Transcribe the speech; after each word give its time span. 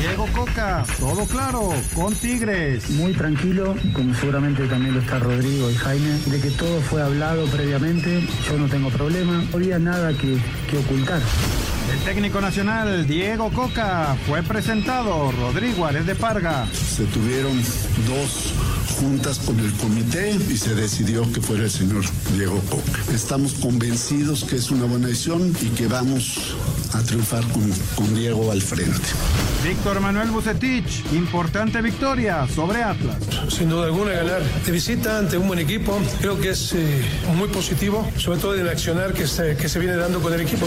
Diego 0.00 0.26
Coca, 0.34 0.82
todo 0.98 1.26
claro, 1.26 1.74
con 1.94 2.14
Tigres. 2.14 2.88
Muy 2.88 3.12
tranquilo, 3.12 3.74
como 3.92 4.14
seguramente 4.14 4.66
también 4.66 4.94
lo 4.94 5.00
está 5.00 5.18
Rodrigo 5.18 5.70
y 5.70 5.74
Jaime, 5.74 6.18
de 6.24 6.40
que 6.40 6.50
todo 6.52 6.80
fue 6.80 7.02
hablado 7.02 7.44
previamente, 7.48 8.26
yo 8.48 8.56
no 8.56 8.66
tengo 8.66 8.88
problema, 8.88 9.44
no 9.50 9.56
había 9.58 9.78
nada 9.78 10.14
que, 10.14 10.38
que 10.70 10.78
ocultar. 10.78 11.20
El 11.90 11.98
técnico 12.04 12.40
nacional 12.40 13.06
Diego 13.06 13.50
Coca 13.50 14.16
fue 14.26 14.42
presentado, 14.42 15.32
Rodrigo 15.32 15.86
Ares 15.86 16.06
de 16.06 16.14
Parga. 16.14 16.66
Se 16.72 17.04
tuvieron 17.04 17.56
dos 18.06 18.54
juntas 19.00 19.38
con 19.40 19.58
el 19.58 19.72
comité 19.72 20.30
y 20.30 20.56
se 20.56 20.74
decidió 20.74 21.30
que 21.32 21.40
fuera 21.40 21.64
el 21.64 21.70
señor 21.70 22.04
Diego 22.34 22.60
Coca. 22.70 23.00
Estamos 23.12 23.54
convencidos 23.54 24.44
que 24.44 24.56
es 24.56 24.70
una 24.70 24.84
buena 24.84 25.08
decisión 25.08 25.52
y 25.60 25.68
que 25.70 25.88
vamos 25.88 26.54
a 26.94 27.02
triunfar 27.02 27.42
con, 27.48 27.70
con 27.96 28.14
Diego 28.14 28.52
al 28.52 28.62
frente. 28.62 29.08
Víctor 29.64 30.00
Manuel 30.00 30.30
Bucetich, 30.30 31.04
importante 31.12 31.82
victoria 31.82 32.46
sobre 32.54 32.82
Atlas. 32.82 33.16
Sin 33.48 33.68
duda 33.68 33.86
alguna 33.86 34.12
ganar 34.12 34.42
de 34.42 34.72
visita 34.72 35.18
ante 35.18 35.36
un 35.36 35.48
buen 35.48 35.58
equipo, 35.58 35.98
creo 36.20 36.40
que 36.40 36.50
es 36.50 36.72
eh, 36.72 37.02
muy 37.36 37.48
positivo, 37.48 38.08
sobre 38.16 38.38
todo 38.38 38.54
en 38.54 38.60
el 38.60 38.68
accionar 38.68 39.12
que 39.12 39.26
se, 39.26 39.56
que 39.56 39.68
se 39.68 39.78
viene 39.78 39.96
dando 39.96 40.20
con 40.20 40.32
el 40.32 40.40
equipo. 40.40 40.66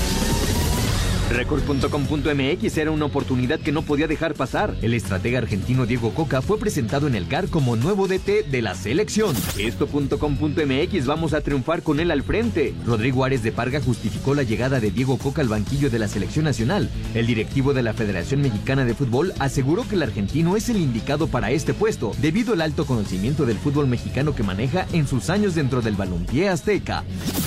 Record.com.mx 1.31 2.77
era 2.77 2.91
una 2.91 3.05
oportunidad 3.05 3.59
que 3.59 3.71
no 3.71 3.81
podía 3.83 4.07
dejar 4.07 4.33
pasar. 4.33 4.75
El 4.81 4.93
estratega 4.93 5.39
argentino 5.39 5.85
Diego 5.85 6.13
Coca 6.13 6.41
fue 6.41 6.59
presentado 6.59 7.07
en 7.07 7.15
el 7.15 7.27
CAR 7.27 7.47
como 7.47 7.75
nuevo 7.75 8.07
DT 8.07 8.49
de 8.49 8.61
la 8.61 8.75
selección. 8.75 9.35
Esto.com.mx 9.57 11.05
vamos 11.05 11.33
a 11.33 11.41
triunfar 11.41 11.83
con 11.83 11.99
él 11.99 12.11
al 12.11 12.23
frente. 12.23 12.73
Rodrigo 12.85 13.23
Ares 13.23 13.43
de 13.43 13.51
Parga 13.51 13.81
justificó 13.81 14.35
la 14.35 14.43
llegada 14.43 14.79
de 14.79 14.91
Diego 14.91 15.17
Coca 15.17 15.41
al 15.41 15.47
banquillo 15.47 15.89
de 15.89 15.99
la 15.99 16.07
selección 16.07 16.45
nacional. 16.45 16.89
El 17.13 17.27
directivo 17.27 17.73
de 17.73 17.83
la 17.83 17.93
Federación 17.93 18.41
Mexicana 18.41 18.83
de 18.83 18.93
Fútbol 18.93 19.33
aseguró 19.39 19.87
que 19.87 19.95
el 19.95 20.03
argentino 20.03 20.57
es 20.57 20.67
el 20.69 20.77
indicado 20.77 21.27
para 21.27 21.51
este 21.51 21.73
puesto, 21.73 22.11
debido 22.21 22.53
al 22.53 22.61
alto 22.61 22.85
conocimiento 22.85 23.45
del 23.45 23.57
fútbol 23.57 23.87
mexicano 23.87 24.35
que 24.35 24.43
maneja 24.43 24.85
en 24.91 25.07
sus 25.07 25.29
años 25.29 25.55
dentro 25.55 25.81
del 25.81 25.95
balompié 25.95 26.49
azteca. 26.49 27.03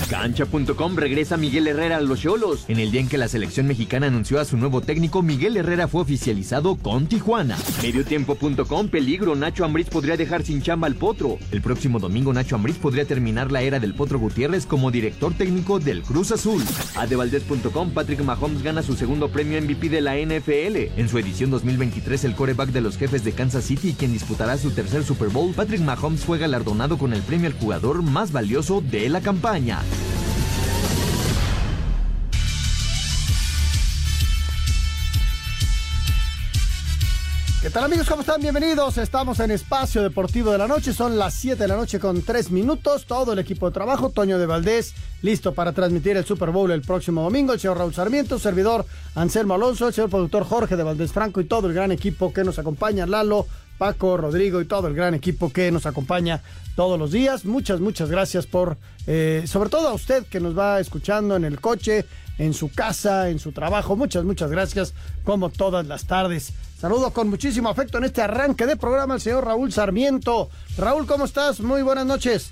Cancha.com 0.09 0.95
regresa 0.95 1.37
Miguel 1.37 1.67
Herrera 1.67 1.97
a 1.97 2.01
los 2.01 2.21
Cholos. 2.21 2.65
En 2.67 2.79
el 2.79 2.91
día 2.91 3.01
en 3.01 3.07
que 3.07 3.17
la 3.17 3.27
selección 3.27 3.67
mexicana 3.67 3.74
anunció 4.03 4.39
a 4.39 4.45
su 4.45 4.57
nuevo 4.57 4.81
técnico, 4.81 5.21
Miguel 5.21 5.57
Herrera 5.57 5.87
fue 5.87 6.01
oficializado 6.01 6.75
con 6.75 7.07
Tijuana. 7.07 7.57
Mediotiempo.com, 7.81 8.87
peligro, 8.89 9.35
Nacho 9.35 9.65
Ambriz 9.65 9.89
podría 9.89 10.17
dejar 10.17 10.43
sin 10.43 10.61
chamba 10.61 10.87
al 10.87 10.95
Potro. 10.95 11.37
El 11.51 11.61
próximo 11.61 11.99
domingo 11.99 12.33
Nacho 12.33 12.55
Ambriz 12.55 12.77
podría 12.77 13.05
terminar 13.05 13.51
la 13.51 13.61
era 13.61 13.79
del 13.79 13.93
Potro 13.93 14.19
Gutiérrez 14.19 14.65
como 14.65 14.91
director 14.91 15.33
técnico 15.33 15.79
del 15.79 16.01
Cruz 16.03 16.31
Azul. 16.31 16.63
Adevaldez.com, 16.95 17.91
Patrick 17.91 18.23
Mahomes 18.23 18.63
gana 18.63 18.81
su 18.81 18.95
segundo 18.95 19.29
premio 19.29 19.61
MVP 19.61 19.89
de 19.89 20.01
la 20.01 20.15
NFL. 20.15 20.99
En 20.99 21.09
su 21.09 21.17
edición 21.17 21.51
2023, 21.51 22.23
el 22.25 22.35
coreback 22.35 22.69
de 22.69 22.81
los 22.81 22.97
jefes 22.97 23.23
de 23.23 23.33
Kansas 23.33 23.65
City, 23.65 23.95
quien 23.97 24.13
disputará 24.13 24.57
su 24.57 24.71
tercer 24.71 25.03
Super 25.03 25.29
Bowl, 25.29 25.53
Patrick 25.53 25.81
Mahomes 25.81 26.23
fue 26.23 26.37
galardonado 26.37 26.97
con 26.97 27.13
el 27.13 27.21
premio 27.21 27.47
al 27.47 27.53
jugador 27.53 28.01
más 28.03 28.31
valioso 28.31 28.81
de 28.81 29.09
la 29.09 29.21
campaña. 29.21 29.79
¿Qué 37.65 37.71
tal 37.71 37.85
amigos? 37.85 38.07
¿Cómo 38.07 38.21
están? 38.21 38.39
Bienvenidos. 38.41 38.99
Estamos 38.99 39.39
en 39.39 39.49
Espacio 39.49 40.03
Deportivo 40.03 40.51
de 40.51 40.59
la 40.59 40.67
Noche. 40.67 40.93
Son 40.93 41.17
las 41.17 41.33
7 41.33 41.63
de 41.63 41.67
la 41.67 41.75
noche 41.75 41.99
con 41.99 42.21
3 42.21 42.51
minutos. 42.51 43.07
Todo 43.07 43.33
el 43.33 43.39
equipo 43.39 43.65
de 43.65 43.73
trabajo, 43.73 44.11
Toño 44.11 44.37
de 44.37 44.45
Valdés, 44.45 44.93
listo 45.23 45.51
para 45.51 45.73
transmitir 45.73 46.15
el 46.15 46.25
Super 46.25 46.51
Bowl 46.51 46.69
el 46.69 46.83
próximo 46.83 47.23
domingo. 47.23 47.53
El 47.53 47.59
señor 47.59 47.79
Raúl 47.79 47.91
Sarmiento, 47.91 48.37
servidor 48.37 48.85
Anselmo 49.15 49.55
Alonso, 49.55 49.87
el 49.87 49.95
señor 49.95 50.11
productor 50.11 50.43
Jorge 50.43 50.75
de 50.75 50.83
Valdés 50.83 51.11
Franco 51.11 51.41
y 51.41 51.45
todo 51.45 51.67
el 51.67 51.73
gran 51.73 51.91
equipo 51.91 52.31
que 52.31 52.43
nos 52.43 52.59
acompaña, 52.59 53.07
Lalo, 53.07 53.47
Paco, 53.77 54.17
Rodrigo 54.17 54.61
y 54.61 54.65
todo 54.65 54.87
el 54.87 54.95
gran 54.95 55.13
equipo 55.13 55.51
que 55.51 55.71
nos 55.71 55.85
acompaña 55.85 56.41
todos 56.75 56.97
los 56.99 57.11
días. 57.11 57.45
Muchas, 57.45 57.79
muchas 57.79 58.09
gracias 58.09 58.45
por, 58.45 58.77
eh, 59.07 59.43
sobre 59.47 59.69
todo 59.69 59.87
a 59.89 59.93
usted 59.93 60.25
que 60.25 60.39
nos 60.39 60.57
va 60.57 60.79
escuchando 60.79 61.35
en 61.35 61.45
el 61.45 61.59
coche, 61.59 62.05
en 62.37 62.53
su 62.53 62.69
casa, 62.69 63.29
en 63.29 63.39
su 63.39 63.51
trabajo. 63.51 63.95
Muchas, 63.95 64.23
muchas 64.23 64.51
gracias, 64.51 64.93
como 65.23 65.49
todas 65.49 65.85
las 65.85 66.05
tardes. 66.05 66.53
Saludo 66.79 67.11
con 67.11 67.29
muchísimo 67.29 67.69
afecto 67.69 67.97
en 67.97 68.03
este 68.03 68.21
arranque 68.21 68.65
de 68.65 68.75
programa 68.75 69.15
al 69.15 69.21
señor 69.21 69.45
Raúl 69.45 69.71
Sarmiento. 69.71 70.49
Raúl, 70.77 71.07
¿cómo 71.07 71.25
estás? 71.25 71.59
Muy 71.61 71.81
buenas 71.81 72.05
noches. 72.05 72.51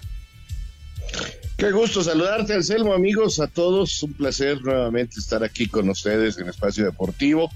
Qué 1.57 1.71
gusto 1.71 2.03
saludarte, 2.03 2.53
Anselmo, 2.53 2.93
amigos, 2.93 3.39
a 3.39 3.47
todos. 3.47 4.01
Un 4.03 4.13
placer 4.13 4.61
nuevamente 4.63 5.19
estar 5.19 5.43
aquí 5.43 5.67
con 5.67 5.89
ustedes 5.89 6.37
en 6.37 6.49
Espacio 6.49 6.83
Deportivo. 6.85 7.49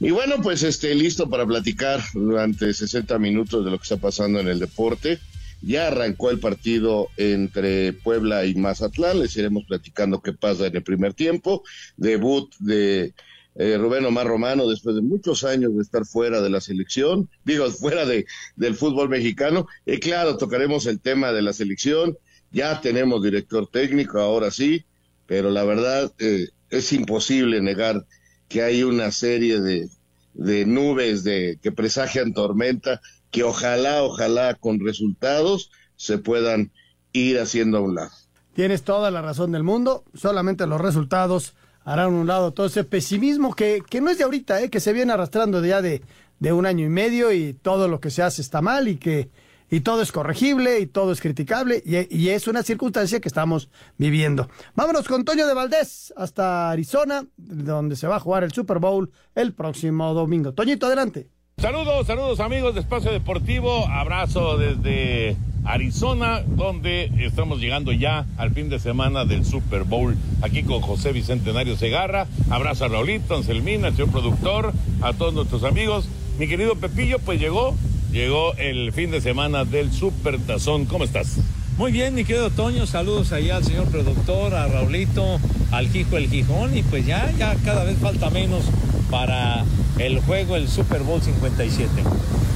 Y 0.00 0.10
bueno, 0.12 0.36
pues 0.42 0.62
este, 0.62 0.94
listo 0.94 1.28
para 1.28 1.44
platicar 1.44 2.00
durante 2.14 2.72
60 2.72 3.18
minutos 3.18 3.64
de 3.64 3.70
lo 3.70 3.78
que 3.78 3.82
está 3.82 3.96
pasando 3.96 4.38
en 4.38 4.48
el 4.48 4.60
deporte. 4.60 5.18
Ya 5.60 5.88
arrancó 5.88 6.30
el 6.30 6.38
partido 6.38 7.08
entre 7.16 7.92
Puebla 7.92 8.46
y 8.46 8.54
Mazatlán. 8.54 9.18
Les 9.18 9.36
iremos 9.36 9.64
platicando 9.66 10.20
qué 10.20 10.32
pasa 10.32 10.66
en 10.66 10.76
el 10.76 10.84
primer 10.84 11.14
tiempo. 11.14 11.64
Debut 11.96 12.54
de 12.60 13.12
eh, 13.56 13.76
Rubén 13.76 14.04
Omar 14.04 14.28
Romano 14.28 14.68
después 14.68 14.94
de 14.94 15.02
muchos 15.02 15.42
años 15.42 15.74
de 15.74 15.82
estar 15.82 16.06
fuera 16.06 16.40
de 16.40 16.48
la 16.48 16.60
selección, 16.60 17.28
digo, 17.44 17.68
fuera 17.72 18.06
de, 18.06 18.24
del 18.54 18.76
fútbol 18.76 19.08
mexicano. 19.08 19.66
Y 19.84 19.98
claro, 19.98 20.36
tocaremos 20.36 20.86
el 20.86 21.00
tema 21.00 21.32
de 21.32 21.42
la 21.42 21.52
selección. 21.52 22.16
Ya 22.52 22.80
tenemos 22.80 23.20
director 23.20 23.66
técnico, 23.66 24.20
ahora 24.20 24.52
sí, 24.52 24.84
pero 25.26 25.50
la 25.50 25.64
verdad 25.64 26.12
eh, 26.20 26.50
es 26.70 26.92
imposible 26.92 27.60
negar 27.60 28.06
que 28.48 28.62
hay 28.62 28.82
una 28.82 29.10
serie 29.12 29.60
de, 29.60 29.88
de 30.34 30.66
nubes 30.66 31.24
de 31.24 31.58
que 31.62 31.72
presagian 31.72 32.32
tormenta 32.32 33.00
que 33.30 33.42
ojalá, 33.42 34.02
ojalá 34.02 34.54
con 34.54 34.80
resultados 34.84 35.70
se 35.96 36.18
puedan 36.18 36.72
ir 37.12 37.38
haciendo 37.38 37.78
a 37.78 37.80
un 37.80 37.94
lado. 37.96 38.10
Tienes 38.54 38.82
toda 38.82 39.10
la 39.10 39.22
razón 39.22 39.52
del 39.52 39.62
mundo, 39.62 40.04
solamente 40.14 40.66
los 40.66 40.80
resultados 40.80 41.54
harán 41.84 42.12
un 42.12 42.26
lado 42.26 42.52
todo 42.52 42.66
ese 42.66 42.84
pesimismo 42.84 43.54
que, 43.54 43.82
que 43.88 44.00
no 44.00 44.10
es 44.10 44.18
de 44.18 44.24
ahorita, 44.24 44.60
¿eh? 44.62 44.68
que 44.68 44.80
se 44.80 44.92
viene 44.92 45.12
arrastrando 45.12 45.64
ya 45.64 45.80
de, 45.80 46.02
de 46.38 46.52
un 46.52 46.66
año 46.66 46.84
y 46.86 46.90
medio 46.90 47.32
y 47.32 47.54
todo 47.54 47.88
lo 47.88 48.00
que 48.00 48.10
se 48.10 48.22
hace 48.22 48.42
está 48.42 48.60
mal 48.60 48.88
y 48.88 48.96
que 48.96 49.30
y 49.70 49.80
todo 49.80 50.02
es 50.02 50.12
corregible 50.12 50.80
y 50.80 50.86
todo 50.86 51.12
es 51.12 51.20
criticable 51.20 51.82
y, 51.84 52.28
es 52.28 52.46
una 52.46 52.62
circunstancia 52.62 53.20
que 53.20 53.28
estamos 53.28 53.68
viviendo. 53.96 54.48
Vámonos 54.74 55.06
con 55.06 55.24
Toño 55.24 55.46
de 55.46 55.54
Valdés 55.54 56.12
hasta 56.16 56.70
Arizona, 56.70 57.24
donde 57.36 57.96
se 57.96 58.06
va 58.06 58.16
a 58.16 58.20
jugar 58.20 58.44
el 58.44 58.52
Super 58.52 58.78
Bowl 58.78 59.10
el 59.34 59.54
próximo 59.54 60.12
domingo. 60.14 60.52
Toñito, 60.52 60.86
adelante. 60.86 61.28
Saludos, 61.58 62.06
saludos 62.06 62.38
amigos 62.38 62.74
de 62.74 62.80
Espacio 62.80 63.10
Deportivo, 63.10 63.88
abrazo 63.88 64.58
desde 64.58 65.36
Arizona, 65.64 66.42
donde 66.46 67.10
estamos 67.18 67.60
llegando 67.60 67.90
ya 67.90 68.26
al 68.36 68.52
fin 68.52 68.68
de 68.68 68.78
semana 68.78 69.24
del 69.24 69.44
Super 69.44 69.82
Bowl, 69.82 70.16
aquí 70.40 70.62
con 70.62 70.80
José 70.80 71.12
Bicentenario 71.12 71.76
Segarra, 71.76 72.28
abrazo 72.48 72.84
a 72.84 72.88
Raulito, 72.88 73.34
Anselmina, 73.34 73.88
el 73.88 73.96
señor 73.96 74.12
productor, 74.12 74.72
a 75.02 75.12
todos 75.14 75.34
nuestros 75.34 75.64
amigos. 75.64 76.08
Mi 76.38 76.46
querido 76.46 76.76
Pepillo, 76.76 77.18
pues 77.18 77.40
llegó 77.40 77.74
llegó 78.12 78.54
el 78.54 78.92
fin 78.92 79.10
de 79.10 79.20
semana 79.20 79.64
del 79.64 79.92
Super 79.92 80.38
Tazón. 80.38 80.86
¿Cómo 80.86 81.04
estás? 81.04 81.36
Muy 81.76 81.92
bien, 81.92 82.14
mi 82.14 82.24
querido 82.24 82.50
Toño, 82.50 82.86
saludos 82.86 83.32
allá 83.32 83.56
al 83.56 83.64
señor 83.64 83.86
productor, 83.86 84.54
a 84.54 84.66
Raulito, 84.66 85.38
al 85.70 85.88
Quijo 85.88 86.16
el 86.16 86.28
Gijón 86.28 86.76
y 86.76 86.82
pues 86.82 87.06
ya, 87.06 87.30
ya 87.38 87.54
cada 87.64 87.84
vez 87.84 87.98
falta 87.98 88.30
menos 88.30 88.64
para 89.10 89.64
el 89.98 90.18
juego, 90.20 90.56
el 90.56 90.68
Super 90.68 91.02
Bowl 91.02 91.22
57. 91.22 91.88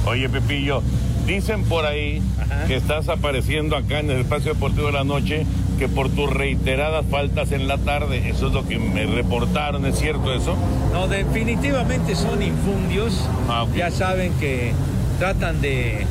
Oye, 0.05 0.27
Pepillo, 0.27 0.83
dicen 1.25 1.63
por 1.63 1.85
ahí 1.85 2.21
que 2.67 2.75
estás 2.75 3.07
apareciendo 3.07 3.77
acá 3.77 3.99
en 3.99 4.11
el 4.11 4.19
espacio 4.19 4.53
deportivo 4.55 4.87
de 4.87 4.93
la 4.93 5.05
noche 5.05 5.45
que 5.79 5.87
por 5.87 6.09
tus 6.09 6.29
reiteradas 6.29 7.05
faltas 7.09 7.53
en 7.53 7.67
la 7.69 7.77
tarde, 7.77 8.29
eso 8.29 8.47
es 8.47 8.53
lo 8.53 8.67
que 8.67 8.77
me 8.77 9.05
reportaron, 9.05 9.85
¿es 9.85 9.97
cierto 9.99 10.33
eso? 10.33 10.55
No, 10.91 11.07
definitivamente 11.07 12.15
son 12.15 12.41
infundios. 12.43 13.13
Ah, 13.49 13.65
Ya 13.75 13.89
saben 13.89 14.33
que 14.33 14.73
tratan 15.19 15.61
de, 15.61 16.05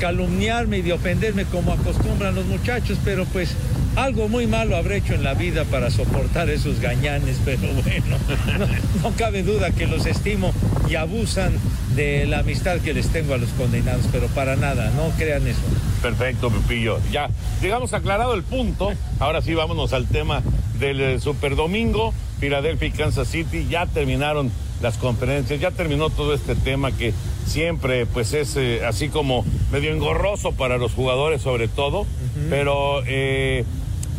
calumniarme 0.00 0.78
y 0.78 0.82
de 0.82 0.92
ofenderme 0.92 1.44
como 1.44 1.72
acostumbran 1.72 2.34
los 2.34 2.44
muchachos, 2.46 2.98
pero 3.04 3.24
pues 3.26 3.54
algo 3.94 4.28
muy 4.28 4.46
malo 4.46 4.76
habré 4.76 4.96
hecho 4.96 5.14
en 5.14 5.22
la 5.22 5.34
vida 5.34 5.64
para 5.64 5.90
soportar 5.90 6.50
esos 6.50 6.80
gañanes, 6.80 7.38
pero 7.44 7.60
bueno, 7.60 8.18
no, 8.58 8.66
no 9.02 9.16
cabe 9.16 9.42
duda 9.42 9.70
que 9.70 9.86
los 9.86 10.06
estimo 10.06 10.52
y 10.88 10.96
abusan 10.96 11.52
de 11.94 12.26
la 12.26 12.40
amistad 12.40 12.78
que 12.80 12.92
les 12.92 13.08
tengo 13.08 13.34
a 13.34 13.38
los 13.38 13.50
condenados, 13.50 14.06
pero 14.12 14.26
para 14.28 14.56
nada, 14.56 14.90
no 14.90 15.10
crean 15.16 15.46
eso. 15.46 15.62
Perfecto, 16.02 16.50
Pepillo. 16.50 17.00
Ya, 17.10 17.30
digamos, 17.62 17.92
aclarado 17.94 18.34
el 18.34 18.42
punto. 18.42 18.92
Ahora 19.18 19.40
sí, 19.40 19.54
vámonos 19.54 19.92
al 19.92 20.06
tema 20.06 20.42
del 20.78 21.00
eh, 21.00 21.18
Super 21.20 21.56
Domingo. 21.56 22.12
Filadelfia 22.38 22.88
y 22.88 22.90
Kansas 22.90 23.28
City 23.28 23.66
ya 23.68 23.86
terminaron 23.86 24.52
las 24.82 24.98
conferencias, 24.98 25.60
ya 25.60 25.70
terminó 25.70 26.10
todo 26.10 26.34
este 26.34 26.54
tema 26.54 26.92
que 26.92 27.14
siempre 27.46 28.06
pues 28.06 28.32
es 28.32 28.56
eh, 28.56 28.84
así 28.84 29.08
como 29.08 29.44
medio 29.72 29.92
engorroso 29.92 30.52
para 30.52 30.78
los 30.78 30.92
jugadores 30.92 31.42
sobre 31.42 31.68
todo, 31.68 32.06
pero 32.50 33.02
eh, 33.06 33.64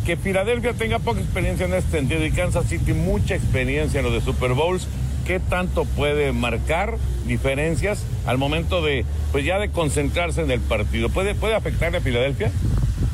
que 0.04 0.16
Filadelfia 0.16 0.72
tenga 0.72 0.98
poca 0.98 1.20
experiencia 1.20 1.66
en 1.66 1.74
este 1.74 1.98
sentido 1.98 2.24
y 2.24 2.30
Kansas 2.30 2.66
City 2.66 2.92
mucha 2.92 3.34
experiencia 3.34 4.00
en 4.00 4.06
los 4.06 4.14
de 4.14 4.20
Super 4.20 4.54
Bowls, 4.54 4.88
¿qué 5.26 5.38
tanto 5.38 5.84
puede 5.84 6.32
marcar 6.32 6.96
diferencias 7.26 8.04
al 8.26 8.38
momento 8.38 8.82
de 8.82 9.04
pues 9.30 9.44
ya 9.44 9.58
de 9.58 9.70
concentrarse 9.70 10.40
en 10.40 10.50
el 10.50 10.60
partido? 10.60 11.10
¿Puede, 11.10 11.34
puede 11.34 11.54
afectarle 11.54 11.98
a 11.98 12.00
Filadelfia? 12.00 12.50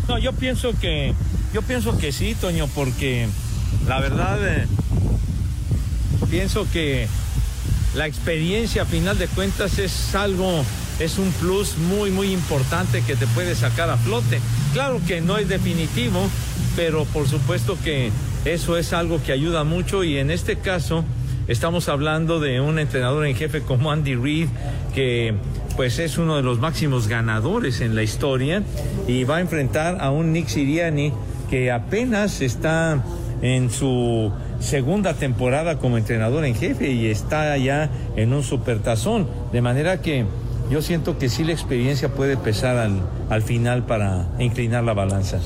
No, 0.08 0.18
yo 0.18 0.32
pienso 0.32 0.72
que, 0.78 1.14
yo 1.52 1.62
pienso 1.62 1.98
que 1.98 2.12
sí, 2.12 2.36
Toño, 2.40 2.68
porque 2.74 3.26
la 3.88 4.00
verdad 4.00 4.38
eh, 4.46 4.66
pienso 6.30 6.66
que 6.72 7.08
la 7.94 8.06
experiencia 8.06 8.82
a 8.82 8.86
final 8.86 9.18
de 9.18 9.28
cuentas 9.28 9.78
es 9.78 10.14
algo, 10.14 10.64
es 10.98 11.18
un 11.18 11.30
plus 11.32 11.76
muy, 11.78 12.10
muy 12.10 12.32
importante 12.32 13.02
que 13.02 13.16
te 13.16 13.26
puede 13.28 13.54
sacar 13.54 13.88
a 13.90 13.96
flote. 13.96 14.40
Claro 14.72 15.00
que 15.06 15.20
no 15.20 15.38
es 15.38 15.48
definitivo, 15.48 16.20
pero 16.76 17.04
por 17.06 17.28
supuesto 17.28 17.78
que 17.82 18.10
eso 18.44 18.76
es 18.76 18.92
algo 18.92 19.22
que 19.22 19.32
ayuda 19.32 19.64
mucho 19.64 20.04
y 20.04 20.18
en 20.18 20.30
este 20.30 20.56
caso 20.56 21.04
estamos 21.46 21.88
hablando 21.88 22.40
de 22.40 22.60
un 22.60 22.78
entrenador 22.78 23.26
en 23.26 23.36
jefe 23.36 23.60
como 23.60 23.92
Andy 23.92 24.14
Reid 24.14 24.48
que 24.94 25.34
pues 25.76 25.98
es 25.98 26.18
uno 26.18 26.36
de 26.36 26.42
los 26.42 26.58
máximos 26.58 27.08
ganadores 27.08 27.80
en 27.80 27.94
la 27.94 28.02
historia 28.02 28.62
y 29.06 29.24
va 29.24 29.36
a 29.36 29.40
enfrentar 29.40 29.98
a 30.00 30.10
un 30.10 30.32
Nick 30.32 30.48
Siriani 30.48 31.12
que 31.50 31.70
apenas 31.70 32.40
está 32.40 33.04
en 33.42 33.70
su 33.70 34.32
segunda 34.60 35.14
temporada 35.14 35.78
como 35.78 35.98
entrenador 35.98 36.44
en 36.44 36.54
jefe 36.54 36.90
y 36.90 37.06
está 37.06 37.56
ya 37.56 37.90
en 38.16 38.32
un 38.32 38.42
supertazón. 38.42 39.26
De 39.52 39.60
manera 39.60 40.00
que 40.00 40.24
yo 40.70 40.80
siento 40.82 41.18
que 41.18 41.28
sí 41.28 41.44
la 41.44 41.52
experiencia 41.52 42.08
puede 42.08 42.36
pesar 42.36 42.76
al, 42.78 43.00
al 43.30 43.42
final 43.42 43.84
para 43.84 44.28
inclinar 44.38 44.84
la 44.84 44.94
balanza. 44.94 45.38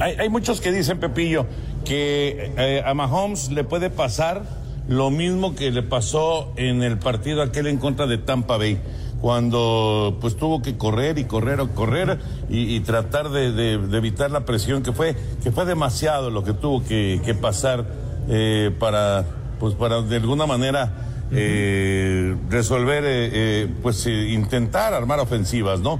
Hay, 0.00 0.14
hay 0.18 0.28
muchos 0.28 0.60
que 0.60 0.72
dicen, 0.72 0.98
Pepillo, 0.98 1.46
que 1.84 2.52
eh, 2.58 2.82
a 2.84 2.92
Mahomes 2.94 3.50
le 3.52 3.62
puede 3.64 3.90
pasar 3.90 4.42
lo 4.88 5.10
mismo 5.10 5.54
que 5.54 5.70
le 5.70 5.82
pasó 5.82 6.52
en 6.56 6.82
el 6.82 6.98
partido 6.98 7.42
aquel 7.42 7.66
en 7.68 7.78
contra 7.78 8.06
de 8.06 8.18
Tampa 8.18 8.56
Bay 8.56 8.78
cuando 9.20 10.18
pues 10.20 10.36
tuvo 10.36 10.62
que 10.62 10.76
correr 10.76 11.18
y 11.18 11.24
correr 11.24 11.60
o 11.60 11.70
correr 11.70 12.18
y, 12.50 12.78
tratar 12.80 13.30
de, 13.30 13.50
de- 13.50 13.96
evitar 13.96 14.30
la 14.30 14.44
presión 14.44 14.82
que 14.82 14.92
fue 14.92 15.16
que 15.42 15.50
fue 15.50 15.64
demasiado 15.64 16.30
lo 16.30 16.44
que 16.44 16.52
tuvo 16.52 16.84
que 16.84 17.36
pasar 17.40 17.84
eh, 18.28 18.70
para 18.78 19.24
pues 19.58 19.74
para 19.74 20.02
de 20.02 20.16
alguna 20.16 20.46
manera 20.46 20.92
eh, 21.32 22.36
resolver 22.50 23.04
eh, 23.04 23.30
eh, 23.32 23.68
pues 23.82 24.06
intentar 24.06 24.94
armar 24.94 25.18
ofensivas 25.20 25.80
no 25.80 25.98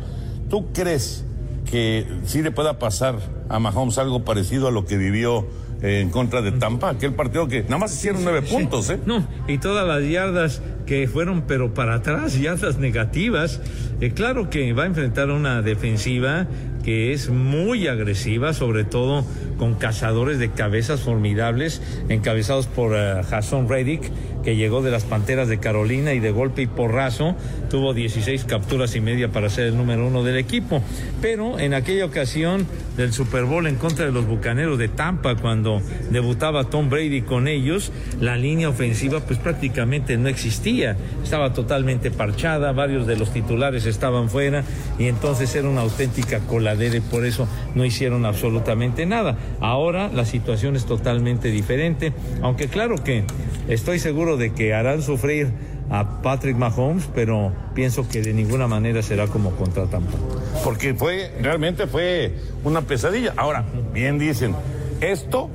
tú 0.48 0.72
crees 0.72 1.24
que 1.70 2.06
sí 2.24 2.42
le 2.42 2.50
pueda 2.52 2.78
pasar 2.78 3.16
a 3.48 3.58
Mahomes 3.58 3.98
algo 3.98 4.24
parecido 4.24 4.68
a 4.68 4.70
lo 4.70 4.84
que 4.84 4.96
vivió 4.96 5.46
en 5.82 6.10
contra 6.10 6.42
de 6.42 6.52
Tampa 6.52 6.90
aquel 6.90 7.14
partido 7.14 7.48
que 7.48 7.62
nada 7.64 7.78
más 7.78 7.94
hicieron 7.94 8.24
nueve 8.24 8.42
puntos 8.42 8.88
eh 8.90 8.98
No, 9.04 9.26
y 9.48 9.58
todas 9.58 9.86
las 9.86 10.08
yardas 10.08 10.62
que 10.86 11.08
fueron, 11.08 11.42
pero 11.42 11.74
para 11.74 11.96
atrás, 11.96 12.38
yardas 12.40 12.78
negativas. 12.78 13.60
Eh, 14.00 14.12
claro 14.12 14.48
que 14.48 14.72
va 14.72 14.84
a 14.84 14.86
enfrentar 14.86 15.30
una 15.30 15.60
defensiva 15.60 16.46
que 16.84 17.12
es 17.12 17.28
muy 17.28 17.88
agresiva, 17.88 18.54
sobre 18.54 18.84
todo 18.84 19.24
con 19.58 19.74
cazadores 19.74 20.38
de 20.38 20.50
cabezas 20.50 21.00
formidables, 21.00 21.82
encabezados 22.08 22.66
por 22.66 22.92
eh, 22.94 23.22
Jason 23.28 23.68
Reddick, 23.68 24.10
que 24.42 24.56
llegó 24.56 24.80
de 24.80 24.90
las 24.92 25.04
Panteras 25.04 25.48
de 25.48 25.58
Carolina 25.58 26.12
y 26.12 26.20
de 26.20 26.30
golpe 26.30 26.62
y 26.62 26.66
porrazo 26.66 27.34
tuvo 27.68 27.94
16 27.94 28.44
capturas 28.44 28.94
y 28.94 29.00
media 29.00 29.28
para 29.28 29.50
ser 29.50 29.66
el 29.66 29.76
número 29.76 30.06
uno 30.06 30.22
del 30.22 30.36
equipo. 30.36 30.82
Pero 31.20 31.58
en 31.58 31.74
aquella 31.74 32.04
ocasión 32.04 32.66
del 32.96 33.12
Super 33.12 33.44
Bowl 33.44 33.66
en 33.66 33.76
contra 33.76 34.06
de 34.06 34.12
los 34.12 34.26
Bucaneros 34.26 34.78
de 34.78 34.88
Tampa, 34.88 35.34
cuando 35.34 35.82
debutaba 36.10 36.64
Tom 36.64 36.88
Brady 36.88 37.22
con 37.22 37.48
ellos, 37.48 37.92
la 38.20 38.36
línea 38.36 38.68
ofensiva 38.68 39.20
pues 39.20 39.38
prácticamente 39.38 40.16
no 40.16 40.28
existía, 40.28 40.96
estaba 41.22 41.52
totalmente 41.52 42.10
parchada, 42.10 42.72
varios 42.72 43.06
de 43.06 43.16
los 43.16 43.32
titulares 43.32 43.84
estaban 43.86 44.30
fuera 44.30 44.64
y 44.98 45.06
entonces 45.06 45.54
era 45.54 45.68
una 45.68 45.80
auténtica 45.82 46.38
coladera 46.40 46.96
y 46.96 47.00
por 47.00 47.26
eso 47.26 47.48
no 47.74 47.84
hicieron 47.84 48.24
absolutamente 48.24 49.06
nada. 49.06 49.36
Ahora 49.60 50.08
la 50.08 50.24
situación 50.24 50.76
es 50.76 50.84
totalmente 50.84 51.50
diferente, 51.50 52.12
aunque 52.42 52.68
claro 52.68 52.96
que 52.96 53.24
estoy 53.68 53.98
seguro 53.98 54.36
de 54.36 54.52
que 54.52 54.74
harán 54.74 55.02
sufrir 55.02 55.48
a 55.90 56.20
Patrick 56.22 56.56
Mahomes, 56.56 57.08
pero 57.14 57.52
pienso 57.74 58.08
que 58.08 58.20
de 58.20 58.32
ninguna 58.32 58.66
manera 58.66 59.02
será 59.02 59.28
como 59.28 59.52
contra 59.52 59.86
Tampa. 59.86 60.18
porque 60.64 60.94
fue 60.94 61.32
realmente 61.40 61.86
fue 61.86 62.34
una 62.64 62.82
pesadilla. 62.82 63.34
Ahora, 63.36 63.64
bien 63.92 64.18
dicen, 64.18 64.54
esto, 65.00 65.48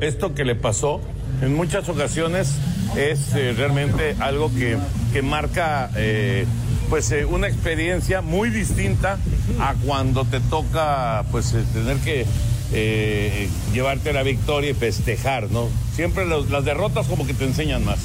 esto 0.00 0.34
que 0.34 0.44
le 0.44 0.54
pasó 0.54 1.00
en 1.42 1.54
muchas 1.54 1.88
ocasiones 1.88 2.54
es 2.96 3.34
eh, 3.34 3.54
realmente 3.56 4.16
algo 4.20 4.50
que, 4.54 4.76
que 5.12 5.22
marca 5.22 5.90
eh, 5.96 6.46
pues 6.90 7.10
eh, 7.12 7.24
una 7.24 7.48
experiencia 7.48 8.22
muy 8.22 8.50
distinta 8.50 9.18
a 9.60 9.74
cuando 9.84 10.24
te 10.24 10.40
toca 10.40 11.24
pues 11.30 11.54
tener 11.72 11.98
que 11.98 12.26
eh, 12.72 13.48
llevarte 13.72 14.12
la 14.12 14.22
victoria 14.22 14.70
y 14.70 14.74
festejar, 14.74 15.50
¿no? 15.50 15.68
Siempre 15.94 16.26
las 16.26 16.64
derrotas 16.64 17.06
como 17.06 17.26
que 17.26 17.34
te 17.34 17.44
enseñan 17.44 17.84
más. 17.84 17.98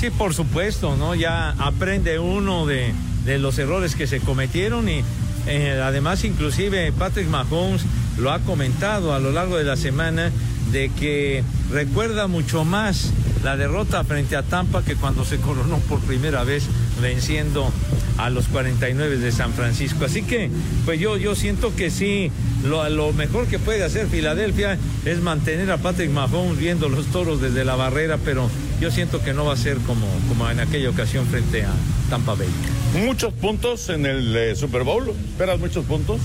Sí, 0.00 0.10
por 0.10 0.34
supuesto, 0.34 0.96
¿no? 0.96 1.14
Ya 1.14 1.50
aprende 1.58 2.18
uno 2.18 2.66
de, 2.66 2.92
de 3.24 3.38
los 3.38 3.58
errores 3.58 3.94
que 3.94 4.06
se 4.06 4.20
cometieron 4.20 4.88
y 4.88 5.02
eh, 5.46 5.80
además 5.82 6.24
inclusive 6.24 6.90
Patrick 6.92 7.28
Mahomes 7.28 7.82
lo 8.18 8.32
ha 8.32 8.40
comentado 8.40 9.14
a 9.14 9.18
lo 9.18 9.32
largo 9.32 9.56
de 9.58 9.64
la 9.64 9.76
semana 9.76 10.30
de 10.72 10.90
que 10.90 11.44
recuerda 11.70 12.26
mucho 12.26 12.64
más 12.64 13.10
la 13.44 13.56
derrota 13.56 14.02
frente 14.04 14.36
a 14.36 14.42
Tampa 14.42 14.82
que 14.82 14.96
cuando 14.96 15.24
se 15.24 15.38
coronó 15.38 15.78
por 15.80 16.00
primera 16.00 16.42
vez 16.42 16.64
venciendo 17.00 17.70
a 18.18 18.30
los 18.30 18.48
49 18.48 19.18
de 19.18 19.32
San 19.32 19.52
Francisco. 19.52 20.04
Así 20.04 20.22
que, 20.22 20.50
pues 20.84 21.00
yo, 21.00 21.16
yo 21.16 21.34
siento 21.34 21.74
que 21.74 21.90
sí, 21.90 22.30
lo, 22.64 22.88
lo 22.88 23.12
mejor 23.12 23.46
que 23.46 23.58
puede 23.58 23.84
hacer 23.84 24.06
Filadelfia 24.08 24.78
es 25.04 25.20
mantener 25.20 25.70
a 25.70 25.78
Patrick 25.78 26.10
Mahomes 26.10 26.58
viendo 26.58 26.88
los 26.88 27.06
toros 27.06 27.40
desde 27.40 27.64
la 27.64 27.76
barrera, 27.76 28.18
pero 28.24 28.50
yo 28.80 28.90
siento 28.90 29.22
que 29.22 29.32
no 29.32 29.44
va 29.44 29.54
a 29.54 29.56
ser 29.56 29.78
como, 29.78 30.06
como 30.28 30.48
en 30.50 30.60
aquella 30.60 30.90
ocasión 30.90 31.26
frente 31.26 31.64
a 31.64 31.72
Tampa 32.10 32.34
Bay. 32.34 32.48
Muchos 33.04 33.32
puntos 33.34 33.88
en 33.88 34.06
el 34.06 34.34
eh, 34.36 34.56
Super 34.56 34.84
Bowl, 34.84 35.12
¿esperas 35.30 35.58
muchos 35.58 35.84
puntos? 35.84 36.20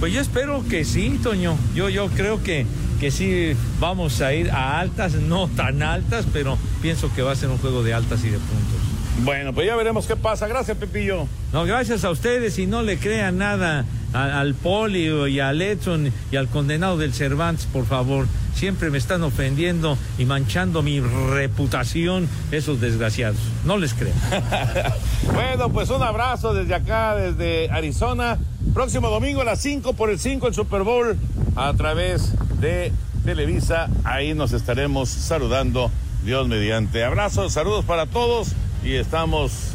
Pues 0.00 0.14
yo 0.14 0.20
espero 0.20 0.64
que 0.68 0.84
sí, 0.84 1.20
Toño. 1.22 1.58
Yo, 1.74 1.90
yo 1.90 2.08
creo 2.08 2.42
que, 2.42 2.64
que 3.00 3.10
sí 3.10 3.52
vamos 3.78 4.22
a 4.22 4.32
ir 4.32 4.50
a 4.50 4.80
altas, 4.80 5.12
no 5.14 5.48
tan 5.48 5.82
altas, 5.82 6.24
pero 6.32 6.56
pienso 6.80 7.12
que 7.14 7.20
va 7.20 7.32
a 7.32 7.36
ser 7.36 7.50
un 7.50 7.58
juego 7.58 7.82
de 7.82 7.92
altas 7.92 8.24
y 8.24 8.30
de 8.30 8.38
puntos. 8.38 8.89
Bueno, 9.18 9.52
pues 9.52 9.66
ya 9.66 9.76
veremos 9.76 10.06
qué 10.06 10.16
pasa. 10.16 10.46
Gracias, 10.48 10.76
Pepillo. 10.78 11.26
No, 11.52 11.64
gracias 11.64 12.04
a 12.04 12.10
ustedes 12.10 12.58
y 12.58 12.66
no 12.66 12.82
le 12.82 12.98
crean 12.98 13.36
nada 13.38 13.84
a- 14.14 14.40
al 14.40 14.54
Poli 14.54 15.08
y 15.30 15.40
al 15.40 15.60
Edson 15.60 16.10
y 16.32 16.36
al 16.36 16.48
condenado 16.48 16.96
del 16.96 17.12
Cervantes, 17.12 17.66
por 17.66 17.84
favor. 17.86 18.26
Siempre 18.54 18.90
me 18.90 18.98
están 18.98 19.22
ofendiendo 19.22 19.96
y 20.18 20.24
manchando 20.24 20.82
mi 20.82 21.00
reputación 21.00 22.28
esos 22.50 22.80
desgraciados. 22.80 23.38
No 23.64 23.76
les 23.78 23.94
crean. 23.94 24.16
Bueno, 25.34 25.68
pues 25.70 25.90
un 25.90 26.02
abrazo 26.02 26.54
desde 26.54 26.74
acá, 26.74 27.14
desde 27.14 27.70
Arizona. 27.70 28.38
Próximo 28.74 29.10
domingo 29.10 29.42
a 29.42 29.44
las 29.44 29.60
5 29.60 29.92
por 29.92 30.10
el 30.10 30.18
5 30.18 30.48
el 30.48 30.54
Super 30.54 30.82
Bowl 30.82 31.16
a 31.56 31.72
través 31.74 32.32
de 32.60 32.90
Televisa. 33.24 33.88
Ahí 34.04 34.34
nos 34.34 34.52
estaremos 34.52 35.08
saludando, 35.08 35.90
Dios 36.24 36.48
mediante. 36.48 37.04
Abrazos, 37.04 37.52
saludos 37.52 37.84
para 37.84 38.06
todos 38.06 38.48
y 38.84 38.94
estamos 38.94 39.72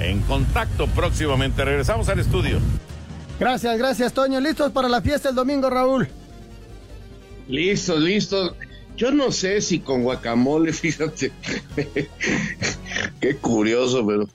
en 0.00 0.20
contacto 0.22 0.86
próximamente. 0.88 1.64
Regresamos 1.64 2.08
al 2.08 2.20
estudio. 2.20 2.58
Gracias, 3.38 3.78
gracias, 3.78 4.12
Toño. 4.12 4.40
¿Listos 4.40 4.72
para 4.72 4.88
la 4.88 5.00
fiesta 5.00 5.28
el 5.28 5.34
domingo, 5.34 5.70
Raúl? 5.70 6.08
Listo, 7.48 7.98
listo. 7.98 8.56
Yo 8.96 9.12
no 9.12 9.30
sé 9.30 9.60
si 9.60 9.78
con 9.80 10.02
guacamole, 10.02 10.72
fíjate. 10.72 11.32
Qué 13.20 13.36
curioso, 13.36 14.06
pero 14.06 14.28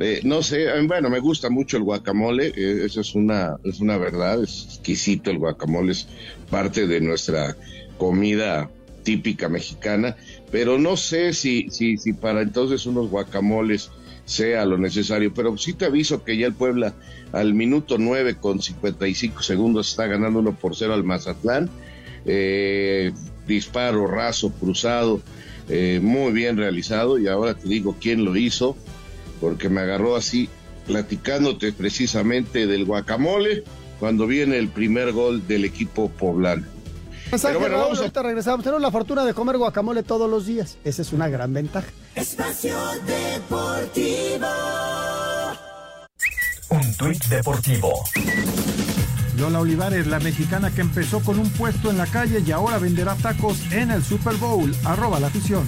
eh, 0.00 0.20
no 0.24 0.42
sé. 0.42 0.66
Bueno, 0.86 1.08
me 1.08 1.20
gusta 1.20 1.50
mucho 1.50 1.76
el 1.76 1.84
guacamole. 1.84 2.48
eh, 2.56 2.84
eso 2.84 3.00
es 3.00 3.14
una, 3.14 3.56
es 3.64 3.80
una 3.80 3.96
verdad. 3.96 4.42
Es 4.42 4.64
exquisito 4.70 5.30
el 5.30 5.38
guacamole. 5.38 5.92
Es 5.92 6.08
parte 6.50 6.86
de 6.86 7.00
nuestra 7.00 7.56
comida 7.96 8.68
típica 9.04 9.48
mexicana. 9.48 10.16
Pero 10.50 10.78
no 10.78 10.96
sé 10.96 11.32
si, 11.32 11.68
si, 11.70 11.96
si 11.98 12.12
para 12.12 12.42
entonces 12.42 12.86
unos 12.86 13.10
guacamoles 13.10 13.90
sea 14.24 14.64
lo 14.64 14.78
necesario. 14.78 15.32
Pero 15.34 15.56
sí 15.56 15.72
te 15.72 15.86
aviso 15.86 16.22
que 16.22 16.36
ya 16.36 16.46
el 16.46 16.54
Puebla 16.54 16.94
al 17.32 17.54
minuto 17.54 17.96
9 17.98 18.36
con 18.36 18.62
55 18.62 19.42
segundos 19.42 19.90
está 19.90 20.06
ganando 20.06 20.38
1 20.40 20.56
por 20.56 20.76
0 20.76 20.94
al 20.94 21.04
Mazatlán. 21.04 21.70
Eh, 22.24 23.12
disparo 23.46 24.06
raso, 24.06 24.52
cruzado, 24.52 25.20
eh, 25.68 26.00
muy 26.02 26.32
bien 26.32 26.56
realizado. 26.56 27.18
Y 27.18 27.26
ahora 27.26 27.54
te 27.54 27.68
digo 27.68 27.96
quién 28.00 28.24
lo 28.24 28.36
hizo, 28.36 28.76
porque 29.40 29.68
me 29.68 29.80
agarró 29.80 30.14
así 30.14 30.48
platicándote 30.86 31.72
precisamente 31.72 32.66
del 32.66 32.84
guacamole 32.84 33.64
cuando 33.98 34.26
viene 34.26 34.58
el 34.58 34.68
primer 34.68 35.12
gol 35.12 35.46
del 35.46 35.64
equipo 35.64 36.10
poblano. 36.10 36.66
Mensaje, 37.30 37.54
Pero 37.54 37.60
bueno, 37.60 37.74
Raúl, 37.74 37.82
vamos 37.84 37.98
a- 37.98 38.02
ahorita 38.02 38.22
regresamos. 38.22 38.64
Tenemos 38.64 38.82
la 38.82 38.90
fortuna 38.90 39.24
de 39.24 39.34
comer 39.34 39.58
guacamole 39.58 40.02
todos 40.02 40.30
los 40.30 40.46
días. 40.46 40.78
Esa 40.84 41.02
es 41.02 41.12
una 41.12 41.28
gran 41.28 41.52
ventaja. 41.52 41.86
Espacio 42.14 42.74
Deportivo. 43.06 44.46
Un 46.70 46.94
tuit 46.96 47.24
deportivo. 47.26 47.92
Lola 49.38 49.60
Olivares, 49.60 50.06
la 50.06 50.18
mexicana 50.20 50.70
que 50.70 50.80
empezó 50.80 51.20
con 51.20 51.38
un 51.38 51.48
puesto 51.50 51.90
en 51.90 51.98
la 51.98 52.06
calle 52.06 52.42
y 52.44 52.50
ahora 52.50 52.78
venderá 52.78 53.14
tacos 53.14 53.58
en 53.70 53.90
el 53.90 54.02
Super 54.04 54.34
Bowl. 54.36 54.74
Arroba 54.84 55.20
la 55.20 55.28
afición. 55.28 55.66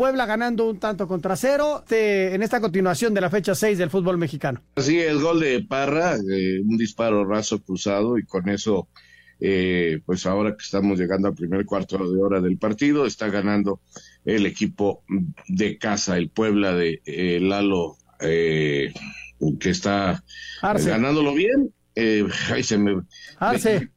Puebla 0.00 0.24
ganando 0.24 0.66
un 0.66 0.78
tanto 0.78 1.06
contra 1.06 1.36
cero 1.36 1.84
en 1.90 2.42
esta 2.42 2.58
continuación 2.58 3.12
de 3.12 3.20
la 3.20 3.28
fecha 3.28 3.54
6 3.54 3.76
del 3.76 3.90
fútbol 3.90 4.16
mexicano. 4.16 4.62
Así, 4.76 4.98
el 4.98 5.20
gol 5.20 5.40
de 5.40 5.62
Parra, 5.62 6.16
eh, 6.16 6.58
un 6.64 6.78
disparo 6.78 7.22
raso 7.26 7.62
cruzado 7.62 8.16
y 8.16 8.24
con 8.24 8.48
eso, 8.48 8.88
eh, 9.40 10.00
pues 10.06 10.24
ahora 10.24 10.56
que 10.56 10.62
estamos 10.64 10.98
llegando 10.98 11.28
al 11.28 11.34
primer 11.34 11.66
cuarto 11.66 11.98
de 12.10 12.18
hora 12.18 12.40
del 12.40 12.56
partido, 12.56 13.04
está 13.04 13.28
ganando 13.28 13.82
el 14.24 14.46
equipo 14.46 15.04
de 15.48 15.76
casa, 15.76 16.16
el 16.16 16.30
Puebla 16.30 16.74
de 16.74 17.02
eh, 17.04 17.38
Lalo, 17.38 17.98
eh, 18.20 18.94
que 19.60 19.68
está 19.68 20.24
Arce. 20.62 20.88
ganándolo 20.88 21.34
bien. 21.34 21.74
Eh, 21.94 22.26
ay, 22.50 22.62
se 22.62 22.78
me... 22.78 23.02
Arce. 23.36 23.90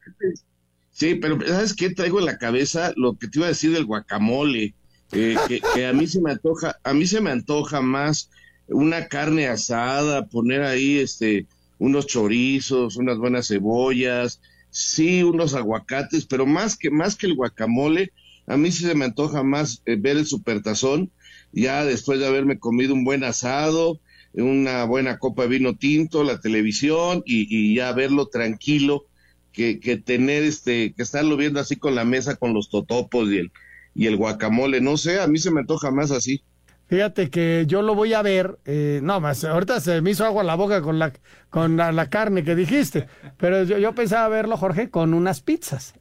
Sí, 0.90 1.14
pero 1.14 1.38
¿sabes 1.46 1.72
qué? 1.72 1.88
Traigo 1.94 2.18
en 2.18 2.26
la 2.26 2.36
cabeza 2.36 2.92
lo 2.94 3.16
que 3.16 3.26
te 3.26 3.38
iba 3.38 3.46
a 3.46 3.48
decir 3.48 3.72
del 3.72 3.86
guacamole, 3.86 4.74
eh, 5.14 5.36
que, 5.74 5.86
a 5.86 5.92
mí 5.92 6.06
se 6.06 6.20
me 6.20 6.32
antoja, 6.32 6.78
a 6.82 6.92
mí 6.92 7.06
se 7.06 7.20
me 7.20 7.30
antoja 7.30 7.80
más 7.80 8.30
una 8.66 9.08
carne 9.08 9.46
asada, 9.48 10.26
poner 10.26 10.62
ahí 10.62 10.98
este 10.98 11.46
unos 11.78 12.06
chorizos, 12.06 12.96
unas 12.96 13.18
buenas 13.18 13.48
cebollas, 13.48 14.40
sí, 14.70 15.22
unos 15.22 15.54
aguacates, 15.54 16.24
pero 16.26 16.46
más 16.46 16.76
que 16.76 16.90
más 16.90 17.16
que 17.16 17.26
el 17.26 17.34
guacamole, 17.34 18.12
a 18.46 18.56
mí 18.56 18.72
sí 18.72 18.84
se 18.84 18.94
me 18.94 19.04
antoja 19.04 19.42
más 19.42 19.82
eh, 19.86 19.96
ver 19.96 20.16
el 20.16 20.26
supertazón, 20.26 21.10
ya 21.52 21.84
después 21.84 22.18
de 22.18 22.26
haberme 22.26 22.58
comido 22.58 22.94
un 22.94 23.04
buen 23.04 23.24
asado, 23.24 24.00
una 24.32 24.84
buena 24.84 25.18
copa 25.18 25.42
de 25.42 25.48
vino 25.48 25.76
tinto, 25.76 26.24
la 26.24 26.40
televisión 26.40 27.22
y, 27.24 27.46
y 27.48 27.76
ya 27.76 27.92
verlo 27.92 28.26
tranquilo 28.26 29.06
que, 29.52 29.78
que 29.78 29.96
tener 29.96 30.42
este, 30.42 30.92
que 30.92 31.02
estarlo 31.02 31.36
viendo 31.36 31.60
así 31.60 31.76
con 31.76 31.94
la 31.94 32.04
mesa 32.04 32.34
con 32.34 32.52
los 32.52 32.68
totopos 32.68 33.30
y 33.30 33.38
el, 33.38 33.52
y 33.94 34.06
el 34.06 34.16
guacamole, 34.16 34.80
no 34.80 34.96
sé, 34.96 35.20
a 35.20 35.26
mí 35.28 35.38
se 35.38 35.50
me 35.50 35.60
antoja 35.60 35.90
más 35.90 36.10
así. 36.10 36.44
Fíjate 36.86 37.30
que 37.30 37.64
yo 37.66 37.80
lo 37.82 37.94
voy 37.94 38.12
a 38.12 38.20
ver, 38.22 38.58
eh, 38.66 39.00
no 39.02 39.18
más, 39.18 39.42
ahorita 39.44 39.80
se 39.80 40.02
me 40.02 40.10
hizo 40.10 40.24
agua 40.26 40.44
la 40.44 40.54
boca 40.54 40.82
con 40.82 40.98
la, 40.98 41.12
con 41.48 41.76
la, 41.78 41.92
la 41.92 42.10
carne 42.10 42.44
que 42.44 42.54
dijiste, 42.54 43.06
pero 43.38 43.64
yo, 43.64 43.78
yo 43.78 43.94
pensaba 43.94 44.28
verlo, 44.28 44.56
Jorge, 44.58 44.90
con 44.90 45.14
unas 45.14 45.40
pizzas. 45.40 45.94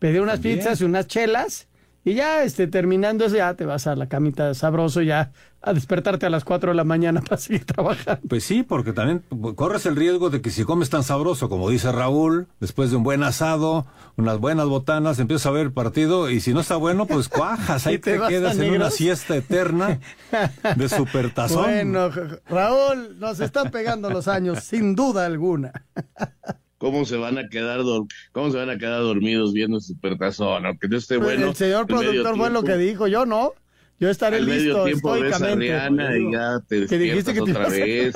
Pedí 0.00 0.18
unas 0.18 0.40
También. 0.40 0.58
pizzas 0.58 0.80
y 0.82 0.84
unas 0.84 1.08
chelas 1.08 1.68
y 2.04 2.14
ya 2.14 2.44
este, 2.44 2.66
terminando 2.66 3.26
eso 3.26 3.36
ya 3.36 3.54
te 3.54 3.66
vas 3.66 3.86
a 3.86 3.94
la 3.94 4.08
camita 4.08 4.54
sabroso 4.54 5.02
ya 5.02 5.32
a 5.62 5.74
despertarte 5.74 6.24
a 6.24 6.30
las 6.30 6.44
4 6.44 6.70
de 6.70 6.76
la 6.76 6.84
mañana 6.84 7.20
para 7.28 7.36
seguir 7.36 7.64
trabajando. 7.64 8.22
Pues 8.28 8.44
sí, 8.44 8.62
porque 8.62 8.92
también 8.92 9.22
corres 9.54 9.84
el 9.84 9.96
riesgo 9.96 10.30
de 10.30 10.40
que 10.40 10.50
si 10.50 10.64
comes 10.64 10.88
tan 10.88 11.02
sabroso 11.02 11.48
como 11.48 11.68
dice 11.68 11.92
Raúl, 11.92 12.48
después 12.60 12.90
de 12.90 12.96
un 12.96 13.02
buen 13.02 13.22
asado, 13.22 13.86
unas 14.16 14.38
buenas 14.38 14.66
botanas, 14.66 15.18
empiezas 15.18 15.46
a 15.46 15.50
ver 15.50 15.66
el 15.66 15.72
partido 15.72 16.30
y 16.30 16.40
si 16.40 16.54
no 16.54 16.60
está 16.60 16.76
bueno, 16.76 17.06
pues 17.06 17.28
cuajas, 17.30 17.86
ahí 17.86 17.98
te 17.98 18.18
quedas 18.28 18.58
en 18.58 18.74
una 18.74 18.90
siesta 18.90 19.36
eterna 19.36 20.00
de 20.76 20.88
supertazón. 20.88 21.64
Bueno, 21.64 22.10
Raúl, 22.48 23.18
nos 23.18 23.40
están 23.40 23.70
pegando 23.70 24.08
los 24.08 24.26
años, 24.28 24.64
sin 24.64 24.94
duda 24.94 25.26
alguna. 25.26 25.72
¿Cómo 26.80 27.04
se 27.04 27.18
van 27.18 27.36
a 27.36 27.46
quedar 27.50 27.82
cómo 28.32 28.50
se 28.50 28.56
van 28.56 28.70
a 28.70 28.78
quedar 28.78 29.02
dormidos 29.02 29.52
viendo 29.52 29.76
el 29.76 29.82
supertazón? 29.82 30.64
Aunque 30.64 30.88
no 30.88 30.96
esté 30.96 31.18
bueno. 31.18 31.48
el 31.48 31.54
señor 31.54 31.86
productor 31.86 32.38
fue 32.38 32.48
lo 32.48 32.62
que 32.62 32.78
dijo, 32.78 33.06
yo 33.06 33.26
no. 33.26 33.52
Yo 33.98 34.08
estaré 34.08 34.38
al 34.38 34.46
medio 34.46 34.62
listo 34.62 34.84
tiempo 34.84 35.12
ves 35.12 35.42
a. 35.42 35.54
Rihanna 35.54 36.16
y 36.16 36.32
ya 36.32 36.58
te 36.66 36.86
Que 36.86 36.96
dijiste 36.96 37.34
que 37.34 37.42
te 37.42 37.50
otra 37.50 37.68
vez. 37.68 38.14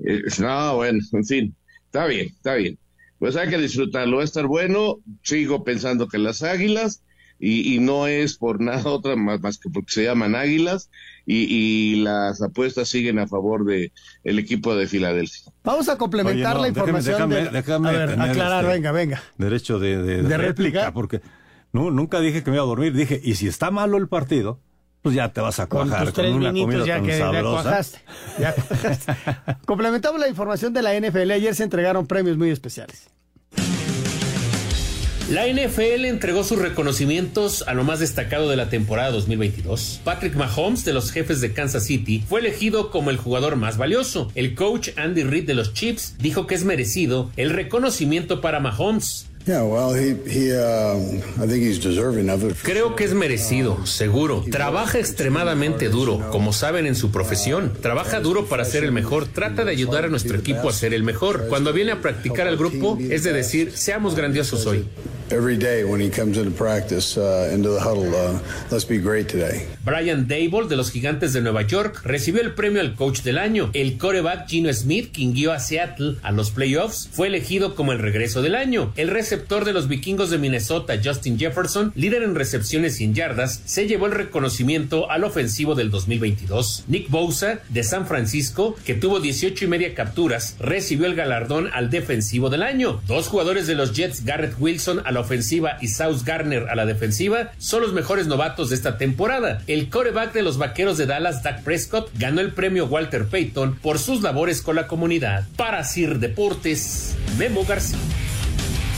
este, 0.00 0.42
no, 0.42 0.76
bueno, 0.76 0.98
en 1.12 1.24
fin, 1.24 1.56
está 1.86 2.04
bien, 2.04 2.26
está 2.26 2.56
bien. 2.56 2.78
Pues 3.18 3.36
hay 3.36 3.48
que 3.48 3.56
disfrutarlo, 3.56 4.16
va 4.18 4.22
a 4.22 4.26
estar 4.26 4.46
bueno. 4.46 4.98
Sigo 5.22 5.64
pensando 5.64 6.08
que 6.08 6.18
las 6.18 6.42
águilas, 6.42 7.02
y, 7.42 7.74
y 7.74 7.78
no 7.80 8.06
es 8.06 8.38
por 8.38 8.60
nada 8.62 8.88
otra 8.88 9.16
más, 9.16 9.40
más 9.42 9.58
que 9.58 9.68
porque 9.68 9.92
se 9.92 10.04
llaman 10.04 10.34
águilas, 10.34 10.88
y, 11.26 11.44
y 11.48 11.96
las 11.96 12.40
apuestas 12.40 12.88
siguen 12.88 13.18
a 13.18 13.26
favor 13.28 13.64
de 13.64 13.92
el 14.24 14.38
equipo 14.38 14.74
de 14.74 14.86
Filadelfia. 14.86 15.52
Vamos 15.64 15.88
a 15.88 15.98
complementar 15.98 16.52
Oye, 16.52 16.54
no, 16.56 16.62
la 16.62 16.68
información. 16.68 17.14
déjame, 17.30 17.34
de- 17.36 17.50
déjame 17.50 17.88
a 17.88 17.92
ver, 17.92 18.10
tener, 18.10 18.30
aclarar, 18.30 18.64
este, 18.64 18.74
venga, 18.76 18.92
venga. 18.92 19.22
Derecho 19.38 19.78
de, 19.78 19.98
de- 19.98 20.22
de 20.22 20.22
¿De 20.22 20.36
réplica, 20.38 20.78
réplica? 20.80 20.92
porque 20.94 21.20
no, 21.72 21.90
nunca 21.90 22.20
dije 22.20 22.42
que 22.42 22.50
me 22.50 22.56
iba 22.56 22.64
a 22.64 22.66
dormir, 22.66 22.92
dije, 22.94 23.20
y 23.22 23.34
si 23.34 23.46
está 23.48 23.70
malo 23.70 23.98
el 23.98 24.08
partido, 24.08 24.60
pues 25.02 25.14
ya 25.16 25.32
te 25.32 25.40
vas 25.40 25.58
a 25.58 25.68
Con 25.68 25.88
cuajar 25.88 26.12
con, 26.12 26.26
una 26.26 26.52
comida 26.52 26.84
ya 26.86 26.94
tan 26.96 27.04
que 27.06 27.10
ya 27.10 27.18
sabrosa. 27.18 27.62
cuajaste. 27.62 27.98
Ya 28.38 28.54
cuajaste. 28.54 29.12
Complementamos 29.66 30.20
la 30.20 30.28
información 30.28 30.72
de 30.72 30.82
la 30.82 30.94
NFL. 31.00 31.30
Ayer 31.32 31.54
se 31.56 31.64
entregaron 31.64 32.06
premios 32.06 32.36
muy 32.36 32.50
especiales. 32.50 33.08
La 35.32 35.46
NFL 35.46 36.04
entregó 36.04 36.44
sus 36.44 36.58
reconocimientos 36.58 37.64
a 37.66 37.72
lo 37.72 37.84
más 37.84 38.00
destacado 38.00 38.50
de 38.50 38.56
la 38.56 38.68
temporada 38.68 39.12
2022. 39.12 40.02
Patrick 40.04 40.34
Mahomes 40.34 40.84
de 40.84 40.92
los 40.92 41.10
jefes 41.10 41.40
de 41.40 41.54
Kansas 41.54 41.86
City 41.86 42.22
fue 42.28 42.40
elegido 42.40 42.90
como 42.90 43.08
el 43.08 43.16
jugador 43.16 43.56
más 43.56 43.78
valioso. 43.78 44.30
El 44.34 44.54
coach 44.54 44.90
Andy 44.96 45.22
Reid 45.22 45.46
de 45.46 45.54
los 45.54 45.72
Chiefs 45.72 46.16
dijo 46.18 46.46
que 46.46 46.54
es 46.54 46.64
merecido 46.64 47.30
el 47.38 47.48
reconocimiento 47.48 48.42
para 48.42 48.60
Mahomes. 48.60 49.26
Yeah, 49.46 49.64
well, 49.64 49.92
he, 49.92 50.14
he 50.30 50.52
I 50.54 51.46
think 51.48 51.64
he's 51.64 51.82
deserving 51.82 52.30
of 52.30 52.44
it. 52.44 52.56
Creo 52.62 52.94
que 52.94 53.04
es 53.04 53.12
merecido, 53.12 53.86
seguro. 53.86 54.44
Trabaja 54.50 54.98
extremadamente 54.98 55.88
duro, 55.88 56.30
como 56.30 56.52
saben 56.52 56.86
en 56.86 56.94
su 56.94 57.10
profesión. 57.10 57.72
Trabaja 57.80 58.20
duro 58.20 58.46
para 58.46 58.64
ser 58.64 58.84
el 58.84 58.92
mejor. 58.92 59.26
Trata 59.26 59.64
de 59.64 59.72
ayudar 59.72 60.04
a 60.04 60.08
nuestro 60.08 60.38
equipo 60.38 60.68
a 60.68 60.72
ser 60.72 60.94
el 60.94 61.02
mejor. 61.02 61.48
Cuando 61.48 61.72
viene 61.72 61.90
a 61.92 62.00
practicar 62.00 62.46
al 62.46 62.56
grupo, 62.56 62.98
es 63.00 63.24
de 63.24 63.32
decir, 63.32 63.72
seamos 63.76 64.14
grandiosos 64.14 64.64
hoy. 64.66 64.86
every 65.32 65.56
day 65.56 65.82
when 65.82 66.00
he 66.00 66.10
comes 66.10 66.36
into 66.36 66.50
practice, 66.50 67.16
into 67.16 67.70
the 67.70 67.80
huddle. 67.80 68.02
Let's 68.70 68.84
be 68.84 68.98
great 68.98 69.28
today. 69.28 69.66
Brian 69.84 70.28
Dable 70.28 70.68
de 70.68 70.76
los 70.76 70.90
Gigantes 70.90 71.32
de 71.32 71.40
Nueva 71.40 71.62
York 71.62 72.02
recibió 72.04 72.42
el 72.42 72.54
premio 72.54 72.80
al 72.80 72.94
coach 72.94 73.22
del 73.22 73.38
año. 73.38 73.70
El 73.72 73.98
coreback 73.98 74.48
Gino 74.48 74.72
Smith, 74.72 75.10
quien 75.12 75.32
guió 75.32 75.52
a 75.52 75.58
Seattle 75.58 76.16
a 76.22 76.32
los 76.32 76.50
playoffs, 76.50 77.08
fue 77.10 77.28
elegido 77.28 77.74
como 77.74 77.92
el 77.92 77.98
regreso 77.98 78.42
del 78.42 78.54
año. 78.54 78.92
El 78.96 79.10
receptor 79.32 79.64
de 79.64 79.72
los 79.72 79.88
vikingos 79.88 80.28
de 80.28 80.36
Minnesota, 80.36 81.00
Justin 81.02 81.38
Jefferson, 81.38 81.90
líder 81.94 82.22
en 82.22 82.34
recepciones 82.34 82.96
sin 82.96 83.14
yardas, 83.14 83.62
se 83.64 83.88
llevó 83.88 84.04
el 84.04 84.12
reconocimiento 84.12 85.10
al 85.10 85.24
ofensivo 85.24 85.74
del 85.74 85.90
2022. 85.90 86.84
Nick 86.88 87.08
Bosa 87.08 87.60
de 87.70 87.82
San 87.82 88.06
Francisco, 88.06 88.76
que 88.84 88.92
tuvo 88.92 89.20
18 89.20 89.64
y 89.64 89.68
media 89.68 89.94
capturas, 89.94 90.56
recibió 90.58 91.06
el 91.06 91.14
galardón 91.14 91.70
al 91.72 91.88
defensivo 91.88 92.50
del 92.50 92.62
año. 92.62 93.00
Dos 93.06 93.28
jugadores 93.28 93.66
de 93.66 93.74
los 93.74 93.94
Jets, 93.94 94.26
Garrett 94.26 94.56
Wilson 94.58 95.00
a 95.06 95.12
la 95.12 95.20
ofensiva 95.20 95.78
y 95.80 95.88
South 95.88 96.24
Garner 96.26 96.68
a 96.68 96.74
la 96.74 96.84
defensiva, 96.84 97.52
son 97.56 97.80
los 97.80 97.94
mejores 97.94 98.26
novatos 98.26 98.68
de 98.68 98.76
esta 98.76 98.98
temporada. 98.98 99.62
El 99.66 99.88
coreback 99.88 100.34
de 100.34 100.42
los 100.42 100.58
vaqueros 100.58 100.98
de 100.98 101.06
Dallas, 101.06 101.42
Dak 101.42 101.64
Prescott, 101.64 102.10
ganó 102.18 102.42
el 102.42 102.52
premio 102.52 102.84
Walter 102.84 103.24
Payton 103.24 103.76
por 103.76 103.98
sus 103.98 104.20
labores 104.20 104.60
con 104.60 104.76
la 104.76 104.86
comunidad. 104.86 105.48
Para 105.56 105.84
Sir 105.84 106.18
Deportes, 106.18 107.16
Memo 107.38 107.64
García. 107.64 107.96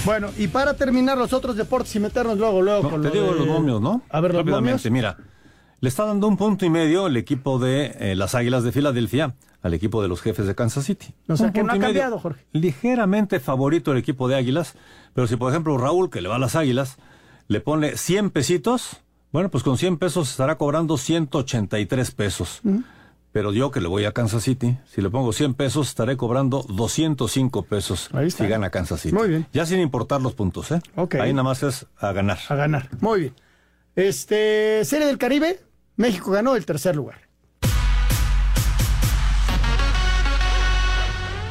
Bueno, 0.04 0.28
y 0.38 0.48
para 0.48 0.74
terminar 0.74 1.16
los 1.16 1.32
otros 1.32 1.56
deportes 1.56 1.94
y 1.96 2.00
meternos 2.00 2.36
luego, 2.38 2.60
luego 2.62 2.82
No, 2.82 2.90
con 2.90 3.02
te 3.02 3.08
lo 3.08 3.14
digo 3.14 3.32
de- 3.32 3.38
los 3.38 3.46
momios, 3.46 3.80
¿no? 3.80 4.02
A 4.10 4.20
ver, 4.20 4.34
los 4.34 4.44
momios. 4.44 4.84
mira. 4.90 5.16
Le 5.80 5.88
está 5.88 6.04
dando 6.06 6.28
un 6.28 6.36
punto 6.38 6.64
y 6.64 6.70
medio 6.70 7.06
el 7.08 7.16
equipo 7.16 7.58
de 7.58 7.94
eh, 7.98 8.14
las 8.16 8.34
Águilas 8.34 8.64
de 8.64 8.72
Filadelfia 8.72 9.34
al 9.62 9.74
equipo 9.74 10.00
de 10.02 10.08
los 10.08 10.20
jefes 10.22 10.46
de 10.46 10.54
Kansas 10.54 10.84
City. 10.84 11.14
O 11.28 11.36
sea, 11.36 11.46
Un 11.48 11.52
que 11.52 11.62
no 11.62 11.72
ha 11.72 11.78
cambiado, 11.78 12.18
Jorge. 12.18 12.44
Ligeramente 12.52 13.38
favorito 13.40 13.92
el 13.92 13.98
equipo 13.98 14.28
de 14.28 14.34
Águilas, 14.36 14.74
pero 15.14 15.26
si 15.26 15.36
por 15.36 15.50
ejemplo 15.50 15.76
Raúl, 15.78 16.10
que 16.10 16.20
le 16.22 16.28
va 16.28 16.36
a 16.36 16.38
las 16.38 16.54
Águilas, 16.56 16.96
le 17.48 17.60
pone 17.60 17.96
100 17.96 18.30
pesitos, 18.30 18.98
bueno, 19.32 19.50
pues 19.50 19.62
con 19.64 19.76
100 19.78 19.98
pesos 19.98 20.30
estará 20.30 20.56
cobrando 20.56 20.96
183 20.96 22.10
pesos. 22.12 22.60
Pero 23.34 23.52
yo 23.52 23.72
que 23.72 23.80
le 23.80 23.88
voy 23.88 24.04
a 24.04 24.12
Kansas 24.12 24.44
City, 24.44 24.78
si 24.86 25.02
le 25.02 25.10
pongo 25.10 25.32
100 25.32 25.54
pesos, 25.54 25.88
estaré 25.88 26.16
cobrando 26.16 26.64
205 26.68 27.62
pesos 27.64 28.08
si 28.28 28.46
gana 28.46 28.70
Kansas 28.70 29.00
City. 29.00 29.12
Muy 29.12 29.28
bien. 29.28 29.48
Ya 29.52 29.66
sin 29.66 29.80
importar 29.80 30.22
los 30.22 30.34
puntos, 30.34 30.70
¿eh? 30.70 30.80
Ok. 30.94 31.16
Ahí 31.16 31.32
nada 31.32 31.42
más 31.42 31.64
es 31.64 31.84
a 31.98 32.12
ganar. 32.12 32.38
A 32.48 32.54
ganar. 32.54 32.88
Muy 33.00 33.20
bien. 33.22 33.34
Este, 33.96 34.84
Serie 34.84 35.08
del 35.08 35.18
Caribe, 35.18 35.58
México 35.96 36.30
ganó 36.30 36.54
el 36.54 36.64
tercer 36.64 36.94
lugar. 36.94 37.22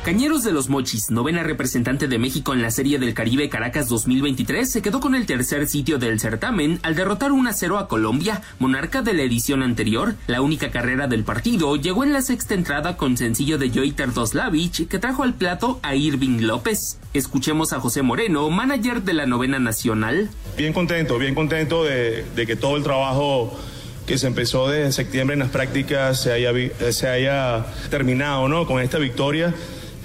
Cañeros 0.04 0.44
de 0.44 0.52
los 0.52 0.68
Mochis, 0.68 1.12
novena 1.12 1.44
representante 1.44 2.10
de 2.10 2.18
México 2.18 2.52
en 2.54 2.62
la 2.62 2.72
Serie 2.72 3.00
del 3.00 3.14
Caribe 3.14 3.48
Caracas 3.48 3.88
2023, 3.88 4.70
se 4.70 4.82
quedó 4.82 5.00
con 5.00 5.16
el 5.16 5.26
tercer 5.26 5.66
sitio 5.66 5.98
del 5.98 6.20
certamen 6.20 6.78
al 6.84 6.94
derrotar 6.94 7.32
1-0 7.32 7.80
a 7.80 7.88
Colombia, 7.88 8.42
monarca 8.60 9.02
de 9.02 9.14
la 9.14 9.24
edición 9.24 9.64
anterior. 9.64 10.16
La 10.28 10.42
única 10.42 10.72
carrera 10.72 11.08
del 11.08 11.24
partido 11.24 11.78
llegó 11.78 12.04
en 12.04 12.12
la 12.12 12.22
sexta 12.22 12.54
entrada 12.54 12.98
con 12.98 13.16
sencillo 13.16 13.58
de 13.58 13.70
Joiter 13.70 14.12
Doslavich, 14.12 14.90
que 14.90 15.00
trajo 15.00 15.24
al 15.24 15.36
plato 15.36 15.80
a 15.84 15.96
Irving 15.96 16.42
López. 16.42 17.00
Escuchemos 17.14 17.72
a 17.72 17.80
José 17.80 18.02
Moreno, 18.02 18.50
manager 18.50 19.04
de 19.04 19.14
la 19.14 19.26
novena 19.26 19.60
nacional. 19.60 20.30
Bien 20.58 20.74
contento, 20.74 21.18
bien 21.18 21.34
contento 21.34 21.86
de, 21.86 22.26
que 22.36 22.58
todo 22.58 22.76
el 22.76 22.84
trabajo 22.84 23.58
que 24.06 24.18
se 24.18 24.28
empezó 24.28 24.68
desde 24.68 24.92
septiembre 24.92 25.36
en 25.36 25.40
las 25.40 25.50
prácticas 25.50 26.22
se 26.22 26.34
haya, 26.34 26.52
se 26.92 27.08
haya 27.08 27.68
terminado 27.90 28.50
¿no? 28.50 28.68
con 28.68 28.82
esta 28.82 28.98
victoria. 28.98 29.56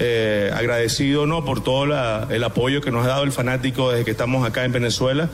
Eh, 0.01 0.51
agradecido 0.55 1.27
¿no? 1.27 1.45
por 1.45 1.63
todo 1.65 1.85
la- 1.87 2.29
el 2.31 2.45
apoyo 2.45 2.81
que 2.81 2.91
nos 2.93 3.05
ha 3.05 3.09
dado 3.09 3.25
el 3.25 3.33
fanático 3.33 3.91
desde 3.91 4.05
que 4.05 4.13
estamos 4.13 4.47
acá 4.47 4.65
en 4.65 4.71
Venezuela. 4.73 5.29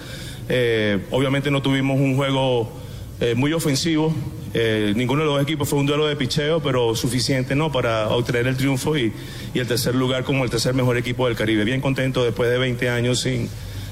Eh, 0.49 1.01
obviamente 1.11 1.51
no 1.51 1.61
tuvimos 1.63 1.99
un 2.01 2.17
juego 2.17 2.73
eh, 3.21 3.35
muy 3.35 3.53
ofensivo. 3.53 4.15
Eh, 4.55 4.93
ninguno 4.97 5.23
de 5.23 5.27
los 5.27 5.43
equipos 5.43 5.69
fue 5.69 5.79
un 5.79 5.87
duelo 5.87 6.07
de 6.07 6.17
picheo, 6.17 6.61
pero 6.63 6.95
suficiente 6.95 7.55
¿no? 7.55 7.71
para 7.73 8.09
obtener 8.09 8.47
el 8.47 8.57
triunfo 8.57 8.97
y, 8.97 9.13
y 9.53 9.59
el 9.59 9.67
tercer 9.67 9.95
lugar 9.95 10.25
como 10.25 10.45
el 10.45 10.51
tercer 10.51 10.75
mejor 10.75 10.97
equipo 10.97 11.27
del 11.27 11.37
Caribe. 11.37 11.65
Bien 11.65 11.81
contento 11.81 12.25
después 12.25 12.51
de 12.51 12.57
20 12.59 12.89
años 12.89 13.21
sin, 13.21 13.49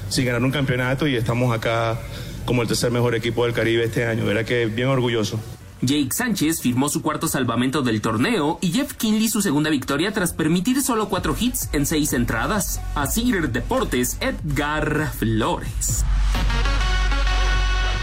sin 0.09 0.25
ganar 0.25 0.41
un 0.43 0.51
campeonato 0.51 1.05
y 1.07 1.15
estamos 1.15 1.55
acá 1.55 1.99
como 2.45 2.61
el 2.61 2.67
tercer 2.67 2.91
mejor 2.91 3.13
equipo 3.13 3.45
del 3.45 3.53
Caribe 3.53 3.83
este 3.83 4.05
año. 4.05 4.25
Verá 4.25 4.43
que 4.43 4.65
bien 4.65 4.87
orgulloso. 4.87 5.39
Jake 5.85 6.13
Sánchez 6.13 6.61
firmó 6.61 6.87
su 6.87 7.01
cuarto 7.01 7.27
salvamento 7.27 7.81
del 7.81 8.01
torneo 8.01 8.57
y 8.61 8.71
Jeff 8.71 8.93
Kinley 8.93 9.27
su 9.27 9.41
segunda 9.41 9.69
victoria 9.69 10.13
tras 10.13 10.31
permitir 10.31 10.81
solo 10.81 11.09
cuatro 11.09 11.35
hits 11.37 11.67
en 11.73 11.85
seis 11.85 12.13
entradas. 12.13 12.79
Así 12.95 13.33
Deportes, 13.33 14.17
Edgar 14.21 15.11
Flores. 15.11 16.05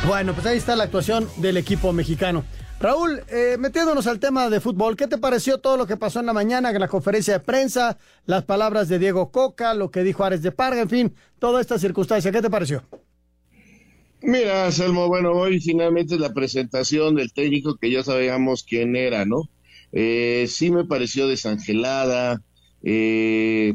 Bueno, 0.06 0.34
pues 0.34 0.46
ahí 0.46 0.58
está 0.58 0.76
la 0.76 0.84
actuación 0.84 1.26
del 1.36 1.56
equipo 1.56 1.92
mexicano. 1.94 2.44
Raúl, 2.80 3.22
eh, 3.28 3.56
metiéndonos 3.58 4.06
al 4.06 4.18
tema 4.18 4.50
de 4.50 4.60
fútbol, 4.60 4.96
¿qué 4.96 5.06
te 5.06 5.16
pareció 5.16 5.58
todo 5.58 5.78
lo 5.78 5.86
que 5.86 5.96
pasó 5.96 6.20
en 6.20 6.26
la 6.26 6.32
mañana, 6.34 6.70
en 6.70 6.80
la 6.80 6.88
conferencia 6.88 7.34
de 7.34 7.40
prensa, 7.40 7.96
las 8.26 8.44
palabras 8.44 8.88
de 8.88 8.98
Diego 8.98 9.30
Coca, 9.30 9.72
lo 9.72 9.90
que 9.90 10.02
dijo 10.02 10.24
Ares 10.24 10.42
de 10.42 10.52
Parga, 10.52 10.82
en 10.82 10.88
fin, 10.88 11.14
toda 11.38 11.60
esta 11.60 11.78
circunstancia? 11.78 12.30
¿Qué 12.30 12.42
te 12.42 12.50
pareció? 12.50 12.82
Mira, 14.22 14.70
Selmo, 14.72 15.08
bueno, 15.08 15.32
hoy 15.32 15.60
finalmente 15.60 16.18
la 16.18 16.32
presentación 16.34 17.14
del 17.14 17.32
técnico 17.32 17.76
que 17.76 17.90
ya 17.90 18.02
sabíamos 18.02 18.64
quién 18.64 18.94
era, 18.96 19.24
¿no? 19.24 19.50
Eh, 19.92 20.46
sí 20.48 20.70
me 20.70 20.84
pareció 20.84 21.26
desangelada, 21.26 22.42
eh, 22.82 23.72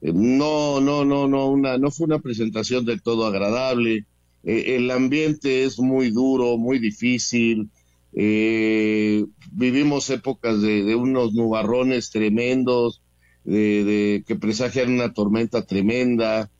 no, 0.00 0.80
no, 0.80 1.04
no, 1.04 1.28
no, 1.28 1.48
una, 1.50 1.78
no 1.78 1.90
fue 1.90 2.06
una 2.06 2.20
presentación 2.20 2.84
del 2.84 3.02
todo 3.02 3.26
agradable. 3.26 4.06
Eh, 4.42 4.76
el 4.76 4.90
ambiente 4.90 5.64
es 5.64 5.78
muy 5.78 6.10
duro, 6.10 6.56
muy 6.58 6.78
difícil. 6.78 7.70
Eh, 8.12 9.24
vivimos 9.52 10.08
épocas 10.10 10.60
de, 10.62 10.82
de 10.84 10.94
unos 10.96 11.34
nubarrones 11.34 12.10
tremendos, 12.10 13.02
de, 13.44 13.84
de 13.84 14.24
que 14.26 14.36
presagian 14.36 14.92
una 14.92 15.12
tormenta 15.12 15.64
tremenda. 15.66 16.50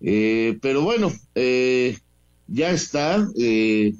Eh, 0.00 0.58
pero 0.62 0.82
bueno, 0.82 1.12
eh, 1.34 1.96
ya 2.48 2.70
está. 2.70 3.26
eh, 3.38 3.94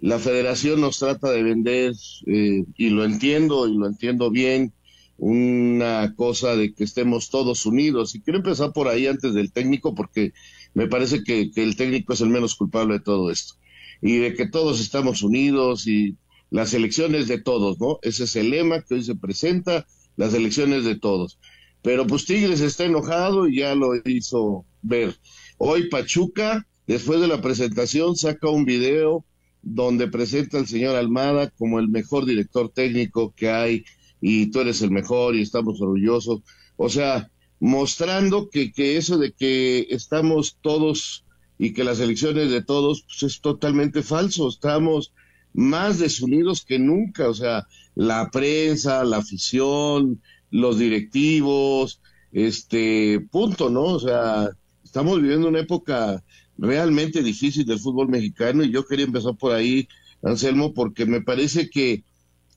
la 0.00 0.18
federación 0.18 0.80
nos 0.80 0.98
trata 0.98 1.30
de 1.30 1.42
vender, 1.42 1.92
eh, 2.26 2.64
y 2.76 2.90
lo 2.90 3.04
entiendo, 3.04 3.68
y 3.68 3.76
lo 3.76 3.86
entiendo 3.86 4.30
bien, 4.30 4.72
una 5.18 6.14
cosa 6.16 6.56
de 6.56 6.72
que 6.74 6.84
estemos 6.84 7.28
todos 7.30 7.66
unidos. 7.66 8.14
Y 8.14 8.20
quiero 8.22 8.38
empezar 8.38 8.72
por 8.72 8.88
ahí 8.88 9.06
antes 9.06 9.34
del 9.34 9.52
técnico, 9.52 9.94
porque 9.94 10.32
me 10.74 10.86
parece 10.88 11.22
que, 11.22 11.50
que 11.50 11.62
el 11.62 11.76
técnico 11.76 12.14
es 12.14 12.22
el 12.22 12.30
menos 12.30 12.54
culpable 12.54 12.94
de 12.94 13.00
todo 13.00 13.30
esto. 13.30 13.54
Y 14.00 14.16
de 14.16 14.34
que 14.34 14.48
todos 14.48 14.80
estamos 14.80 15.22
unidos 15.22 15.86
y 15.86 16.16
las 16.50 16.72
elecciones 16.74 17.28
de 17.28 17.38
todos, 17.40 17.78
¿no? 17.78 17.98
Ese 18.02 18.24
es 18.24 18.36
el 18.36 18.50
lema 18.50 18.80
que 18.82 18.94
hoy 18.94 19.04
se 19.04 19.14
presenta, 19.14 19.86
las 20.16 20.32
elecciones 20.32 20.84
de 20.84 20.98
todos. 20.98 21.38
Pero 21.82 22.06
pues 22.06 22.24
Tigres 22.24 22.60
está 22.60 22.84
enojado 22.84 23.48
y 23.48 23.58
ya 23.58 23.74
lo 23.74 23.92
hizo 24.04 24.64
ver. 24.82 25.16
Hoy 25.58 25.88
Pachuca, 25.88 26.66
después 26.92 27.20
de 27.20 27.28
la 27.28 27.40
presentación, 27.40 28.16
saca 28.16 28.48
un 28.48 28.64
video 28.64 29.24
donde 29.62 30.08
presenta 30.08 30.58
al 30.58 30.66
señor 30.66 30.96
Almada 30.96 31.50
como 31.50 31.78
el 31.78 31.88
mejor 31.88 32.24
director 32.24 32.70
técnico 32.70 33.34
que 33.36 33.50
hay 33.50 33.84
y 34.20 34.50
tú 34.50 34.60
eres 34.60 34.82
el 34.82 34.90
mejor 34.90 35.36
y 35.36 35.42
estamos 35.42 35.80
orgullosos. 35.80 36.40
O 36.76 36.88
sea, 36.88 37.30
mostrando 37.58 38.48
que, 38.48 38.72
que 38.72 38.96
eso 38.96 39.18
de 39.18 39.32
que 39.32 39.86
estamos 39.90 40.58
todos 40.62 41.24
y 41.58 41.72
que 41.72 41.84
las 41.84 42.00
elecciones 42.00 42.50
de 42.50 42.62
todos 42.62 43.02
pues, 43.02 43.22
es 43.22 43.40
totalmente 43.40 44.02
falso. 44.02 44.48
Estamos 44.48 45.12
más 45.52 45.98
desunidos 45.98 46.64
que 46.64 46.78
nunca. 46.78 47.28
O 47.28 47.34
sea, 47.34 47.66
la 47.94 48.30
prensa, 48.30 49.04
la 49.04 49.18
afición, 49.18 50.22
los 50.50 50.78
directivos, 50.78 52.00
este 52.32 53.20
punto, 53.30 53.68
¿no? 53.68 53.82
O 53.82 54.00
sea, 54.00 54.50
estamos 54.84 55.20
viviendo 55.20 55.48
una 55.48 55.60
época 55.60 56.24
realmente 56.60 57.22
difícil 57.22 57.64
del 57.64 57.80
fútbol 57.80 58.08
mexicano 58.08 58.62
y 58.62 58.70
yo 58.70 58.86
quería 58.86 59.06
empezar 59.06 59.36
por 59.36 59.52
ahí, 59.52 59.88
Anselmo, 60.22 60.74
porque 60.74 61.06
me 61.06 61.22
parece 61.22 61.70
que, 61.70 62.04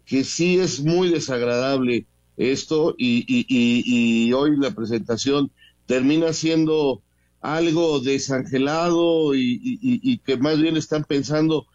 que 0.06 0.24
sí 0.24 0.60
es 0.60 0.84
muy 0.84 1.10
desagradable 1.10 2.06
esto 2.36 2.96
y, 2.98 3.20
y, 3.28 3.46
y, 3.48 4.28
y 4.28 4.34
hoy 4.34 4.58
la 4.58 4.72
presentación 4.72 5.52
termina 5.86 6.34
siendo 6.34 7.02
algo 7.42 8.00
desangelado 8.00 9.36
y, 9.36 10.20
que 10.26 10.38
más 10.38 10.62
bien 10.62 10.78
están 10.78 11.04
pensando 11.04 11.66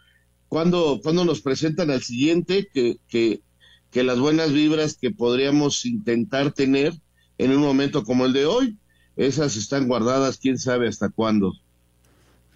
cuando, 0.49 1.01
cuando 1.03 1.25
nos 1.25 1.41
presentan 1.41 1.91
al 1.91 2.03
siguiente 2.03 2.69
que, 2.73 2.97
que, 3.09 3.43
que 3.91 4.03
las 4.03 4.19
buenas 4.19 4.53
vibras 4.53 4.97
que 4.97 5.11
podríamos 5.11 5.85
intentar 5.87 6.53
tener 6.53 6.95
en 7.39 7.53
un 7.53 7.61
momento 7.61 8.03
como 8.05 8.27
el 8.27 8.33
de 8.33 8.47
hoy, 8.47 8.79
esas 9.17 9.57
están 9.57 9.89
guardadas 9.89 10.39
quién 10.39 10.59
sabe 10.59 10.89
hasta 10.89 11.09
cuándo. 11.11 11.53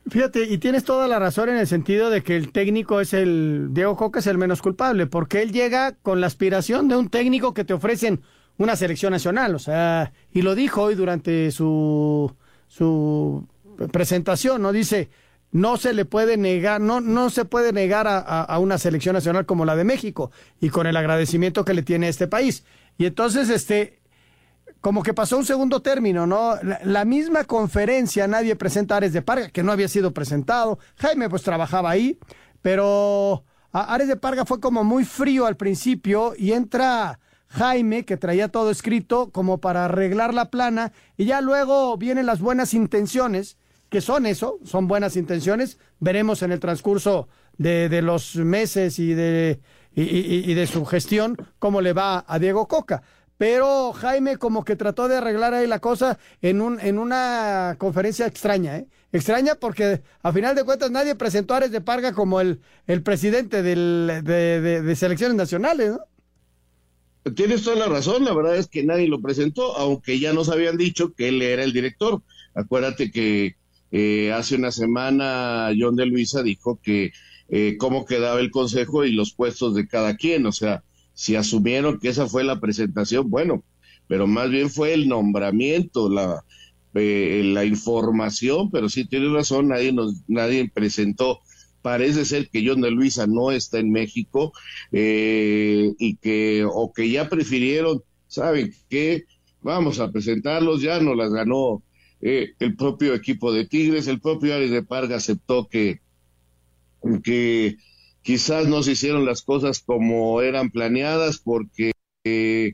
Fíjate, 0.08 0.44
y 0.44 0.58
tienes 0.58 0.84
toda 0.84 1.06
la 1.06 1.18
razón 1.18 1.48
en 1.48 1.56
el 1.56 1.66
sentido 1.66 2.10
de 2.10 2.22
que 2.22 2.36
el 2.36 2.50
técnico 2.50 3.00
es 3.00 3.12
el, 3.12 3.68
Diego 3.70 3.96
Coca 3.96 4.18
es 4.18 4.26
el 4.26 4.36
menos 4.36 4.60
culpable, 4.60 5.06
porque 5.06 5.42
él 5.42 5.52
llega 5.52 5.92
con 5.92 6.20
la 6.20 6.26
aspiración 6.26 6.88
de 6.88 6.96
un 6.96 7.08
técnico 7.08 7.54
que 7.54 7.64
te 7.64 7.72
ofrecen 7.72 8.20
una 8.58 8.76
selección 8.76 9.12
nacional, 9.12 9.54
o 9.54 9.58
sea, 9.58 10.12
y 10.32 10.42
lo 10.42 10.54
dijo 10.54 10.82
hoy 10.82 10.96
durante 10.96 11.50
su, 11.52 12.32
su 12.66 13.46
presentación, 13.92 14.60
¿no? 14.60 14.72
Dice, 14.72 15.08
no 15.52 15.76
se 15.76 15.92
le 15.92 16.04
puede 16.04 16.36
negar, 16.36 16.80
no, 16.80 17.00
no 17.00 17.30
se 17.30 17.44
puede 17.44 17.72
negar 17.72 18.08
a, 18.08 18.18
a, 18.18 18.58
una 18.58 18.78
selección 18.78 19.14
nacional 19.14 19.46
como 19.46 19.64
la 19.64 19.76
de 19.76 19.84
México 19.84 20.30
y 20.60 20.70
con 20.70 20.86
el 20.86 20.96
agradecimiento 20.96 21.64
que 21.64 21.74
le 21.74 21.82
tiene 21.82 22.06
a 22.06 22.10
este 22.10 22.26
país. 22.26 22.64
Y 22.98 23.06
entonces, 23.06 23.50
este, 23.50 24.01
como 24.82 25.04
que 25.04 25.14
pasó 25.14 25.38
un 25.38 25.46
segundo 25.46 25.80
término, 25.80 26.26
¿no? 26.26 26.56
La, 26.84 27.04
misma 27.04 27.44
conferencia, 27.44 28.26
nadie 28.26 28.56
presenta 28.56 28.94
a 28.94 28.96
Ares 28.98 29.12
de 29.12 29.22
Parga, 29.22 29.48
que 29.48 29.62
no 29.62 29.70
había 29.70 29.86
sido 29.86 30.12
presentado. 30.12 30.80
Jaime, 30.96 31.30
pues 31.30 31.42
trabajaba 31.42 31.88
ahí, 31.88 32.18
pero 32.62 33.44
Ares 33.72 34.08
de 34.08 34.16
Parga 34.16 34.44
fue 34.44 34.58
como 34.58 34.82
muy 34.82 35.04
frío 35.04 35.46
al 35.46 35.56
principio 35.56 36.34
y 36.36 36.50
entra 36.50 37.20
Jaime, 37.46 38.04
que 38.04 38.16
traía 38.16 38.48
todo 38.48 38.72
escrito 38.72 39.30
como 39.30 39.58
para 39.58 39.84
arreglar 39.84 40.34
la 40.34 40.50
plana, 40.50 40.92
y 41.16 41.26
ya 41.26 41.40
luego 41.40 41.96
vienen 41.96 42.26
las 42.26 42.40
buenas 42.40 42.74
intenciones, 42.74 43.58
que 43.88 44.00
son 44.00 44.26
eso, 44.26 44.58
son 44.64 44.88
buenas 44.88 45.14
intenciones. 45.16 45.78
Veremos 46.00 46.42
en 46.42 46.50
el 46.50 46.58
transcurso 46.58 47.28
de, 47.56 48.02
los 48.02 48.34
meses 48.34 48.98
y 48.98 49.14
de, 49.14 49.60
y, 49.94 50.54
de 50.54 50.66
su 50.66 50.84
gestión 50.86 51.36
cómo 51.60 51.80
le 51.82 51.92
va 51.92 52.24
a 52.26 52.40
Diego 52.40 52.66
Coca. 52.66 53.02
Pero 53.42 53.92
Jaime 53.92 54.36
como 54.36 54.64
que 54.64 54.76
trató 54.76 55.08
de 55.08 55.16
arreglar 55.16 55.52
ahí 55.52 55.66
la 55.66 55.80
cosa 55.80 56.16
en, 56.42 56.60
un, 56.60 56.78
en 56.78 56.96
una 56.96 57.74
conferencia 57.76 58.24
extraña, 58.24 58.76
¿eh? 58.76 58.86
Extraña 59.10 59.56
porque 59.56 60.00
a 60.22 60.32
final 60.32 60.54
de 60.54 60.62
cuentas 60.62 60.92
nadie 60.92 61.16
presentó 61.16 61.52
a 61.52 61.56
Ares 61.56 61.72
de 61.72 61.80
Parga 61.80 62.12
como 62.12 62.40
el, 62.40 62.60
el 62.86 63.02
presidente 63.02 63.64
del, 63.64 64.20
de, 64.22 64.60
de 64.80 64.94
selecciones 64.94 65.36
nacionales, 65.36 65.90
¿no? 65.90 67.32
Tienes 67.32 67.64
toda 67.64 67.74
la 67.74 67.86
razón, 67.86 68.24
la 68.24 68.32
verdad 68.32 68.54
es 68.54 68.68
que 68.68 68.84
nadie 68.84 69.08
lo 69.08 69.20
presentó, 69.20 69.76
aunque 69.76 70.20
ya 70.20 70.32
nos 70.32 70.48
habían 70.48 70.76
dicho 70.76 71.12
que 71.12 71.30
él 71.30 71.42
era 71.42 71.64
el 71.64 71.72
director. 71.72 72.22
Acuérdate 72.54 73.10
que 73.10 73.56
eh, 73.90 74.30
hace 74.32 74.54
una 74.54 74.70
semana 74.70 75.72
John 75.76 75.96
de 75.96 76.06
Luisa 76.06 76.44
dijo 76.44 76.78
que 76.80 77.10
eh, 77.48 77.76
cómo 77.76 78.04
quedaba 78.04 78.38
el 78.38 78.52
consejo 78.52 79.04
y 79.04 79.10
los 79.10 79.34
puestos 79.34 79.74
de 79.74 79.88
cada 79.88 80.16
quien, 80.16 80.46
o 80.46 80.52
sea, 80.52 80.84
si 81.14 81.36
asumieron 81.36 81.98
que 81.98 82.08
esa 82.08 82.26
fue 82.26 82.44
la 82.44 82.60
presentación, 82.60 83.30
bueno, 83.30 83.64
pero 84.08 84.26
más 84.26 84.50
bien 84.50 84.70
fue 84.70 84.94
el 84.94 85.08
nombramiento, 85.08 86.08
la, 86.08 86.44
eh, 86.94 87.42
la 87.44 87.64
información, 87.64 88.70
pero 88.70 88.88
sí 88.88 89.06
tienes 89.06 89.32
razón, 89.32 89.68
nadie 89.68 89.92
nos, 89.92 90.22
nadie 90.28 90.70
presentó. 90.72 91.40
Parece 91.80 92.24
ser 92.24 92.48
que 92.48 92.64
John 92.66 92.80
de 92.80 92.90
Luisa 92.90 93.26
no 93.26 93.50
está 93.50 93.78
en 93.78 93.90
México 93.90 94.52
eh, 94.92 95.92
y 95.98 96.16
que 96.16 96.64
o 96.70 96.92
que 96.92 97.10
ya 97.10 97.28
prefirieron, 97.28 98.02
saben 98.28 98.72
que 98.88 99.24
vamos 99.62 99.98
a 99.98 100.12
presentarlos, 100.12 100.82
ya 100.82 101.00
no 101.00 101.14
las 101.14 101.32
ganó 101.32 101.82
eh, 102.20 102.52
el 102.60 102.76
propio 102.76 103.14
equipo 103.14 103.52
de 103.52 103.66
Tigres, 103.66 104.06
el 104.06 104.20
propio 104.20 104.54
Ares 104.54 104.70
de 104.70 104.82
Parga 104.82 105.16
aceptó 105.16 105.68
que, 105.68 106.00
que 107.24 107.76
quizás 108.22 108.66
no 108.68 108.82
se 108.82 108.92
hicieron 108.92 109.24
las 109.24 109.42
cosas 109.42 109.80
como 109.80 110.40
eran 110.40 110.70
planeadas 110.70 111.38
porque 111.38 111.92
eh, 112.24 112.72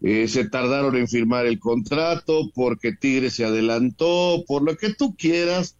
se 0.00 0.48
tardaron 0.48 0.96
en 0.96 1.08
firmar 1.08 1.46
el 1.46 1.58
contrato, 1.58 2.50
porque 2.54 2.92
Tigres 2.92 3.34
se 3.34 3.44
adelantó, 3.44 4.44
por 4.46 4.62
lo 4.62 4.76
que 4.76 4.94
tú 4.94 5.16
quieras, 5.16 5.76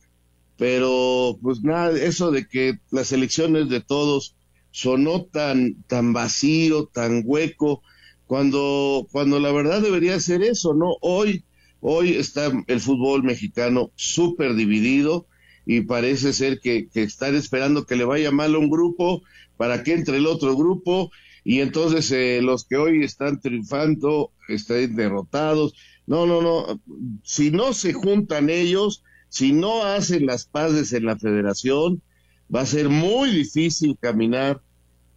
pero 0.57 1.39
pues 1.41 1.63
nada, 1.63 1.97
eso 1.97 2.33
de 2.33 2.49
que 2.49 2.79
las 2.91 3.13
elecciones 3.13 3.69
de 3.69 3.81
todos 3.81 4.35
sonó 4.73 5.25
tan, 5.25 5.83
tan 5.85 6.13
vacío, 6.13 6.87
tan 6.87 7.23
hueco, 7.25 7.83
cuando, 8.27 9.07
cuando 9.13 9.39
la 9.39 9.53
verdad 9.53 9.81
debería 9.81 10.19
ser 10.21 10.43
eso, 10.43 10.75
¿no? 10.75 10.97
Hoy, 11.01 11.45
hoy 11.81 12.15
está 12.15 12.53
el 12.67 12.81
fútbol 12.81 13.23
mexicano 13.23 13.93
súper 13.95 14.55
dividido 14.55 15.28
y 15.69 15.83
parece 15.83 16.33
ser 16.33 16.61
que, 16.61 16.89
que 16.89 17.03
están 17.03 17.37
esperando 17.37 17.85
que 17.85 17.95
le 17.95 18.07
vaya 18.07 18.31
mal 18.31 18.55
a 18.55 18.59
un 18.59 18.71
grupo 18.71 19.23
para 19.59 19.83
que 19.83 19.93
entre 19.93 20.17
el 20.17 20.27
otro 20.27 20.57
grupo 20.57 21.11
y 21.45 21.61
entonces 21.61 22.11
eh, 22.11 22.41
los 22.43 22.65
que 22.65 22.79
hoy 22.79 23.05
están 23.05 23.39
triunfando 23.39 24.33
están 24.49 24.97
derrotados. 24.97 25.75
No, 26.07 26.25
no, 26.25 26.41
no, 26.41 26.81
si 27.23 27.51
no 27.51 27.75
se 27.75 27.93
juntan 27.93 28.49
ellos, 28.49 29.05
si 29.29 29.53
no 29.53 29.85
hacen 29.85 30.25
las 30.25 30.47
paces 30.47 30.95
en 30.95 31.05
la 31.05 31.19
federación, 31.19 32.01
va 32.55 32.63
a 32.63 32.67
ser 32.67 32.89
muy 32.89 33.31
difícil 33.31 33.99
caminar 34.01 34.63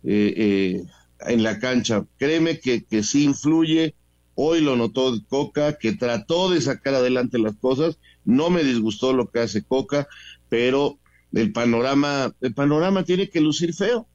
eh, 0.04 0.34
eh, 0.36 0.84
en 1.28 1.44
la 1.44 1.60
cancha. 1.60 2.06
Créeme 2.18 2.60
que, 2.60 2.84
que 2.84 3.04
sí 3.04 3.24
influye. 3.24 3.96
Hoy 4.36 4.60
lo 4.60 4.76
notó 4.76 5.14
Coca, 5.30 5.78
que 5.78 5.94
trató 5.94 6.50
de 6.50 6.60
sacar 6.60 6.96
adelante 6.96 7.40
las 7.40 7.56
cosas. 7.56 8.00
No 8.26 8.50
me 8.50 8.64
disgustó 8.64 9.14
lo 9.14 9.30
que 9.30 9.40
hace 9.40 9.64
Coca, 9.64 10.08
pero 10.52 11.00
el 11.32 11.54
panorama, 11.54 12.36
el 12.42 12.54
panorama 12.54 13.06
tiene 13.06 13.30
que 13.30 13.40
lucir 13.40 13.74
feo 13.74 14.10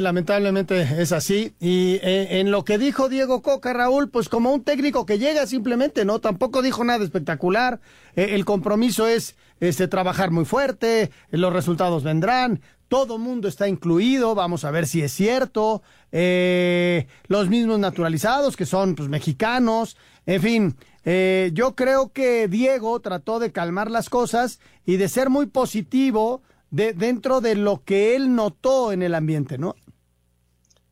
lamentablemente 0.00 0.80
es 1.00 1.12
así. 1.12 1.54
Y 1.58 1.94
eh, 2.02 2.40
en 2.40 2.50
lo 2.50 2.64
que 2.64 2.78
dijo 2.78 3.08
Diego 3.08 3.40
Coca, 3.40 3.72
Raúl, 3.72 4.10
pues 4.10 4.28
como 4.28 4.52
un 4.52 4.62
técnico 4.62 5.06
que 5.06 5.18
llega 5.18 5.46
simplemente, 5.46 6.04
¿no? 6.04 6.20
Tampoco 6.20 6.62
dijo 6.62 6.84
nada 6.84 7.02
espectacular. 7.02 7.80
Eh, 8.14 8.30
el 8.32 8.44
compromiso 8.44 9.06
es 9.06 9.36
este, 9.60 9.88
trabajar 9.88 10.30
muy 10.30 10.44
fuerte, 10.44 11.10
los 11.30 11.52
resultados 11.52 12.04
vendrán. 12.04 12.60
Todo 12.88 13.18
mundo 13.18 13.48
está 13.48 13.68
incluido, 13.68 14.34
vamos 14.34 14.64
a 14.64 14.70
ver 14.70 14.86
si 14.86 15.00
es 15.00 15.12
cierto. 15.12 15.82
Eh, 16.12 17.06
los 17.28 17.48
mismos 17.48 17.78
naturalizados, 17.78 18.56
que 18.56 18.66
son 18.66 18.96
pues, 18.96 19.08
mexicanos. 19.08 19.96
En 20.26 20.42
fin, 20.42 20.76
yo 21.04 21.74
creo 21.74 22.12
que 22.12 22.46
Diego 22.48 23.00
trató 23.00 23.38
de 23.38 23.52
calmar 23.52 23.90
las 23.90 24.08
cosas 24.10 24.60
y 24.84 24.96
de 24.96 25.08
ser 25.08 25.30
muy 25.30 25.46
positivo 25.46 26.42
de, 26.70 26.92
dentro 26.92 27.40
de 27.40 27.54
lo 27.54 27.82
que 27.84 28.16
él 28.16 28.34
notó 28.34 28.92
en 28.92 29.02
el 29.02 29.14
ambiente, 29.14 29.58
¿no? 29.58 29.74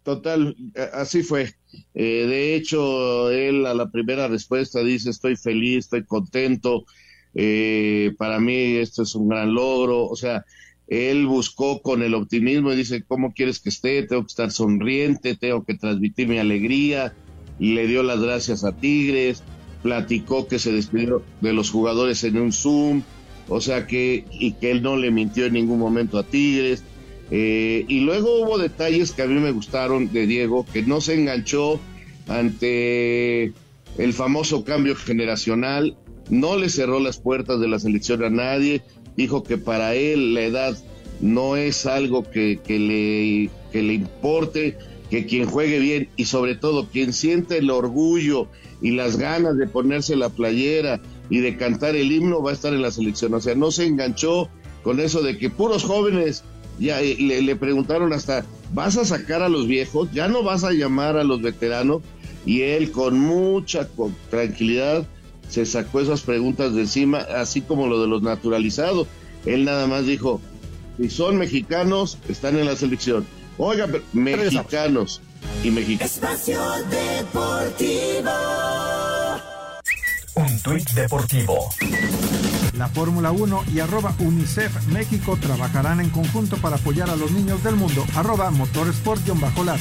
Total, 0.02 0.56
así 0.94 1.22
fue. 1.22 1.54
Eh, 1.94 2.26
de 2.26 2.54
hecho, 2.54 3.30
él 3.30 3.66
a 3.66 3.74
la 3.74 3.90
primera 3.90 4.26
respuesta 4.28 4.82
dice, 4.82 5.10
estoy 5.10 5.36
feliz, 5.36 5.84
estoy 5.84 6.04
contento, 6.04 6.86
eh, 7.34 8.14
para 8.16 8.40
mí 8.40 8.76
esto 8.76 9.02
es 9.02 9.14
un 9.14 9.28
gran 9.28 9.52
logro, 9.52 10.06
o 10.06 10.16
sea, 10.16 10.44
él 10.86 11.26
buscó 11.26 11.82
con 11.82 12.02
el 12.02 12.14
optimismo 12.14 12.72
y 12.72 12.76
dice, 12.76 13.02
¿cómo 13.06 13.34
quieres 13.34 13.60
que 13.60 13.68
esté? 13.68 14.02
Tengo 14.04 14.22
que 14.22 14.28
estar 14.28 14.50
sonriente, 14.50 15.36
tengo 15.36 15.62
que 15.64 15.74
transmitir 15.74 16.26
mi 16.26 16.38
alegría, 16.38 17.14
le 17.58 17.86
dio 17.86 18.02
las 18.02 18.20
gracias 18.20 18.64
a 18.64 18.72
Tigres, 18.72 19.42
platicó 19.82 20.48
que 20.48 20.58
se 20.58 20.72
despidió 20.72 21.22
de 21.40 21.52
los 21.52 21.70
jugadores 21.70 22.24
en 22.24 22.38
un 22.38 22.52
Zoom, 22.52 23.02
o 23.48 23.60
sea 23.60 23.86
que, 23.86 24.24
y 24.32 24.52
que 24.52 24.70
él 24.70 24.82
no 24.82 24.96
le 24.96 25.10
mintió 25.10 25.46
en 25.46 25.54
ningún 25.54 25.78
momento 25.78 26.18
a 26.18 26.24
Tigres. 26.24 26.82
Eh, 27.30 27.84
y 27.88 28.00
luego 28.00 28.42
hubo 28.42 28.58
detalles 28.58 29.12
que 29.12 29.22
a 29.22 29.26
mí 29.26 29.38
me 29.38 29.52
gustaron 29.52 30.12
de 30.12 30.26
Diego, 30.26 30.64
que 30.72 30.82
no 30.82 31.00
se 31.00 31.14
enganchó 31.14 31.80
ante 32.26 33.52
el 33.98 34.12
famoso 34.12 34.64
cambio 34.64 34.94
generacional, 34.94 35.96
no 36.30 36.56
le 36.56 36.68
cerró 36.68 37.00
las 37.00 37.18
puertas 37.18 37.60
de 37.60 37.68
la 37.68 37.78
selección 37.78 38.22
a 38.22 38.30
nadie, 38.30 38.82
dijo 39.16 39.42
que 39.42 39.58
para 39.58 39.94
él 39.94 40.34
la 40.34 40.42
edad 40.42 40.78
no 41.20 41.56
es 41.56 41.86
algo 41.86 42.22
que, 42.22 42.60
que, 42.64 42.78
le, 42.78 43.50
que 43.72 43.82
le 43.82 43.94
importe, 43.94 44.76
que 45.10 45.26
quien 45.26 45.46
juegue 45.46 45.78
bien 45.78 46.08
y 46.16 46.26
sobre 46.26 46.54
todo 46.54 46.88
quien 46.88 47.12
siente 47.12 47.58
el 47.58 47.70
orgullo 47.70 48.48
y 48.80 48.92
las 48.92 49.16
ganas 49.16 49.56
de 49.56 49.66
ponerse 49.66 50.16
la 50.16 50.28
playera 50.28 51.00
y 51.30 51.38
de 51.38 51.56
cantar 51.56 51.96
el 51.96 52.12
himno 52.12 52.42
va 52.42 52.50
a 52.50 52.54
estar 52.54 52.72
en 52.72 52.82
la 52.82 52.90
selección. 52.90 53.34
O 53.34 53.40
sea, 53.40 53.54
no 53.54 53.70
se 53.70 53.86
enganchó 53.86 54.48
con 54.82 55.00
eso 55.00 55.22
de 55.22 55.38
que 55.38 55.50
puros 55.50 55.84
jóvenes 55.84 56.44
ya 56.78 57.00
eh, 57.00 57.16
le, 57.18 57.56
preguntaron 57.56 58.12
hasta, 58.12 58.44
¿vas 58.72 58.96
a 58.96 59.04
sacar 59.04 59.42
a 59.42 59.48
los 59.48 59.66
viejos? 59.66 60.08
¿Ya 60.12 60.28
no 60.28 60.42
vas 60.42 60.64
a 60.64 60.72
llamar 60.72 61.16
a 61.16 61.24
los 61.24 61.42
veteranos? 61.42 62.02
Y 62.46 62.62
él 62.62 62.92
con 62.92 63.18
mucha 63.18 63.88
tranquilidad 64.30 65.06
se 65.48 65.66
sacó 65.66 66.00
esas 66.00 66.22
preguntas 66.22 66.74
de 66.74 66.82
encima, 66.82 67.18
así 67.18 67.60
como 67.60 67.86
lo 67.88 68.00
de 68.00 68.06
los 68.06 68.22
naturalizados. 68.22 69.08
Él 69.44 69.64
nada 69.64 69.86
más 69.86 70.06
dijo, 70.06 70.40
si 70.98 71.10
son 71.10 71.36
mexicanos, 71.36 72.18
están 72.28 72.56
en 72.58 72.66
la 72.66 72.76
selección. 72.76 73.26
Oiga, 73.58 73.88
mexicanos 74.12 75.20
y 75.62 75.70
mexicanos. 75.70 76.12
Espacio 76.12 76.60
Deportivo. 76.90 78.30
Un 80.34 80.60
tuit 80.60 80.88
deportivo. 80.90 81.68
La 82.74 82.88
Fórmula 82.88 83.32
1 83.32 83.64
y 83.74 83.80
arroba 83.80 84.14
UNICEF 84.20 84.86
México 84.86 85.36
trabajarán 85.40 86.00
en 86.00 86.10
conjunto 86.10 86.56
para 86.58 86.76
apoyar 86.76 87.10
a 87.10 87.16
los 87.16 87.32
niños 87.32 87.64
del 87.64 87.74
mundo. 87.74 88.04
Arroba 88.14 88.50
Motorsport-Lat. 88.52 89.80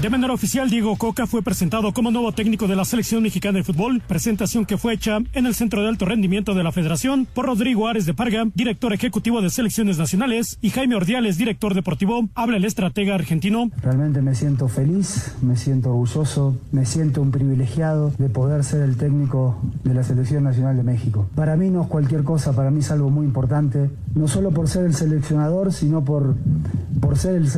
De 0.00 0.10
manera 0.10 0.32
oficial, 0.32 0.70
Diego 0.70 0.94
Coca 0.94 1.26
fue 1.26 1.42
presentado 1.42 1.92
como 1.92 2.12
nuevo 2.12 2.30
técnico 2.30 2.68
de 2.68 2.76
la 2.76 2.84
selección 2.84 3.20
mexicana 3.20 3.58
de 3.58 3.64
fútbol, 3.64 4.00
presentación 4.06 4.64
que 4.64 4.78
fue 4.78 4.94
hecha 4.94 5.18
en 5.32 5.44
el 5.44 5.56
Centro 5.56 5.82
de 5.82 5.88
Alto 5.88 6.04
Rendimiento 6.04 6.54
de 6.54 6.62
la 6.62 6.70
Federación 6.70 7.26
por 7.26 7.46
Rodrigo 7.46 7.88
Ares 7.88 8.06
de 8.06 8.14
Parga, 8.14 8.44
director 8.54 8.92
ejecutivo 8.92 9.42
de 9.42 9.50
selecciones 9.50 9.98
nacionales, 9.98 10.56
y 10.62 10.70
Jaime 10.70 10.94
Ordiales, 10.94 11.36
director 11.36 11.74
deportivo. 11.74 12.28
Habla 12.36 12.58
el 12.58 12.64
estratega 12.64 13.16
argentino. 13.16 13.72
Realmente 13.82 14.22
me 14.22 14.36
siento 14.36 14.68
feliz, 14.68 15.34
me 15.42 15.56
siento 15.56 15.90
orgulloso, 15.90 16.56
me 16.70 16.86
siento 16.86 17.20
un 17.20 17.32
privilegiado 17.32 18.12
de 18.18 18.28
poder 18.28 18.62
ser 18.62 18.82
el 18.82 18.96
técnico 18.98 19.60
de 19.82 19.94
la 19.94 20.04
selección 20.04 20.44
nacional 20.44 20.76
de 20.76 20.84
México. 20.84 21.28
Para 21.34 21.56
mí 21.56 21.70
no 21.70 21.82
es 21.82 21.88
cualquier 21.88 22.22
cosa, 22.22 22.54
para 22.54 22.70
mí 22.70 22.78
es 22.80 22.90
algo 22.92 23.10
muy 23.10 23.26
importante, 23.26 23.90
no 24.14 24.28
solo 24.28 24.52
por 24.52 24.68
ser 24.68 24.84
el 24.84 24.94
seleccionador, 24.94 25.72
sino 25.72 26.04
por, 26.04 26.36
por 27.00 27.18
ser 27.18 27.34
el, 27.34 27.48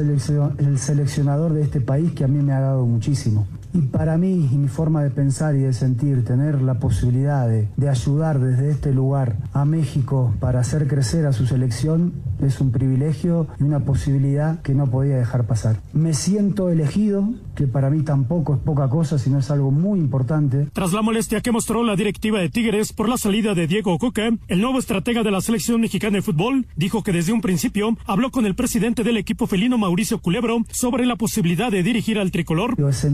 el 0.59 0.79
seleccionador 0.79 1.53
de 1.53 1.64
este 1.64 1.83
país 1.83 2.12
que 2.12 2.24
a 2.24 2.29
mí 2.30 2.42
me 2.42 2.52
ha 2.52 2.60
dado 2.60 2.86
muchísimo. 2.86 3.46
Y 3.72 3.83
para 3.83 4.18
mí 4.18 4.48
y 4.52 4.56
mi 4.56 4.68
forma 4.68 5.02
de 5.02 5.11
pensar 5.11 5.54
y 5.54 5.61
de 5.61 5.72
sentir, 5.72 6.24
tener 6.24 6.61
la 6.62 6.78
posibilidad 6.78 7.48
de, 7.48 7.68
de, 7.76 7.88
ayudar 7.88 8.40
desde 8.40 8.70
este 8.70 8.92
lugar 8.92 9.37
a 9.52 9.64
México 9.64 10.35
para 10.40 10.61
hacer 10.61 10.87
crecer 10.87 11.26
a 11.26 11.33
su 11.33 11.46
selección 11.46 12.12
es 12.40 12.61
un 12.61 12.72
privilegio 12.72 13.46
y 13.59 13.64
una 13.64 13.80
posibilidad 13.80 14.61
que 14.62 14.74
no 14.74 14.90
podía 14.90 15.16
dejar 15.16 15.46
pasar. 15.46 15.80
Me 15.92 16.14
siento 16.14 16.70
elegido, 16.70 17.28
que 17.54 17.66
para 17.66 17.90
mí 17.90 18.02
tampoco 18.02 18.54
es 18.54 18.61
poca 18.61 18.88
cosa, 18.88 19.18
sino 19.18 19.38
es 19.38 19.50
algo 19.50 19.70
muy 19.70 19.98
importante. 19.98 20.68
Tras 20.72 20.92
la 20.92 21.02
molestia 21.02 21.40
que 21.40 21.52
mostró 21.52 21.83
la 21.85 21.96
directiva 21.96 22.40
de 22.40 22.48
Tigres 22.48 22.92
por 22.92 23.09
la 23.09 23.18
salida 23.18 23.54
de 23.54 23.66
Diego 23.66 23.98
Coca, 23.98 24.30
el 24.48 24.61
nuevo 24.61 24.78
estratega 24.78 25.22
de 25.22 25.30
la 25.30 25.40
selección 25.40 25.80
mexicana 25.80 26.16
de 26.16 26.22
fútbol 26.22 26.66
dijo 26.76 27.02
que 27.02 27.12
desde 27.12 27.33
un 27.33 27.40
principio 27.40 27.96
habló 28.06 28.30
con 28.30 28.46
el 28.46 28.54
presidente 28.54 29.04
del 29.04 29.16
equipo 29.16 29.46
felino 29.46 29.78
Mauricio 29.78 30.18
Culebro 30.18 30.64
sobre 30.70 31.06
la 31.06 31.16
posibilidad 31.16 31.70
de 31.70 31.83
dirigir 31.83 32.18
al 32.18 32.30
tricolor. 32.30 32.76
Es 32.88 33.04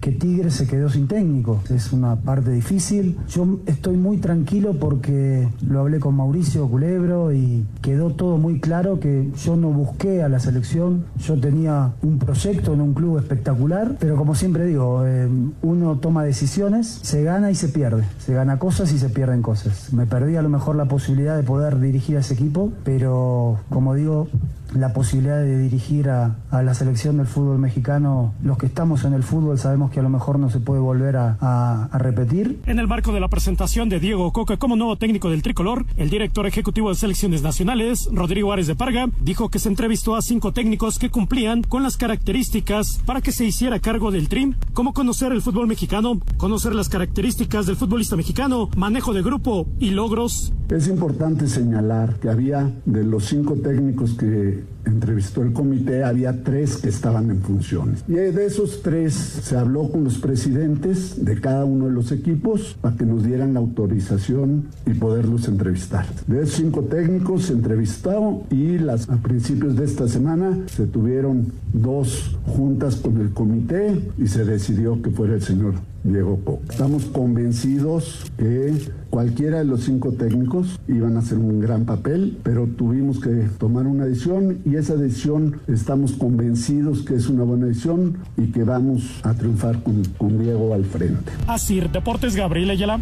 que 0.00 0.12
Tigres 0.12 0.54
se 0.54 0.66
quedó 0.66 0.88
sin 0.88 1.08
técnico. 1.08 1.60
Es 1.68 1.92
una 1.92 2.16
parte 2.16 2.50
difícil. 2.50 3.18
Yo 3.28 3.60
estoy 3.66 3.96
muy 3.96 4.18
tranquilo 4.18 4.74
porque 4.78 5.48
lo 5.66 5.80
hablé 5.80 5.98
con 5.98 6.14
Mauricio 6.14 6.68
Culebro 6.68 7.32
y 7.32 7.64
quedó 7.80 8.10
todo 8.10 8.38
muy 8.38 8.60
claro 8.60 9.00
que 9.00 9.30
yo 9.44 9.56
no 9.56 9.70
busqué 9.70 10.22
a 10.22 10.28
la 10.28 10.38
selección. 10.38 11.06
Yo 11.18 11.38
tenía 11.38 11.92
un 12.02 12.18
proyecto 12.18 12.72
en 12.74 12.80
un 12.80 12.94
club 12.94 13.18
espectacular, 13.18 13.96
pero 13.98 14.16
como 14.16 14.34
siempre 14.34 14.64
digo, 14.66 15.04
eh, 15.06 15.28
uno 15.62 15.96
toma 15.98 16.22
decisiones, 16.24 16.86
se 17.02 17.24
gana 17.24 17.50
y 17.50 17.54
se 17.54 17.68
pierde. 17.68 18.04
Se 18.18 18.34
gana 18.34 18.58
cosas 18.58 18.92
y 18.92 18.98
se 18.98 19.08
pierden 19.08 19.42
cosas. 19.42 19.92
Me 19.92 20.06
perdí 20.06 20.36
a 20.36 20.42
lo 20.42 20.48
mejor 20.48 20.76
la 20.76 20.86
posibilidad 20.86 21.36
de 21.36 21.42
poder 21.42 21.80
dirigir 21.80 22.16
a 22.16 22.20
ese 22.20 22.34
equipo, 22.34 22.72
pero 22.84 23.58
como 23.70 23.94
digo, 23.94 24.28
la 24.74 24.92
posibilidad 24.92 25.40
de 25.40 25.58
dirigir 25.58 26.08
a, 26.08 26.36
a, 26.50 26.62
la 26.62 26.74
selección 26.74 27.16
del 27.18 27.26
fútbol 27.26 27.58
mexicano. 27.58 28.34
Los 28.42 28.58
que 28.58 28.66
estamos 28.66 29.04
en 29.04 29.14
el 29.14 29.22
fútbol 29.22 29.58
sabemos 29.58 29.90
que 29.90 30.00
a 30.00 30.02
lo 30.02 30.08
mejor 30.08 30.38
no 30.38 30.50
se 30.50 30.60
puede 30.60 30.80
volver 30.80 31.16
a, 31.16 31.36
a, 31.40 31.88
a, 31.92 31.98
repetir. 31.98 32.60
En 32.66 32.78
el 32.78 32.88
marco 32.88 33.12
de 33.12 33.20
la 33.20 33.28
presentación 33.28 33.88
de 33.88 34.00
Diego 34.00 34.32
Coca 34.32 34.56
como 34.56 34.76
nuevo 34.76 34.96
técnico 34.96 35.30
del 35.30 35.42
tricolor, 35.42 35.84
el 35.96 36.10
director 36.10 36.46
ejecutivo 36.46 36.88
de 36.88 36.94
selecciones 36.96 37.42
nacionales, 37.42 38.08
Rodrigo 38.12 38.52
Ares 38.52 38.66
de 38.66 38.74
Parga, 38.74 39.08
dijo 39.20 39.48
que 39.48 39.58
se 39.58 39.68
entrevistó 39.68 40.16
a 40.16 40.22
cinco 40.22 40.52
técnicos 40.52 40.98
que 40.98 41.10
cumplían 41.10 41.62
con 41.62 41.82
las 41.82 41.96
características 41.96 43.00
para 43.04 43.20
que 43.20 43.32
se 43.32 43.44
hiciera 43.44 43.78
cargo 43.78 44.10
del 44.10 44.28
TRIM, 44.28 44.54
como 44.72 44.92
conocer 44.92 45.32
el 45.32 45.42
fútbol 45.42 45.66
mexicano, 45.66 46.18
conocer 46.36 46.74
las 46.74 46.88
características 46.88 47.66
del 47.66 47.76
futbolista 47.76 48.16
mexicano, 48.16 48.68
manejo 48.76 49.12
de 49.12 49.22
grupo 49.22 49.66
y 49.78 49.90
logros. 49.90 50.52
Es 50.68 50.88
importante 50.88 51.46
señalar 51.48 52.18
que 52.18 52.30
había 52.30 52.70
de 52.84 53.04
los 53.04 53.26
cinco 53.26 53.54
técnicos 53.54 54.14
que 54.14 54.61
entrevistó 54.84 55.42
el 55.42 55.52
comité, 55.52 56.04
había 56.04 56.42
tres 56.42 56.76
que 56.76 56.88
estaban 56.88 57.30
en 57.30 57.40
funciones. 57.40 58.04
Y 58.08 58.14
de 58.14 58.46
esos 58.46 58.82
tres 58.82 59.14
se 59.14 59.56
habló 59.56 59.90
con 59.90 60.04
los 60.04 60.18
presidentes 60.18 61.24
de 61.24 61.40
cada 61.40 61.64
uno 61.64 61.86
de 61.86 61.92
los 61.92 62.12
equipos 62.12 62.76
para 62.80 62.96
que 62.96 63.06
nos 63.06 63.24
dieran 63.24 63.54
la 63.54 63.60
autorización 63.60 64.64
y 64.86 64.94
poderlos 64.94 65.48
entrevistar. 65.48 66.06
De 66.26 66.42
esos 66.42 66.56
cinco 66.56 66.82
técnicos 66.82 67.44
se 67.44 67.52
entrevistó 67.52 68.44
y 68.50 68.78
las, 68.78 69.08
a 69.08 69.16
principios 69.16 69.76
de 69.76 69.84
esta 69.84 70.08
semana 70.08 70.58
se 70.66 70.86
tuvieron 70.86 71.52
dos 71.72 72.36
juntas 72.46 72.96
con 72.96 73.20
el 73.20 73.30
comité 73.30 73.98
y 74.18 74.26
se 74.26 74.44
decidió 74.44 75.00
que 75.00 75.10
fuera 75.10 75.34
el 75.34 75.42
señor 75.42 75.74
Diego 76.04 76.40
Coca. 76.44 76.64
Estamos 76.72 77.04
convencidos 77.04 78.24
que 78.36 78.74
cualquiera 79.10 79.58
de 79.58 79.64
los 79.64 79.84
cinco 79.84 80.12
técnicos 80.12 80.80
iban 80.88 81.16
a 81.16 81.20
hacer 81.20 81.38
un 81.38 81.60
gran 81.60 81.84
papel, 81.84 82.38
pero 82.42 82.66
tuvimos 82.66 83.20
que 83.20 83.30
tomar 83.58 83.86
una 83.86 84.06
decisión 84.06 84.58
y 84.64 84.74
esa 84.76 84.96
decisión 84.96 85.60
estamos 85.68 86.12
convencidos 86.12 87.02
que 87.02 87.14
es 87.14 87.28
una 87.28 87.44
buena 87.44 87.66
decisión 87.66 88.18
y 88.36 88.46
que 88.50 88.64
vamos 88.64 89.20
a 89.22 89.34
triunfar 89.34 89.82
con, 89.82 90.02
con 90.18 90.38
Diego 90.42 90.74
al 90.74 90.84
frente. 90.84 91.30
Así, 91.46 91.80
Deportes 91.80 92.34
Gabriel 92.34 92.70
Ayala. 92.70 93.00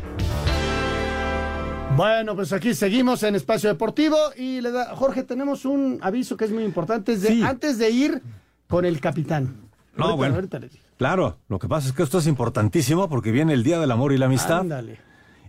Bueno, 1.97 2.35
pues 2.37 2.53
aquí 2.53 2.73
seguimos 2.75 3.23
en 3.25 3.35
Espacio 3.35 3.69
Deportivo 3.71 4.17
y 4.37 4.61
le 4.61 4.71
da, 4.71 4.95
Jorge, 4.95 5.23
tenemos 5.25 5.65
un 5.65 5.99
aviso 6.03 6.37
que 6.37 6.45
es 6.45 6.53
muy 6.53 6.65
importante, 6.65 7.13
es 7.15 7.23
de, 7.23 7.29
Sí. 7.29 7.43
antes 7.43 7.79
de 7.79 7.91
ir 7.91 8.23
con 8.69 8.85
el 8.85 9.01
capitán. 9.01 9.55
No, 9.97 10.05
Ahorita- 10.05 10.17
bueno. 10.17 10.35
ahorita 10.37 10.59
les 10.61 10.73
digo. 10.73 10.85
Claro, 11.01 11.39
lo 11.49 11.59
que 11.59 11.67
pasa 11.67 11.89
es 11.89 11.95
que 11.95 12.03
esto 12.03 12.19
es 12.19 12.27
importantísimo 12.27 13.09
porque 13.09 13.33
viene 13.33 13.55
el 13.55 13.63
Día 13.63 13.79
del 13.79 13.91
Amor 13.91 14.13
y 14.13 14.19
la 14.19 14.27
Amistad. 14.27 14.61
Ándale. 14.61 14.99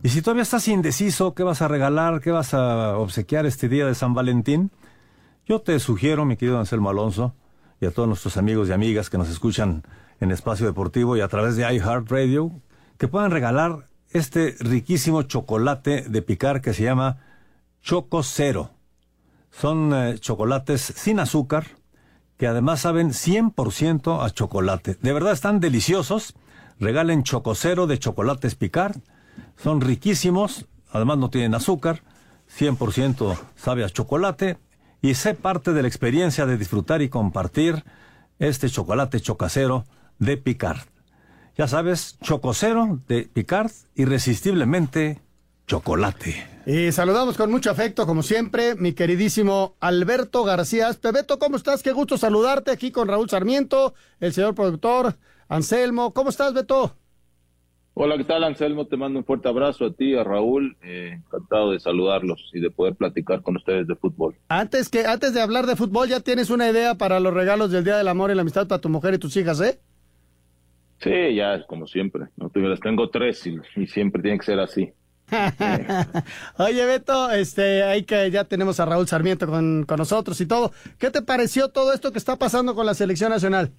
Y 0.02 0.08
si 0.08 0.22
todavía 0.22 0.44
estás 0.44 0.66
indeciso, 0.70 1.34
¿qué 1.34 1.44
vas 1.44 1.62
a 1.62 1.68
regalar? 1.68 2.22
¿Qué 2.22 2.32
vas 2.32 2.54
a 2.54 2.98
obsequiar 2.98 3.46
este 3.46 3.68
día 3.68 3.86
de 3.86 3.94
San 3.94 4.14
Valentín? 4.14 4.72
Yo 5.46 5.60
te 5.60 5.78
sugiero, 5.80 6.24
mi 6.24 6.38
querido 6.38 6.58
Anselmo 6.58 6.90
Alonso, 6.90 7.36
y 7.82 7.86
a 7.86 7.92
todos 7.92 8.08
nuestros 8.08 8.38
amigos 8.38 8.70
y 8.70 8.72
amigas 8.72 9.10
que 9.10 9.18
nos 9.18 9.28
escuchan 9.28 9.84
en 10.22 10.32
Espacio 10.32 10.66
Deportivo 10.66 11.18
y 11.18 11.20
a 11.20 11.28
través 11.28 11.58
de 11.58 11.64
iHeartRadio, 11.64 12.54
que 12.98 13.10
puedan 13.10 13.32
regalar 13.32 13.90
este 14.12 14.56
riquísimo 14.62 15.24
chocolate 15.24 16.06
de 16.08 16.22
picar 16.22 16.62
que 16.62 16.74
se 16.74 16.84
llama 16.84 17.18
Choco 17.82 18.24
Cero. 18.24 18.72
Son 19.50 19.92
eh, 19.94 20.18
chocolates 20.18 20.94
sin 20.96 21.20
azúcar, 21.20 21.66
que 22.42 22.48
además 22.48 22.80
saben 22.80 23.12
100% 23.12 24.26
a 24.26 24.32
chocolate. 24.32 24.98
De 25.00 25.14
verdad 25.14 25.32
están 25.32 25.60
deliciosos. 25.60 26.34
Regalen 26.80 27.22
Chococero 27.22 27.86
de 27.86 28.00
chocolates 28.00 28.56
Picard. 28.56 28.96
Son 29.58 29.80
riquísimos, 29.80 30.66
además 30.92 31.20
no 31.20 31.30
tienen 31.30 31.54
azúcar, 31.54 32.02
100% 32.58 33.38
sabe 33.56 33.84
a 33.84 33.90
chocolate 33.92 34.58
y 35.04 35.14
sé 35.14 35.36
parte 35.36 35.72
de 35.72 35.84
la 35.84 35.88
experiencia 35.88 36.48
de 36.48 36.58
disfrutar 36.58 37.04
y 37.04 37.10
compartir 37.10 37.84
este 38.40 38.72
chocolate 38.72 39.20
chocacero 39.20 39.86
de 40.18 40.38
Picard. 40.38 40.80
Ya 41.60 41.68
sabes, 41.68 42.18
Chococero 42.24 43.02
de 43.08 43.30
Picard, 43.32 43.70
irresistiblemente 43.94 45.22
chocolate. 45.68 46.44
Y 46.66 46.92
saludamos 46.92 47.38
con 47.38 47.50
mucho 47.50 47.72
afecto, 47.72 48.06
como 48.06 48.22
siempre, 48.22 48.76
mi 48.76 48.94
queridísimo 48.94 49.76
Alberto 49.80 50.44
García 50.44 50.90
Aspe. 50.90 51.12
Beto, 51.12 51.40
¿cómo 51.40 51.58
estás? 51.58 51.82
Qué 51.82 51.92
gusto 51.92 52.18
saludarte 52.18 52.70
aquí 52.70 52.92
con 52.92 53.08
Raúl 53.08 53.28
Sarmiento, 53.30 53.96
el 54.20 54.32
señor 54.32 54.54
productor, 54.54 55.16
Anselmo. 55.48 56.14
¿Cómo 56.14 56.30
estás, 56.30 56.54
Beto? 56.54 56.96
Hola, 57.96 58.16
¿qué 58.16 58.26
tal, 58.26 58.44
Anselmo? 58.44 58.86
Te 58.86 58.96
mando 58.96 59.18
un 59.18 59.26
fuerte 59.26 59.50
abrazo 59.50 59.86
a 59.86 59.94
ti, 59.94 60.16
a 60.16 60.24
Raúl. 60.24 60.78
Eh, 60.84 61.14
encantado 61.16 61.72
de 61.72 61.80
saludarlos 61.80 62.52
y 62.54 62.60
de 62.60 62.70
poder 62.70 62.96
platicar 62.96 63.42
con 63.42 63.56
ustedes 63.56 63.88
de 63.88 63.96
fútbol. 63.96 64.36
Antes, 64.48 64.88
que, 64.88 65.08
antes 65.08 65.34
de 65.34 65.42
hablar 65.42 65.66
de 65.66 65.76
fútbol, 65.76 66.10
ya 66.10 66.20
tienes 66.20 66.52
una 66.52 66.70
idea 66.70 66.94
para 66.94 67.20
los 67.20 67.34
regalos 67.34 67.72
del 67.72 67.84
Día 67.84 67.98
del 67.98 68.08
Amor 68.08 68.30
y 68.30 68.36
la 68.36 68.44
Amistad 68.44 68.68
para 68.68 68.80
tu 68.80 68.88
mujer 68.88 69.16
y 69.16 69.18
tus 69.18 69.36
hijas, 69.36 69.60
¿eh? 69.62 69.80
Sí, 71.00 71.36
ya 71.36 71.56
es 71.56 71.66
como 71.66 71.88
siempre. 71.88 72.28
¿no? 72.38 72.52
Las 72.54 72.80
tengo 72.80 73.10
tres 73.10 73.48
y, 73.48 73.58
y 73.76 73.88
siempre 73.88 74.22
tiene 74.22 74.38
que 74.38 74.46
ser 74.46 74.60
así. 74.60 74.94
Oye, 76.58 76.86
Beto, 76.86 77.32
este, 77.32 77.84
ahí 77.84 78.04
que 78.04 78.30
ya 78.32 78.44
tenemos 78.46 78.80
a 78.80 78.86
Raúl 78.86 79.08
Sarmiento 79.08 79.48
con, 79.48 79.86
con 79.86 79.98
nosotros 79.98 80.40
y 80.42 80.46
todo. 80.46 80.72
¿Qué 80.98 81.10
te 81.10 81.22
pareció 81.22 81.70
todo 81.70 81.94
esto 81.94 82.12
que 82.12 82.18
está 82.18 82.38
pasando 82.38 82.76
con 82.76 82.86
la 82.86 82.94
selección 82.94 83.32
nacional? 83.32 83.72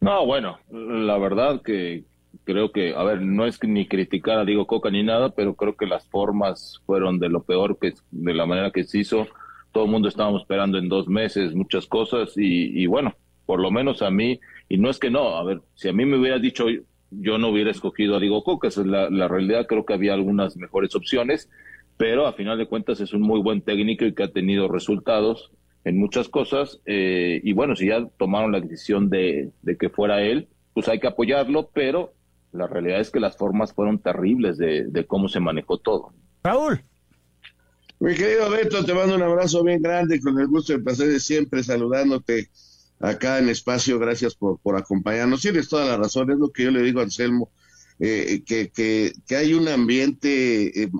No, 0.00 0.26
bueno, 0.26 0.58
la 0.70 1.18
verdad 1.18 1.62
que 1.62 2.04
creo 2.44 2.70
que, 2.72 2.94
a 2.94 3.02
ver, 3.02 3.22
no 3.22 3.46
es 3.46 3.62
ni 3.62 3.88
criticar 3.88 4.38
a 4.38 4.44
Diego 4.44 4.66
Coca 4.66 4.90
ni 4.90 5.02
nada, 5.02 5.30
pero 5.30 5.54
creo 5.54 5.76
que 5.76 5.86
las 5.86 6.06
formas 6.08 6.80
fueron 6.86 7.18
de 7.18 7.28
lo 7.28 7.42
peor 7.42 7.78
que 7.78 7.94
de 8.10 8.34
la 8.34 8.46
manera 8.46 8.70
que 8.70 8.84
se 8.84 8.98
hizo. 8.98 9.26
Todo 9.72 9.84
el 9.84 9.90
mundo 9.90 10.08
estábamos 10.08 10.42
esperando 10.42 10.78
en 10.78 10.88
dos 10.88 11.08
meses 11.08 11.54
muchas 11.54 11.86
cosas 11.86 12.36
y, 12.36 12.80
y 12.80 12.86
bueno, 12.86 13.14
por 13.44 13.60
lo 13.60 13.70
menos 13.70 14.02
a 14.02 14.10
mí, 14.10 14.40
y 14.68 14.76
no 14.78 14.90
es 14.90 14.98
que 14.98 15.10
no, 15.10 15.36
a 15.36 15.42
ver, 15.42 15.62
si 15.74 15.88
a 15.88 15.92
mí 15.92 16.04
me 16.04 16.18
hubiera 16.18 16.38
dicho 16.38 16.66
yo 17.10 17.38
no 17.38 17.48
hubiera 17.48 17.70
escogido 17.70 18.16
a 18.16 18.20
Diego 18.20 18.44
Coca, 18.44 18.68
esa 18.68 18.82
es 18.82 18.86
la, 18.86 19.10
la 19.10 19.28
realidad, 19.28 19.66
creo 19.66 19.84
que 19.84 19.94
había 19.94 20.14
algunas 20.14 20.56
mejores 20.56 20.94
opciones, 20.94 21.48
pero 21.96 22.26
a 22.26 22.32
final 22.32 22.58
de 22.58 22.66
cuentas 22.66 23.00
es 23.00 23.12
un 23.12 23.22
muy 23.22 23.40
buen 23.40 23.62
técnico 23.62 24.04
y 24.04 24.14
que 24.14 24.22
ha 24.24 24.32
tenido 24.32 24.68
resultados 24.68 25.50
en 25.84 25.98
muchas 25.98 26.28
cosas. 26.28 26.80
eh, 26.86 27.40
y 27.42 27.52
bueno, 27.52 27.74
si 27.76 27.86
ya 27.86 28.06
tomaron 28.18 28.52
la 28.52 28.60
decisión 28.60 29.08
de, 29.10 29.50
de 29.62 29.76
que 29.76 29.88
fuera 29.88 30.22
él, 30.22 30.48
pues 30.74 30.88
hay 30.88 31.00
que 31.00 31.08
apoyarlo, 31.08 31.70
pero 31.72 32.12
la 32.52 32.66
realidad 32.66 33.00
es 33.00 33.10
que 33.10 33.20
las 33.20 33.36
formas 33.36 33.72
fueron 33.72 33.98
terribles 33.98 34.58
de, 34.58 34.84
de 34.84 35.06
cómo 35.06 35.28
se 35.28 35.40
manejó 35.40 35.78
todo. 35.78 36.12
Raúl. 36.44 36.80
Mi 38.00 38.14
querido 38.14 38.48
Beto, 38.48 38.84
te 38.84 38.94
mando 38.94 39.16
un 39.16 39.22
abrazo 39.22 39.64
bien 39.64 39.82
grande, 39.82 40.20
con 40.20 40.38
el 40.38 40.46
gusto 40.46 40.72
de 40.72 40.78
placer 40.78 41.08
de 41.08 41.18
siempre, 41.18 41.64
saludándote 41.64 42.48
acá 43.00 43.38
en 43.38 43.48
espacio. 43.48 43.98
Gracias 43.98 44.34
por, 44.34 44.58
por 44.60 44.76
acompañarnos. 44.76 45.42
Tienes 45.42 45.68
toda 45.68 45.86
la 45.86 45.96
razón, 45.96 46.30
es 46.30 46.38
lo 46.38 46.50
que 46.50 46.64
yo 46.64 46.70
le 46.70 46.82
digo 46.82 47.00
a 47.00 47.04
Anselmo, 47.04 47.50
eh, 47.98 48.42
que, 48.46 48.70
que, 48.70 49.12
que, 49.26 49.36
hay 49.36 49.54
un 49.54 49.68
ambiente 49.68 50.82
eh, 50.82 50.90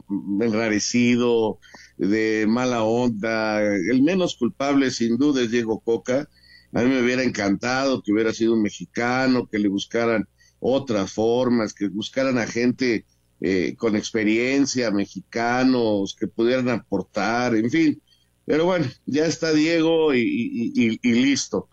enrarecido, 0.41 1.59
de 1.99 2.47
mala 2.49 2.83
onda. 2.83 3.63
El 3.63 4.03
menos 4.03 4.37
culpable, 4.37 4.91
sin 4.91 5.17
duda, 5.17 5.43
es 5.43 5.51
Diego 5.51 5.81
Coca. 5.81 6.29
A 6.73 6.83
mí 6.83 6.89
me 6.89 7.03
hubiera 7.03 7.23
encantado 7.23 8.03
que 8.03 8.13
hubiera 8.13 8.33
sido 8.33 8.55
un 8.55 8.63
mexicano, 8.63 9.49
que 9.51 9.59
le 9.59 9.69
buscaran 9.69 10.29
otras 10.61 11.13
formas, 11.13 11.73
que 11.73 11.89
buscaran 11.89 12.39
a 12.39 12.47
gente 12.47 13.05
eh, 13.41 13.75
con 13.77 13.97
experiencia, 13.97 14.91
mexicanos, 14.91 16.17
que 16.19 16.27
pudieran 16.27 16.69
aportar, 16.69 17.55
en 17.55 17.71
fin. 17.71 18.03
Pero 18.45 18.65
bueno, 18.65 18.87
ya 19.07 19.27
está 19.27 19.53
Diego 19.53 20.15
y, 20.15 20.99
listo. 21.03 21.69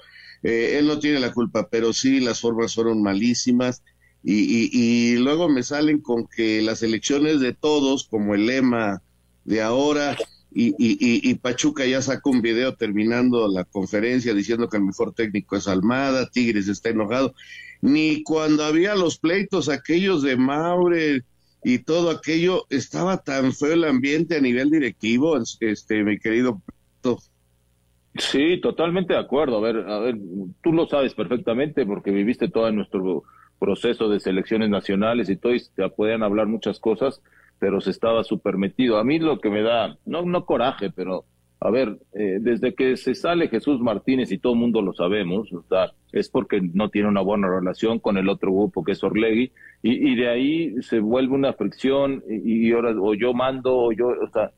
Eh, 0.45 0.77
él 0.77 0.85
no 0.85 0.99
tiene 0.99 1.19
la 1.19 1.33
culpa, 1.33 1.69
pero 1.71 1.91
sí 1.91 2.19
las 2.19 2.39
formas 2.39 2.75
fueron 2.75 3.01
malísimas. 3.01 3.81
Y, 4.23 5.17
luego 5.17 5.49
me 5.49 5.63
salen 5.63 6.01
con 6.01 6.27
que 6.27 6.61
las 6.61 6.83
elecciones 6.83 7.39
de 7.39 7.53
todos, 7.53 8.07
como 8.07 8.35
el 8.35 8.45
lema 8.45 9.01
de 9.43 9.61
ahora, 9.61 10.15
y, 10.51 11.33
Pachuca 11.35 11.85
ya 11.85 12.01
sacó 12.01 12.29
un 12.29 12.41
video 12.41 12.75
terminando 12.75 13.47
la 13.47 13.65
conferencia 13.65 14.33
diciendo 14.35 14.69
que 14.69 14.77
el 14.77 14.83
mejor 14.83 15.13
técnico 15.13 15.55
es 15.55 15.67
Almada, 15.67 16.29
Tigres 16.29 16.67
está 16.67 16.89
enojado. 16.89 17.33
Ni 17.81 18.21
cuando 18.23 18.63
había 18.63 18.95
los 18.95 19.17
pleitos 19.17 19.67
aquellos 19.67 20.21
de 20.21 20.37
Maure 20.37 21.23
y 21.63 21.79
todo 21.79 22.11
aquello, 22.11 22.65
estaba 22.69 23.17
tan 23.17 23.51
feo 23.53 23.73
el 23.73 23.83
ambiente 23.83 24.37
a 24.37 24.41
nivel 24.41 24.69
directivo, 24.69 25.39
este, 25.59 26.03
mi 26.03 26.19
querido. 26.19 26.61
Sí, 28.17 28.59
totalmente 28.61 29.13
de 29.13 29.19
acuerdo. 29.19 29.57
A 29.57 29.61
ver, 29.61 29.77
a 29.89 29.99
ver, 29.99 30.15
tú 30.63 30.71
lo 30.71 30.87
sabes 30.87 31.13
perfectamente 31.13 31.85
porque 31.85 32.11
viviste 32.11 32.47
todo 32.47 32.71
nuestro 32.71 33.23
proceso 33.59 34.09
de 34.09 34.19
selecciones 34.19 34.69
nacionales 34.69 35.29
y 35.29 35.37
todo, 35.37 35.53
y 35.53 35.61
te 35.75 35.89
pueden 35.89 36.23
hablar 36.23 36.47
muchas 36.47 36.79
cosas 36.79 37.21
pero 37.59 37.81
se 37.81 37.91
estaba 37.91 38.23
súper 38.23 38.57
metido. 38.57 38.97
A 38.97 39.03
mí 39.03 39.19
lo 39.19 39.39
que 39.39 39.49
me 39.49 39.61
da, 39.61 39.97
no, 40.05 40.23
no 40.23 40.45
coraje, 40.45 40.91
pero 40.91 41.25
a 41.59 41.71
ver, 41.71 41.97
eh, 42.13 42.37
desde 42.41 42.75
que 42.75 42.97
se 42.97 43.15
sale 43.15 43.47
Jesús 43.47 43.79
Martínez 43.79 44.31
y 44.31 44.37
todo 44.37 44.53
el 44.53 44.59
mundo 44.59 44.81
lo 44.81 44.93
sabemos, 44.93 45.51
o 45.53 45.63
sea, 45.63 45.91
es 46.11 46.29
porque 46.29 46.61
no 46.61 46.89
tiene 46.89 47.07
una 47.07 47.21
buena 47.21 47.47
relación 47.47 47.99
con 47.99 48.17
el 48.17 48.29
otro 48.29 48.51
grupo 48.51 48.83
que 48.83 48.91
es 48.91 49.03
Orlegui, 49.03 49.51
y 49.81 50.15
de 50.15 50.29
ahí 50.29 50.81
se 50.81 50.99
vuelve 50.99 51.33
una 51.33 51.53
fricción, 51.53 52.23
y, 52.27 52.71
ahora 52.71 52.93
o 52.99 53.13
yo 53.13 53.33
mando, 53.33 53.75
o 53.75 53.91
yo, 53.93 54.07
o 54.07 54.29
sea, 54.31 54.51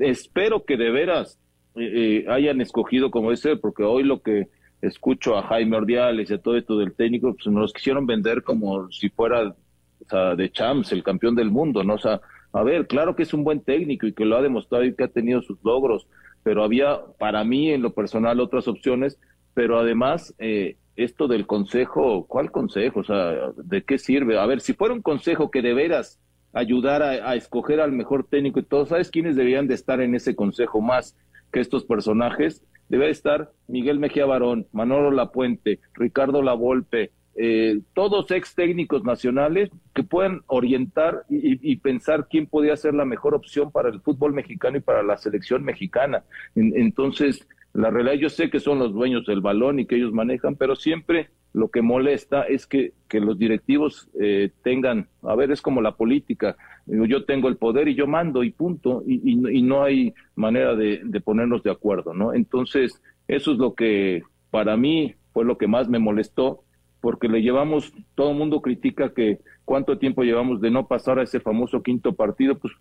espero 0.00 0.64
que 0.64 0.76
de 0.76 0.90
veras 0.90 1.40
eh, 1.76 2.24
eh, 2.24 2.24
hayan 2.28 2.60
escogido 2.60 3.10
como 3.10 3.32
ese, 3.32 3.56
porque 3.56 3.82
hoy 3.82 4.02
lo 4.02 4.22
que 4.22 4.48
escucho 4.80 5.36
a 5.36 5.42
Jaime 5.42 5.76
Ordiales 5.76 6.30
y 6.30 6.34
a 6.34 6.38
todo 6.38 6.56
esto 6.56 6.78
del 6.78 6.94
técnico, 6.94 7.34
pues 7.34 7.46
nos 7.46 7.72
quisieron 7.72 8.06
vender 8.06 8.42
como 8.42 8.90
si 8.90 9.08
fuera 9.08 9.48
o 9.48 10.08
sea, 10.08 10.34
de 10.34 10.50
Champs, 10.50 10.92
el 10.92 11.02
campeón 11.02 11.34
del 11.34 11.50
mundo, 11.50 11.82
¿no? 11.82 11.94
O 11.94 11.98
sea, 11.98 12.20
a 12.52 12.62
ver, 12.62 12.86
claro 12.86 13.16
que 13.16 13.24
es 13.24 13.34
un 13.34 13.44
buen 13.44 13.60
técnico 13.60 14.06
y 14.06 14.12
que 14.12 14.24
lo 14.24 14.36
ha 14.36 14.42
demostrado 14.42 14.84
y 14.84 14.94
que 14.94 15.04
ha 15.04 15.08
tenido 15.08 15.42
sus 15.42 15.58
logros, 15.64 16.06
pero 16.42 16.62
había 16.62 17.00
para 17.18 17.42
mí 17.44 17.70
en 17.70 17.82
lo 17.82 17.94
personal 17.94 18.40
otras 18.40 18.68
opciones, 18.68 19.18
pero 19.54 19.78
además 19.78 20.34
eh, 20.38 20.76
esto 20.96 21.26
del 21.26 21.46
consejo, 21.46 22.26
¿cuál 22.26 22.52
consejo? 22.52 23.00
O 23.00 23.04
sea, 23.04 23.50
¿de 23.56 23.82
qué 23.82 23.98
sirve? 23.98 24.38
A 24.38 24.46
ver, 24.46 24.60
si 24.60 24.74
fuera 24.74 24.94
un 24.94 25.02
consejo 25.02 25.50
que 25.50 25.62
de 25.62 25.74
veras 25.74 26.20
ayudara 26.52 27.28
a, 27.28 27.34
escoger 27.34 27.80
al 27.80 27.90
mejor 27.90 28.28
técnico 28.28 28.60
y 28.60 28.64
todo, 28.64 28.86
¿sabes 28.86 29.10
quiénes 29.10 29.34
deberían 29.34 29.66
de 29.66 29.74
estar 29.74 30.00
en 30.00 30.14
ese 30.14 30.36
consejo 30.36 30.80
más 30.80 31.16
que 31.54 31.60
estos 31.60 31.84
personajes? 31.84 32.66
Debe 32.88 33.08
estar 33.10 33.52
Miguel 33.68 34.00
Mejía 34.00 34.26
Barón, 34.26 34.66
Manolo 34.72 35.12
Lapuente, 35.12 35.78
Ricardo 35.94 36.42
Lavolpe, 36.42 37.12
eh, 37.36 37.80
todos 37.94 38.28
ex 38.32 38.56
técnicos 38.56 39.04
nacionales 39.04 39.70
que 39.94 40.02
puedan 40.02 40.42
orientar 40.48 41.24
y, 41.30 41.76
pensar 41.76 42.26
quién 42.28 42.46
podía 42.46 42.76
ser 42.76 42.94
la 42.94 43.04
mejor 43.04 43.34
opción 43.34 43.70
para 43.70 43.88
el 43.88 44.00
fútbol 44.00 44.32
mexicano 44.32 44.78
y 44.78 44.80
para 44.80 45.04
la 45.04 45.16
selección 45.16 45.62
mexicana. 45.62 46.24
entonces, 46.56 47.46
la 47.72 47.90
realidad, 47.90 48.14
yo 48.14 48.28
sé 48.30 48.50
que 48.50 48.60
son 48.60 48.80
los 48.80 48.92
dueños 48.92 49.24
del 49.24 49.40
balón 49.40 49.78
y 49.78 49.86
que 49.86 49.96
ellos 49.96 50.12
manejan, 50.12 50.56
pero 50.56 50.74
siempre 50.74 51.30
lo 51.54 51.68
que 51.68 51.82
molesta 51.82 52.42
es 52.42 52.66
que, 52.66 52.92
que 53.08 53.20
los 53.20 53.38
directivos 53.38 54.10
eh, 54.20 54.50
tengan, 54.62 55.08
a 55.22 55.36
ver, 55.36 55.52
es 55.52 55.62
como 55.62 55.80
la 55.80 55.96
política, 55.96 56.56
yo 56.86 57.24
tengo 57.24 57.48
el 57.48 57.56
poder 57.56 57.88
y 57.88 57.94
yo 57.94 58.08
mando 58.08 58.42
y 58.42 58.50
punto, 58.50 59.02
y, 59.06 59.20
y, 59.24 59.62
no 59.62 59.84
hay 59.84 60.12
manera 60.34 60.74
de, 60.74 61.00
de 61.04 61.20
ponernos 61.20 61.62
de 61.62 61.70
acuerdo, 61.70 62.12
¿no? 62.12 62.34
Entonces, 62.34 63.00
eso 63.28 63.52
es 63.52 63.58
lo 63.58 63.74
que 63.74 64.22
para 64.50 64.76
mí 64.76 65.14
fue 65.32 65.44
lo 65.44 65.56
que 65.56 65.68
más 65.68 65.88
me 65.88 66.00
molestó 66.00 66.64
porque 67.00 67.28
le 67.28 67.42
llevamos, 67.42 67.92
todo 68.14 68.30
el 68.30 68.38
mundo 68.38 68.60
critica 68.60 69.12
que 69.12 69.38
cuánto 69.64 69.98
tiempo 69.98 70.22
llevamos 70.22 70.60
de 70.60 70.70
no 70.70 70.88
pasar 70.88 71.18
a 71.18 71.22
ese 71.22 71.38
famoso 71.38 71.82
quinto 71.82 72.14
partido, 72.14 72.58
pues, 72.58 72.72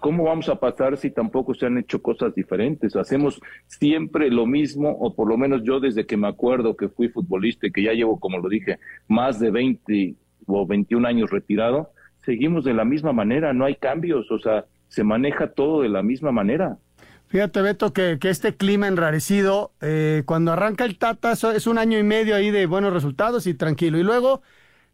¿cómo 0.00 0.24
vamos 0.24 0.48
a 0.48 0.56
pasar 0.56 0.96
si 0.96 1.10
tampoco 1.10 1.54
se 1.54 1.66
han 1.66 1.78
hecho 1.78 2.02
cosas 2.02 2.34
diferentes? 2.34 2.96
Hacemos 2.96 3.40
siempre 3.66 4.30
lo 4.30 4.46
mismo, 4.46 4.90
o 4.90 5.14
por 5.14 5.28
lo 5.28 5.36
menos 5.36 5.62
yo 5.64 5.80
desde 5.80 6.06
que 6.06 6.16
me 6.16 6.28
acuerdo 6.28 6.76
que 6.76 6.88
fui 6.88 7.08
futbolista 7.08 7.66
y 7.66 7.72
que 7.72 7.82
ya 7.82 7.92
llevo, 7.92 8.20
como 8.20 8.38
lo 8.38 8.48
dije, 8.48 8.78
más 9.08 9.38
de 9.40 9.50
20 9.50 10.14
o 10.46 10.66
21 10.66 11.06
años 11.06 11.30
retirado, 11.30 11.90
seguimos 12.24 12.64
de 12.64 12.74
la 12.74 12.84
misma 12.84 13.12
manera, 13.12 13.52
no 13.52 13.64
hay 13.64 13.76
cambios, 13.76 14.30
o 14.30 14.38
sea, 14.38 14.66
se 14.88 15.04
maneja 15.04 15.48
todo 15.52 15.82
de 15.82 15.88
la 15.88 16.02
misma 16.02 16.32
manera. 16.32 16.78
Fíjate, 17.28 17.62
Beto, 17.62 17.92
que, 17.92 18.18
que 18.20 18.28
este 18.28 18.56
clima 18.56 18.88
enrarecido, 18.88 19.70
eh, 19.80 20.24
cuando 20.26 20.52
arranca 20.52 20.84
el 20.84 20.98
Tata, 20.98 21.32
es 21.32 21.66
un 21.68 21.78
año 21.78 21.96
y 21.96 22.02
medio 22.02 22.34
ahí 22.34 22.50
de 22.50 22.66
buenos 22.66 22.92
resultados 22.92 23.46
y 23.46 23.54
tranquilo. 23.54 23.98
Y 23.98 24.02
luego 24.02 24.42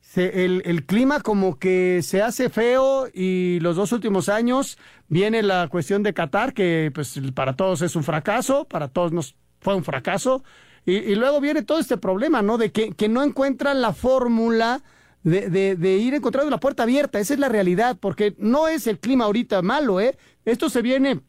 se, 0.06 0.44
el, 0.44 0.62
el, 0.64 0.86
clima 0.86 1.20
como 1.20 1.58
que 1.58 2.00
se 2.02 2.22
hace 2.22 2.48
feo 2.48 3.08
y 3.12 3.58
los 3.60 3.74
dos 3.74 3.90
últimos 3.92 4.28
años 4.28 4.78
viene 5.08 5.42
la 5.42 5.68
cuestión 5.68 6.02
de 6.04 6.14
Qatar, 6.14 6.54
que 6.54 6.90
pues 6.94 7.20
para 7.34 7.56
todos 7.56 7.82
es 7.82 7.96
un 7.96 8.04
fracaso, 8.04 8.66
para 8.66 8.88
todos 8.88 9.12
nos 9.12 9.34
fue 9.60 9.74
un 9.74 9.84
fracaso. 9.84 10.44
Y, 10.84 11.16
luego 11.16 11.40
viene 11.40 11.62
todo 11.62 11.80
este 11.80 11.96
problema, 11.96 12.42
¿no? 12.42 12.58
De 12.58 12.70
que, 12.70 12.92
que 12.92 13.08
no 13.08 13.24
encuentran 13.24 13.82
la 13.82 13.92
fórmula 13.92 14.84
de, 15.24 15.50
de, 15.50 15.74
de, 15.74 15.96
ir 15.96 16.14
encontrando 16.14 16.48
la 16.48 16.60
puerta 16.60 16.84
abierta. 16.84 17.18
Esa 17.18 17.34
es 17.34 17.40
la 17.40 17.48
realidad, 17.48 17.98
porque 18.00 18.36
no 18.38 18.68
es 18.68 18.86
el 18.86 19.00
clima 19.00 19.24
ahorita 19.24 19.60
malo, 19.62 20.00
¿eh? 20.00 20.16
Esto 20.44 20.70
se 20.70 20.82
viene 20.82 21.22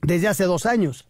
desde 0.00 0.28
hace 0.28 0.44
dos 0.44 0.64
años. 0.64 1.06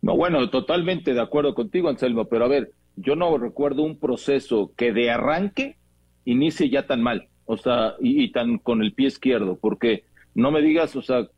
No, 0.00 0.16
bueno, 0.16 0.48
totalmente 0.48 1.12
de 1.12 1.20
acuerdo 1.20 1.54
contigo, 1.54 1.90
Anselmo, 1.90 2.24
pero 2.24 2.46
a 2.46 2.48
ver, 2.48 2.72
yo 3.00 3.16
no 3.16 3.36
recuerdo 3.38 3.82
un 3.82 3.98
proceso 3.98 4.72
que 4.76 4.92
de 4.92 5.10
arranque 5.10 5.76
inicie 6.24 6.68
ya 6.68 6.86
tan 6.86 7.02
mal, 7.02 7.28
o 7.46 7.56
sea, 7.56 7.94
y, 8.00 8.30
tan 8.32 8.58
con 8.58 8.82
el 8.82 8.92
pie 8.92 9.06
izquierdo, 9.08 9.58
porque 9.60 10.04
no 10.34 10.50
me 10.50 10.62
digas, 10.62 10.94
o 10.96 11.02
sea, 11.02 11.28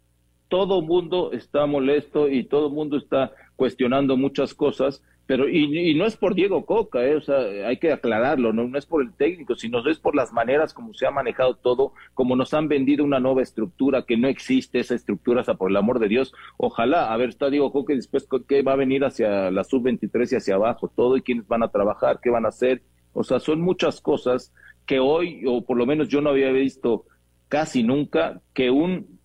todo 0.48 0.82
mundo 0.82 1.32
está 1.32 1.66
molesto 1.66 2.28
y 2.28 2.44
todo 2.44 2.70
mundo 2.70 2.96
está 2.96 3.32
cuestionando 3.56 4.16
muchas 4.16 4.54
cosas, 4.54 5.02
pero 5.30 5.48
y, 5.48 5.94
no 5.94 6.06
es 6.06 6.16
por 6.16 6.34
Diego 6.34 6.66
Coca, 6.66 7.06
eh, 7.06 7.14
o 7.14 7.20
sea, 7.20 7.36
hay 7.68 7.76
que 7.76 7.92
aclararlo, 7.92 8.52
¿no? 8.52 8.66
no 8.66 8.76
es 8.76 8.84
por 8.84 9.00
el 9.00 9.12
técnico, 9.12 9.54
sino 9.54 9.78
es 9.88 10.00
por 10.00 10.16
las 10.16 10.32
maneras 10.32 10.74
como 10.74 10.92
se 10.92 11.06
ha 11.06 11.12
manejado 11.12 11.54
todo, 11.54 11.92
como 12.14 12.34
nos 12.34 12.52
han 12.52 12.66
vendido 12.66 13.04
una 13.04 13.20
nueva 13.20 13.40
estructura 13.40 14.02
que 14.02 14.16
no 14.16 14.26
existe 14.26 14.80
esa 14.80 14.96
estructura, 14.96 15.44
sea, 15.44 15.54
por 15.54 15.70
el 15.70 15.76
amor 15.76 16.00
de 16.00 16.08
Dios, 16.08 16.34
ojalá, 16.56 17.12
a 17.12 17.16
ver, 17.16 17.28
está 17.28 17.48
Diego 17.48 17.70
Coca 17.70 17.92
y 17.92 17.96
después 17.96 18.26
qué 18.48 18.62
va 18.62 18.72
a 18.72 18.76
venir 18.76 19.04
hacia 19.04 19.52
la 19.52 19.62
sub-23 19.62 20.32
y 20.32 20.34
hacia 20.34 20.56
abajo, 20.56 20.88
todo 20.88 21.16
y 21.16 21.22
quiénes 21.22 21.46
van 21.46 21.62
a 21.62 21.68
trabajar, 21.68 22.18
qué 22.20 22.28
van 22.28 22.44
a 22.44 22.48
hacer, 22.48 22.82
o 23.12 23.22
sea, 23.22 23.38
son 23.38 23.60
muchas 23.60 24.00
cosas 24.00 24.52
que 24.84 24.98
hoy, 24.98 25.44
o 25.46 25.64
por 25.64 25.76
lo 25.76 25.86
menos 25.86 26.08
yo 26.08 26.20
no 26.20 26.30
había 26.30 26.50
visto 26.50 27.04
casi 27.46 27.84
nunca, 27.84 28.40
que 28.52 28.72
un 28.72 29.20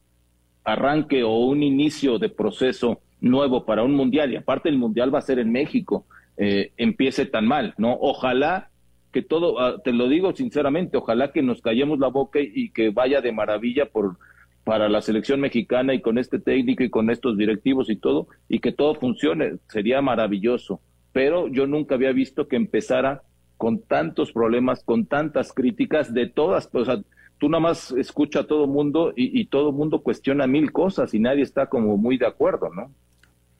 arranque 0.63 1.23
o 1.23 1.31
un 1.39 1.63
inicio 1.63 2.19
de 2.19 2.29
proceso 2.29 3.01
nuevo 3.25 3.65
para 3.65 3.83
un 3.83 3.93
mundial, 3.93 4.31
y 4.31 4.35
aparte 4.35 4.69
el 4.69 4.77
mundial 4.77 5.13
va 5.13 5.19
a 5.19 5.23
ser 5.23 5.39
en 5.39 5.51
México, 5.51 6.05
eh, 6.37 6.71
empiece 6.77 7.25
tan 7.25 7.47
mal, 7.47 7.73
¿no? 7.77 7.97
Ojalá 7.99 8.69
que 9.11 9.21
todo, 9.21 9.59
ah, 9.59 9.81
te 9.83 9.93
lo 9.93 10.07
digo 10.07 10.35
sinceramente, 10.35 10.97
ojalá 10.97 11.31
que 11.31 11.41
nos 11.41 11.61
callemos 11.61 11.99
la 11.99 12.07
boca 12.07 12.39
y, 12.39 12.69
que 12.69 12.89
vaya 12.89 13.21
de 13.21 13.31
maravilla 13.31 13.87
por 13.87 14.17
para 14.63 14.89
la 14.89 15.01
selección 15.01 15.39
mexicana 15.41 15.93
y 15.93 16.01
con 16.01 16.17
este 16.17 16.39
técnico 16.39 16.83
y 16.83 16.89
con 16.89 17.11
estos 17.11 17.37
directivos 17.37 17.89
y 17.89 17.97
todo, 17.97 18.27
y 18.49 18.59
que 18.59 18.71
todo 18.71 18.95
funcione, 18.95 19.57
sería 19.69 20.01
maravilloso. 20.01 20.81
Pero 21.13 21.47
yo 21.47 21.67
nunca 21.67 21.93
había 21.93 22.11
visto 22.11 22.47
que 22.47 22.55
empezara 22.55 23.21
con 23.57 23.79
tantos 23.79 24.31
problemas, 24.31 24.83
con 24.83 25.05
tantas 25.05 25.53
críticas 25.53 26.13
de 26.15 26.27
todas, 26.27 26.67
o 26.73 26.83
sea, 26.83 26.99
tú 27.37 27.47
nada 27.47 27.61
más 27.61 27.91
escucha 27.91 28.39
a 28.39 28.47
todo 28.47 28.65
mundo 28.65 29.13
y, 29.15 29.39
y 29.39 29.45
todo 29.45 29.71
mundo 29.71 30.01
cuestiona 30.01 30.47
mil 30.47 30.71
cosas 30.71 31.13
y 31.13 31.19
nadie 31.19 31.43
está 31.43 31.67
como 31.67 31.95
muy 31.95 32.17
de 32.17 32.25
acuerdo, 32.25 32.69
¿no? 32.73 32.91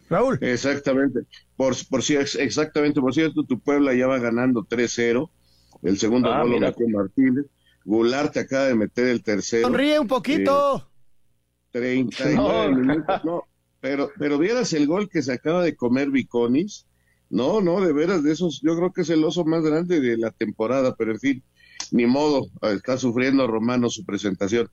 Raúl. 0.09 0.37
Exactamente. 0.41 1.21
Por, 1.55 1.75
por 1.89 2.03
si 2.03 2.15
exactamente, 2.15 3.01
por 3.01 3.13
cierto, 3.13 3.43
tu 3.43 3.59
Puebla 3.59 3.93
ya 3.93 4.07
va 4.07 4.19
ganando 4.19 4.63
3-0. 4.63 5.29
El 5.83 5.97
segundo 5.97 6.31
ah, 6.31 6.41
gol 6.41 6.51
lo 6.51 6.59
metió 6.59 6.87
Martínez. 6.89 7.45
Goulart 7.83 8.35
acaba 8.37 8.65
de 8.65 8.75
meter 8.75 9.07
el 9.07 9.23
tercero. 9.23 9.67
Sonríe 9.67 9.99
un 9.99 10.07
poquito. 10.07 10.89
39 11.71 12.75
minutos. 12.75 13.23
No, 13.23 13.43
pero, 13.79 14.09
pero 14.17 14.37
vieras 14.37 14.73
el 14.73 14.87
gol 14.87 15.09
que 15.09 15.21
se 15.21 15.33
acaba 15.33 15.63
de 15.63 15.75
comer 15.75 16.09
Viconis. 16.09 16.87
No, 17.29 17.61
no, 17.61 17.81
de 17.81 17.91
veras, 17.91 18.23
de 18.23 18.31
esos, 18.31 18.61
yo 18.61 18.75
creo 18.75 18.93
que 18.93 19.01
es 19.01 19.09
el 19.09 19.23
oso 19.23 19.45
más 19.45 19.63
grande 19.63 19.99
de 19.99 20.17
la 20.17 20.31
temporada, 20.31 20.95
pero 20.95 21.11
en 21.11 21.19
fin, 21.19 21.43
ni 21.91 22.05
modo, 22.05 22.49
está 22.61 22.97
sufriendo 22.97 23.47
Romano 23.47 23.89
su 23.89 24.05
presentación. 24.05 24.69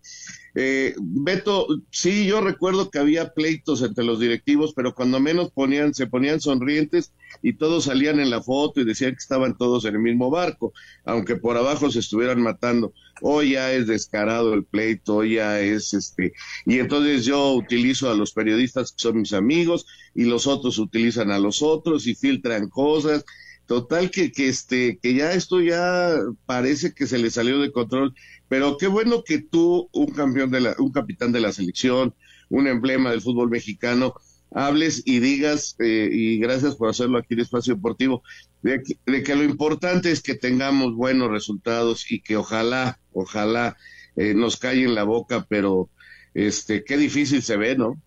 Eh, 0.54 0.94
Beto, 1.00 1.66
sí, 1.90 2.26
yo 2.26 2.42
recuerdo 2.42 2.90
que 2.90 2.98
había 2.98 3.32
pleitos 3.32 3.80
entre 3.82 4.04
los 4.04 4.20
directivos, 4.20 4.74
pero 4.74 4.94
cuando 4.94 5.18
menos 5.18 5.50
ponían, 5.50 5.94
se 5.94 6.06
ponían 6.06 6.40
sonrientes 6.40 7.12
y 7.42 7.54
todos 7.54 7.84
salían 7.84 8.20
en 8.20 8.28
la 8.28 8.42
foto 8.42 8.80
y 8.80 8.84
decían 8.84 9.12
que 9.12 9.18
estaban 9.18 9.56
todos 9.56 9.86
en 9.86 9.94
el 9.94 10.02
mismo 10.02 10.30
barco, 10.30 10.74
aunque 11.04 11.36
por 11.36 11.56
abajo 11.56 11.90
se 11.90 12.00
estuvieran 12.00 12.42
matando. 12.42 12.92
Hoy 13.22 13.52
ya 13.52 13.72
es 13.72 13.86
descarado 13.86 14.52
el 14.52 14.64
pleito, 14.64 15.16
hoy 15.16 15.34
ya 15.36 15.60
es 15.60 15.94
este, 15.94 16.32
y 16.66 16.80
entonces 16.80 17.24
yo 17.24 17.52
utilizo 17.54 18.10
a 18.10 18.14
los 18.14 18.32
periodistas 18.32 18.92
que 18.92 19.02
son 19.02 19.20
mis 19.20 19.32
amigos 19.32 19.86
y 20.14 20.24
los 20.24 20.46
otros 20.46 20.78
utilizan 20.78 21.30
a 21.30 21.38
los 21.38 21.62
otros 21.62 22.06
y 22.06 22.14
filtran 22.14 22.68
cosas 22.68 23.24
Total 23.66 24.10
que, 24.10 24.32
que 24.32 24.48
este, 24.48 24.98
que 24.98 25.14
ya 25.14 25.32
esto 25.32 25.60
ya 25.60 26.14
parece 26.46 26.92
que 26.94 27.06
se 27.06 27.18
le 27.18 27.30
salió 27.30 27.60
de 27.60 27.72
control, 27.72 28.14
pero 28.48 28.76
qué 28.76 28.86
bueno 28.86 29.22
que 29.24 29.40
tú, 29.40 29.88
un 29.92 30.06
campeón 30.08 30.50
de 30.50 30.60
la, 30.60 30.74
un 30.78 30.92
capitán 30.92 31.32
de 31.32 31.40
la 31.40 31.52
selección, 31.52 32.14
un 32.50 32.66
emblema 32.66 33.10
del 33.10 33.22
fútbol 33.22 33.48
mexicano, 33.48 34.14
hables 34.50 35.02
y 35.06 35.20
digas, 35.20 35.76
eh, 35.78 36.08
y 36.12 36.38
gracias 36.38 36.76
por 36.76 36.90
hacerlo 36.90 37.18
aquí 37.18 37.34
en 37.34 37.40
Espacio 37.40 37.74
Deportivo, 37.74 38.22
de 38.62 38.82
que, 38.82 38.98
de 39.10 39.22
que, 39.22 39.34
lo 39.34 39.44
importante 39.44 40.10
es 40.10 40.22
que 40.22 40.34
tengamos 40.34 40.94
buenos 40.94 41.30
resultados 41.30 42.10
y 42.10 42.20
que 42.20 42.36
ojalá, 42.36 43.00
ojalá 43.12 43.76
eh, 44.16 44.34
nos 44.34 44.56
calle 44.56 44.84
en 44.84 44.94
la 44.94 45.04
boca, 45.04 45.46
pero 45.48 45.88
este, 46.34 46.84
qué 46.84 46.96
difícil 46.96 47.42
se 47.42 47.56
ve, 47.56 47.76
¿no? 47.76 48.00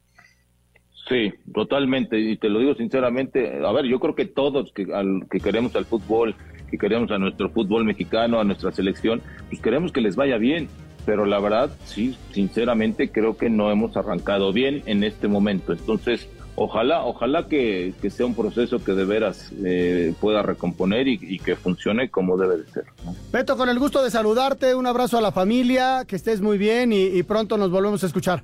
Sí, 1.07 1.33
totalmente. 1.53 2.19
Y 2.19 2.37
te 2.37 2.49
lo 2.49 2.59
digo 2.59 2.75
sinceramente, 2.75 3.63
a 3.63 3.71
ver, 3.71 3.85
yo 3.85 3.99
creo 3.99 4.15
que 4.15 4.25
todos 4.25 4.71
que, 4.71 4.87
al, 4.93 5.27
que 5.29 5.39
queremos 5.39 5.75
al 5.75 5.85
fútbol, 5.85 6.35
que 6.69 6.77
queremos 6.77 7.11
a 7.11 7.19
nuestro 7.19 7.49
fútbol 7.49 7.85
mexicano, 7.85 8.39
a 8.39 8.43
nuestra 8.43 8.71
selección, 8.71 9.21
pues 9.49 9.61
queremos 9.61 9.91
que 9.91 10.01
les 10.01 10.15
vaya 10.15 10.37
bien. 10.37 10.67
Pero 11.05 11.27
la 11.27 11.39
verdad, 11.39 11.69
sí, 11.85 12.17
sinceramente 12.31 13.09
creo 13.09 13.37
que 13.37 13.47
no 13.47 13.71
hemos 13.71 13.95
arrancado 13.95 14.51
bien 14.51 14.81
en 14.87 15.03
este 15.03 15.27
momento. 15.27 15.73
Entonces, 15.73 16.27
ojalá, 16.55 17.03
ojalá 17.05 17.47
que, 17.47 17.93
que 18.01 18.09
sea 18.09 18.25
un 18.25 18.33
proceso 18.33 18.83
que 18.83 18.93
de 18.93 19.05
veras 19.05 19.51
eh, 19.63 20.15
pueda 20.19 20.41
recomponer 20.41 21.07
y, 21.07 21.37
que 21.37 21.55
funcione 21.55 22.09
como 22.09 22.37
debe 22.37 22.57
de 22.57 22.65
ser. 22.65 22.85
¿no? 23.05 23.13
Beto, 23.31 23.55
con 23.55 23.69
el 23.69 23.77
gusto 23.77 24.03
de 24.03 24.09
saludarte, 24.09 24.73
un 24.73 24.87
abrazo 24.87 25.19
a 25.19 25.21
la 25.21 25.31
familia, 25.31 26.05
que 26.07 26.15
estés 26.15 26.41
muy 26.41 26.57
bien 26.57 26.91
y 26.91 27.21
pronto 27.21 27.55
nos 27.55 27.69
volvemos 27.69 28.03
a 28.03 28.07
escuchar. 28.07 28.41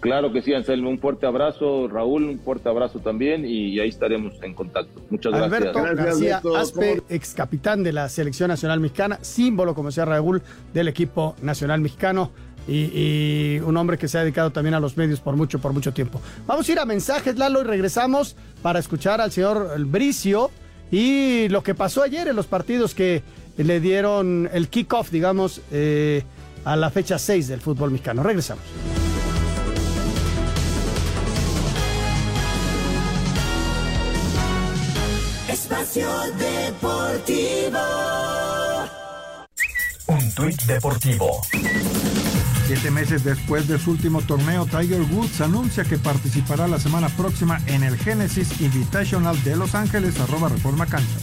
Claro 0.00 0.32
que 0.32 0.42
sí, 0.42 0.52
Anselmo, 0.52 0.90
un 0.90 0.98
fuerte 0.98 1.26
abrazo, 1.26 1.88
Raúl, 1.88 2.24
un 2.24 2.38
fuerte 2.38 2.68
abrazo 2.68 2.98
también 3.00 3.44
y 3.44 3.80
ahí 3.80 3.88
estaremos 3.88 4.34
en 4.42 4.54
contacto. 4.54 5.02
Muchas 5.10 5.32
Alberto 5.32 5.82
gracias. 5.82 6.42
García 6.42 6.42
Aspe, 6.56 7.02
ex 7.08 7.34
capitán 7.34 7.82
de 7.82 7.92
la 7.92 8.08
Selección 8.08 8.48
Nacional 8.48 8.80
Mexicana, 8.80 9.18
símbolo, 9.22 9.74
como 9.74 9.88
decía 9.88 10.04
Raúl, 10.04 10.42
del 10.72 10.88
equipo 10.88 11.34
nacional 11.42 11.80
mexicano 11.80 12.30
y, 12.68 12.90
y, 13.56 13.60
un 13.60 13.76
hombre 13.76 13.96
que 13.96 14.08
se 14.08 14.18
ha 14.18 14.22
dedicado 14.22 14.50
también 14.50 14.74
a 14.74 14.80
los 14.80 14.96
medios 14.96 15.20
por 15.20 15.36
mucho, 15.36 15.60
por 15.60 15.72
mucho 15.72 15.92
tiempo. 15.92 16.20
Vamos 16.46 16.68
a 16.68 16.72
ir 16.72 16.78
a 16.78 16.84
mensajes, 16.84 17.36
Lalo, 17.36 17.62
y 17.62 17.64
regresamos 17.64 18.36
para 18.62 18.78
escuchar 18.78 19.20
al 19.20 19.32
señor 19.32 19.72
Bricio 19.86 20.50
y 20.90 21.48
lo 21.48 21.62
que 21.62 21.74
pasó 21.74 22.02
ayer 22.02 22.28
en 22.28 22.36
los 22.36 22.46
partidos 22.46 22.94
que 22.94 23.22
le 23.56 23.80
dieron 23.80 24.48
el 24.52 24.68
kickoff, 24.68 25.10
digamos, 25.10 25.62
eh, 25.72 26.22
a 26.64 26.76
la 26.76 26.90
fecha 26.90 27.18
6 27.18 27.48
del 27.48 27.60
fútbol 27.60 27.90
mexicano. 27.90 28.22
Regresamos. 28.22 28.64
Espacio 35.96 36.08
Deportivo. 36.36 37.78
Un 40.08 40.34
tuit 40.34 40.62
deportivo. 40.64 41.40
Siete 42.66 42.90
meses 42.90 43.24
después 43.24 43.66
de 43.66 43.78
su 43.78 43.92
último 43.92 44.20
torneo, 44.20 44.66
Tiger 44.66 45.00
Woods 45.00 45.40
anuncia 45.40 45.84
que 45.84 45.96
participará 45.96 46.68
la 46.68 46.78
semana 46.78 47.08
próxima 47.08 47.60
en 47.66 47.82
el 47.82 47.96
Genesis 47.96 48.60
Invitational 48.60 49.42
de 49.42 49.56
Los 49.56 49.74
Ángeles, 49.74 50.20
arroba 50.20 50.50
Reforma 50.50 50.84
Cancha. 50.84 51.16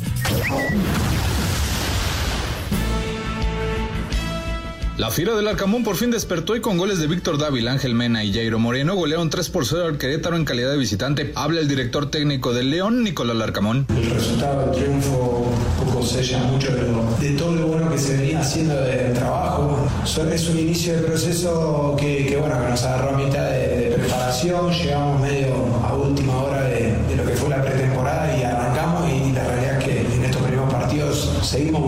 La 4.95 5.09
Fiera 5.09 5.35
del 5.35 5.47
Arcamón 5.47 5.83
por 5.83 5.95
fin 5.95 6.11
despertó 6.11 6.55
y 6.55 6.61
con 6.61 6.77
goles 6.77 6.99
de 6.99 7.07
Víctor 7.07 7.39
Dávila, 7.39 7.71
Ángel 7.71 7.95
Mena 7.95 8.23
y 8.23 8.31
Jairo 8.31 8.59
Moreno 8.59 8.93
golearon 8.93 9.31
3 9.31 9.49
por 9.49 9.65
0 9.65 9.85
al 9.87 9.97
Querétaro 9.97 10.35
en 10.35 10.45
calidad 10.45 10.69
de 10.69 10.77
visitante. 10.77 11.31
Habla 11.33 11.61
el 11.61 11.67
director 11.67 12.11
técnico 12.11 12.53
del 12.53 12.69
León, 12.69 13.03
Nicolás 13.03 13.35
Larcamón. 13.35 13.87
El 13.89 14.11
resultado, 14.11 14.65
el 14.65 14.79
triunfo, 14.79 15.51
un 15.79 15.85
poco 15.85 16.05
sella 16.05 16.37
mucho 16.43 16.75
de, 16.75 16.83
lo, 16.83 17.17
de 17.19 17.31
todo 17.31 17.55
lo 17.55 17.67
bueno 17.69 17.89
que 17.89 17.97
se 17.97 18.17
venía 18.17 18.41
haciendo 18.41 18.75
de 18.75 19.09
trabajo. 19.15 19.83
Es 20.31 20.47
un 20.49 20.59
inicio 20.59 20.93
de 20.93 21.01
proceso 21.01 21.95
que, 21.99 22.37
bueno, 22.39 22.61
que 22.61 22.69
nos 22.69 22.83
agarró 22.83 23.15
a 23.15 23.17
mitad 23.17 23.49
de, 23.49 23.95
preparación, 23.97 24.71
llegamos 24.71 25.21
medio 25.21 25.55
a 25.83 25.95
última 25.95 26.37
hora 26.37 26.63
de, 26.65 26.95
de 27.09 27.15
lo 27.15 27.25
que 27.25 27.33
fue 27.33 27.49
la 27.49 27.63
pretemporada 27.63 28.37
y 28.37 28.43
arrancamos 28.43 29.09
y 29.09 29.31
la 29.31 29.43
realidad 29.43 29.79
es 29.79 29.85
que 29.85 30.01
en 30.01 30.23
estos 30.23 30.41
primeros 30.43 30.71
partidos 30.71 31.31
seguimos 31.41 31.81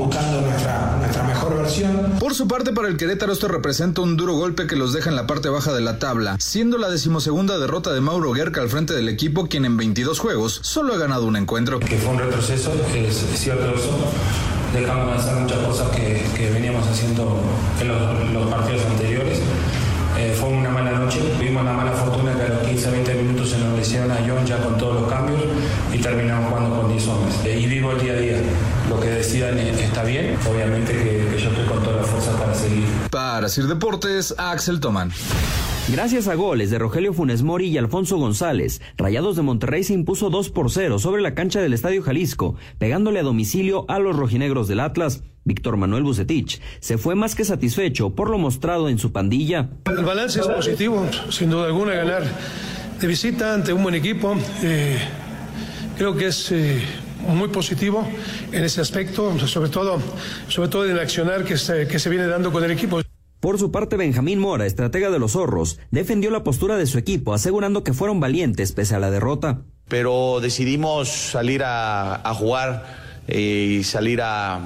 Por 2.19 2.35
su 2.35 2.47
parte, 2.47 2.73
para 2.73 2.87
el 2.87 2.97
Querétaro 2.97 3.33
esto 3.33 3.47
representa 3.47 4.01
un 4.01 4.17
duro 4.17 4.35
golpe 4.35 4.67
que 4.67 4.75
los 4.75 4.93
deja 4.93 5.09
en 5.09 5.15
la 5.15 5.25
parte 5.25 5.49
baja 5.49 5.73
de 5.73 5.81
la 5.81 5.97
tabla, 5.97 6.37
siendo 6.39 6.77
la 6.77 6.89
decimosegunda 6.89 7.57
derrota 7.57 7.91
de 7.91 8.01
Mauro 8.01 8.33
Guerca 8.33 8.61
al 8.61 8.69
frente 8.69 8.93
del 8.93 9.09
equipo, 9.09 9.47
quien 9.47 9.65
en 9.65 9.75
22 9.75 10.19
juegos 10.19 10.59
solo 10.61 10.93
ha 10.93 10.97
ganado 10.97 11.25
un 11.25 11.35
encuentro. 11.35 11.79
Que 11.79 11.97
fue 11.97 12.13
un 12.13 12.19
retroceso, 12.19 12.71
es, 12.93 13.23
es 13.23 13.39
cierto 13.39 13.63
eso, 13.75 13.89
dejando 14.73 15.03
avanzar 15.03 15.39
muchas 15.39 15.57
cosas 15.59 15.89
que, 15.89 16.23
que 16.37 16.51
veníamos 16.51 16.87
haciendo 16.87 17.41
en 17.81 17.87
los, 17.87 18.31
los 18.31 18.47
partidos 18.47 18.83
anteriores. 18.85 19.39
Eh, 20.17 20.33
fue 20.39 20.47
una 20.47 20.69
mala 20.69 20.91
noche, 20.91 21.19
tuvimos 21.37 21.65
la 21.65 21.73
mala 21.73 21.91
fortuna 21.91 22.33
que 22.35 22.43
a 22.43 22.47
los 22.47 22.63
15-20 22.63 23.15
minutos 23.15 23.49
se 23.49 23.57
nos 23.57 23.77
lesionan 23.77 24.11
a 24.11 24.21
John 24.25 24.45
ya 24.45 24.57
con 24.59 24.77
todos 24.77 25.01
los 25.01 25.11
cambios 25.11 25.41
y 25.91 25.97
terminamos 25.97 26.49
jugando 26.49 26.81
con 26.81 26.89
10 26.89 27.07
hombres. 27.09 27.35
Eh, 27.43 27.59
y 27.59 27.65
vivo 27.65 27.91
el 27.91 27.99
día 27.99 28.13
a 28.13 28.15
día. 28.15 28.37
Lo 28.89 28.99
que 28.99 29.09
decidan 29.09 29.57
está 29.57 30.03
bien, 30.03 30.37
obviamente 30.49 30.93
que, 30.93 31.24
Para 33.15 33.47
Sir 33.47 33.67
Deportes, 33.67 34.35
Axel 34.37 34.81
Tomán. 34.81 35.09
Gracias 35.87 36.27
a 36.27 36.35
goles 36.35 36.69
de 36.69 36.79
Rogelio 36.79 37.13
Funes 37.13 37.43
Mori 37.43 37.67
y 37.67 37.77
Alfonso 37.77 38.17
González, 38.17 38.81
Rayados 38.97 39.37
de 39.37 39.41
Monterrey 39.41 39.85
se 39.85 39.93
impuso 39.93 40.29
2 40.29 40.49
por 40.49 40.69
0 40.69 40.99
sobre 40.99 41.21
la 41.21 41.33
cancha 41.33 41.61
del 41.61 41.71
Estadio 41.71 42.03
Jalisco, 42.03 42.57
pegándole 42.77 43.21
a 43.21 43.23
domicilio 43.23 43.85
a 43.87 43.99
los 43.99 44.17
rojinegros 44.17 44.67
del 44.67 44.81
Atlas. 44.81 45.23
Víctor 45.45 45.77
Manuel 45.77 46.03
Bucetich 46.03 46.61
se 46.81 46.97
fue 46.97 47.15
más 47.15 47.35
que 47.35 47.45
satisfecho 47.45 48.09
por 48.09 48.29
lo 48.29 48.37
mostrado 48.37 48.89
en 48.89 48.97
su 48.97 49.13
pandilla. 49.13 49.69
El 49.85 50.03
balance 50.03 50.41
es 50.41 50.47
positivo, 50.47 51.07
sin 51.29 51.51
duda 51.51 51.67
alguna, 51.67 51.93
ganar 51.93 52.23
de 52.99 53.07
visita 53.07 53.53
ante 53.53 53.71
un 53.71 53.81
buen 53.81 53.95
equipo. 53.95 54.35
Eh, 54.61 54.99
creo 55.97 56.17
que 56.17 56.25
es 56.27 56.51
eh, 56.51 56.81
muy 57.27 57.49
positivo 57.49 58.07
en 58.51 58.63
ese 58.63 58.81
aspecto, 58.81 59.37
sobre 59.47 59.69
todo, 59.69 59.99
sobre 60.47 60.69
todo 60.69 60.85
en 60.85 60.91
el 60.91 60.99
accionar 60.99 61.43
que 61.43 61.57
se, 61.57 61.87
que 61.87 61.99
se 61.99 62.09
viene 62.09 62.27
dando 62.27 62.51
con 62.51 62.63
el 62.63 62.71
equipo. 62.71 63.01
Por 63.39 63.59
su 63.59 63.71
parte, 63.71 63.95
Benjamín 63.95 64.39
Mora, 64.39 64.65
estratega 64.65 65.11
de 65.11 65.19
los 65.19 65.33
zorros, 65.33 65.79
defendió 65.91 66.31
la 66.31 66.43
postura 66.43 66.77
de 66.77 66.87
su 66.87 66.97
equipo, 66.97 67.33
asegurando 67.33 67.83
que 67.83 67.93
fueron 67.93 68.19
valientes 68.19 68.71
pese 68.71 68.95
a 68.95 68.99
la 68.99 69.11
derrota. 69.11 69.61
Pero 69.87 70.39
decidimos 70.41 71.09
salir 71.09 71.63
a, 71.63 72.15
a 72.27 72.33
jugar 72.33 72.85
eh, 73.27 73.77
y 73.79 73.83
salir 73.83 74.21
a, 74.21 74.61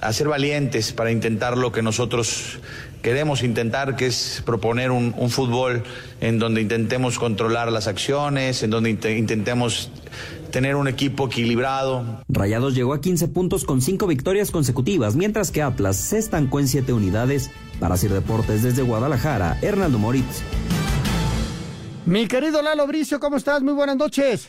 a 0.00 0.12
ser 0.12 0.28
valientes 0.28 0.92
para 0.92 1.12
intentar 1.12 1.56
lo 1.56 1.70
que 1.70 1.82
nosotros 1.82 2.58
queremos 3.02 3.42
intentar, 3.42 3.96
que 3.96 4.06
es 4.06 4.42
proponer 4.46 4.90
un, 4.90 5.14
un, 5.16 5.30
fútbol 5.30 5.84
en 6.20 6.38
donde 6.38 6.62
intentemos 6.62 7.18
controlar 7.18 7.70
las 7.70 7.86
acciones, 7.86 8.62
en 8.62 8.70
donde 8.70 8.90
int 8.90 9.04
intentemos 9.04 9.90
tener 10.54 10.76
un 10.76 10.86
equipo 10.86 11.26
equilibrado. 11.26 12.22
Rayados 12.28 12.76
llegó 12.76 12.94
a 12.94 13.00
15 13.00 13.26
puntos 13.26 13.64
con 13.64 13.80
5 13.82 14.06
victorias 14.06 14.52
consecutivas, 14.52 15.16
mientras 15.16 15.50
que 15.50 15.62
Atlas 15.62 15.96
se 15.96 16.18
estancó 16.18 16.60
en 16.60 16.68
7 16.68 16.92
unidades. 16.92 17.50
Para 17.80 17.96
Sir 17.96 18.12
Deportes 18.12 18.62
desde 18.62 18.82
Guadalajara, 18.82 19.58
Hernando 19.62 19.98
Moritz. 19.98 20.42
Mi 22.06 22.28
querido 22.28 22.62
Lalo 22.62 22.86
Bricio, 22.86 23.18
¿cómo 23.18 23.36
estás? 23.36 23.64
Muy 23.64 23.72
buenas 23.72 23.96
noches. 23.96 24.48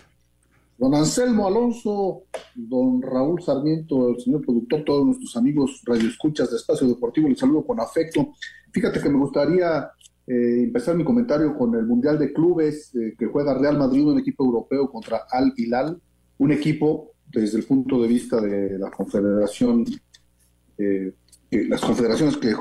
Don 0.78 0.94
Anselmo 0.94 1.48
Alonso, 1.48 2.26
don 2.54 3.02
Raúl 3.02 3.42
Sarmiento, 3.42 4.10
el 4.10 4.22
señor 4.22 4.46
productor, 4.46 4.84
todos 4.84 5.06
nuestros 5.08 5.36
amigos 5.38 5.82
radioescuchas 5.86 6.52
de 6.52 6.58
Espacio 6.58 6.88
Deportivo, 6.88 7.30
les 7.30 7.40
saludo 7.40 7.66
con 7.66 7.80
afecto. 7.80 8.34
Fíjate 8.72 9.02
que 9.02 9.10
me 9.10 9.18
gustaría 9.18 9.90
eh, 10.28 10.64
empezar 10.64 10.96
mi 10.96 11.04
comentario 11.04 11.56
con 11.56 11.76
el 11.76 11.86
Mundial 11.86 12.18
de 12.18 12.34
Clubes 12.34 12.94
eh, 12.96 13.16
que 13.18 13.28
juega 13.28 13.54
Real 13.54 13.78
Madrid, 13.78 14.06
un 14.06 14.20
equipo 14.20 14.44
europeo 14.44 14.90
contra 14.90 15.22
Al 15.30 15.54
Hilal, 15.56 16.02
un 16.38 16.52
equipo 16.52 17.12
desde 17.32 17.60
el 17.60 17.66
punto 17.66 18.02
de 18.02 18.08
vista 18.08 18.42
de 18.42 18.78
la 18.80 18.90
confederación, 18.92 19.86
eh, 20.78 21.14
las 21.52 21.82
confederaciones 21.82 22.38
que, 22.38 22.54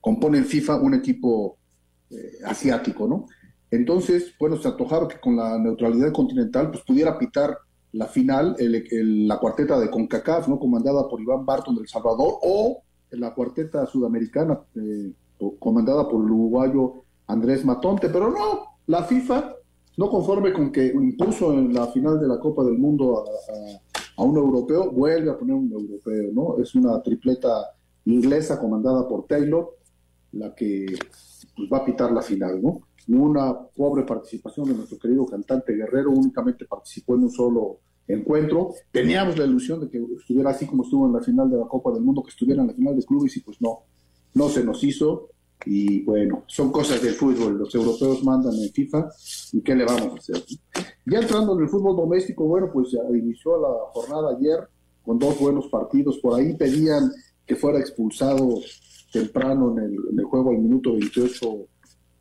componen 0.00 0.44
FIFA, 0.44 0.76
un 0.76 0.94
equipo 0.94 1.58
asiático, 2.44 3.08
¿no? 3.08 3.26
Entonces, 3.70 4.34
bueno, 4.38 4.56
se 4.56 4.68
antojaba 4.68 5.08
que 5.08 5.18
con 5.18 5.36
la 5.36 5.58
neutralidad 5.58 6.12
continental 6.12 6.70
pues 6.70 6.84
pudiera 6.84 7.18
pitar 7.18 7.56
la 7.92 8.06
final, 8.06 8.56
la 8.58 9.38
cuarteta 9.38 9.78
de 9.80 9.90
CONCACAF, 9.90 10.48
¿no? 10.48 10.58
comandada 10.58 11.08
por 11.08 11.20
Iván 11.20 11.46
Barton 11.46 11.76
del 11.76 11.88
Salvador, 11.88 12.38
o 12.42 12.82
la 13.10 13.34
cuarteta 13.34 13.86
sudamericana, 13.86 14.60
eh, 14.74 15.12
comandada 15.58 16.08
por 16.08 16.24
el 16.24 16.30
uruguayo 16.30 17.02
Andrés 17.26 17.64
Matonte, 17.64 18.08
pero 18.08 18.30
no, 18.30 18.78
la 18.86 19.04
FIFA, 19.04 19.54
no 19.96 20.10
conforme 20.10 20.52
con 20.52 20.70
que 20.70 20.86
impuso 20.86 21.52
en 21.52 21.72
la 21.74 21.88
final 21.88 22.20
de 22.20 22.28
la 22.28 22.38
Copa 22.38 22.64
del 22.64 22.78
Mundo 22.78 23.24
a, 24.16 24.22
un 24.22 24.36
europeo, 24.36 24.90
vuelve 24.90 25.30
a 25.30 25.38
poner 25.38 25.54
un 25.54 25.70
europeo, 25.70 26.30
¿no? 26.32 26.62
Es 26.62 26.74
una 26.74 27.02
tripleta 27.02 27.72
inglesa 28.06 28.58
comandada 28.58 29.06
por 29.08 29.26
Taylor, 29.26 29.76
la 30.32 30.54
que 30.54 30.86
pues, 31.54 31.68
va 31.70 31.78
a 31.78 31.84
pitar 31.84 32.12
la 32.12 32.22
final, 32.22 32.62
¿no? 32.62 32.80
Una 33.08 33.54
pobre 33.76 34.04
participación 34.04 34.68
de 34.68 34.74
nuestro 34.74 34.98
querido 34.98 35.26
cantante 35.26 35.74
Guerrero, 35.74 36.10
únicamente 36.10 36.64
participó 36.64 37.14
en 37.14 37.24
un 37.24 37.30
solo 37.30 37.78
encuentro. 38.08 38.70
Teníamos 38.90 39.36
la 39.36 39.44
ilusión 39.44 39.80
de 39.80 39.90
que 39.90 40.02
estuviera 40.18 40.50
así 40.50 40.66
como 40.66 40.84
estuvo 40.84 41.06
en 41.06 41.12
la 41.12 41.20
final 41.20 41.50
de 41.50 41.58
la 41.58 41.66
Copa 41.66 41.92
del 41.92 42.02
Mundo, 42.02 42.22
que 42.22 42.30
estuviera 42.30 42.62
en 42.62 42.68
la 42.68 42.74
final 42.74 42.96
de 42.96 43.04
clubes 43.04 43.36
y 43.36 43.40
pues 43.40 43.60
no, 43.60 43.80
no 44.36 44.50
se 44.50 44.62
nos 44.62 44.84
hizo. 44.84 45.30
Y 45.64 46.04
bueno, 46.04 46.44
son 46.46 46.70
cosas 46.70 47.02
del 47.02 47.14
fútbol. 47.14 47.58
Los 47.58 47.74
europeos 47.74 48.22
mandan 48.22 48.54
en 48.54 48.70
FIFA 48.70 49.08
y 49.52 49.62
qué 49.62 49.74
le 49.74 49.84
vamos 49.84 50.12
a 50.12 50.18
hacer. 50.18 50.44
Ya 51.06 51.20
entrando 51.20 51.54
en 51.54 51.64
el 51.64 51.68
fútbol 51.68 51.96
doméstico, 51.96 52.44
bueno, 52.44 52.70
pues 52.72 52.94
inició 53.10 53.60
la 53.60 53.68
jornada 53.92 54.36
ayer 54.36 54.68
con 55.02 55.18
dos 55.18 55.40
buenos 55.40 55.66
partidos. 55.68 56.18
Por 56.18 56.38
ahí 56.38 56.54
pedían 56.54 57.10
que 57.46 57.56
fuera 57.56 57.78
expulsado 57.78 58.60
temprano 59.10 59.74
en 59.78 59.96
el, 60.18 60.24
juego 60.24 60.50
al 60.50 60.58
minuto 60.58 60.92
28 60.92 61.68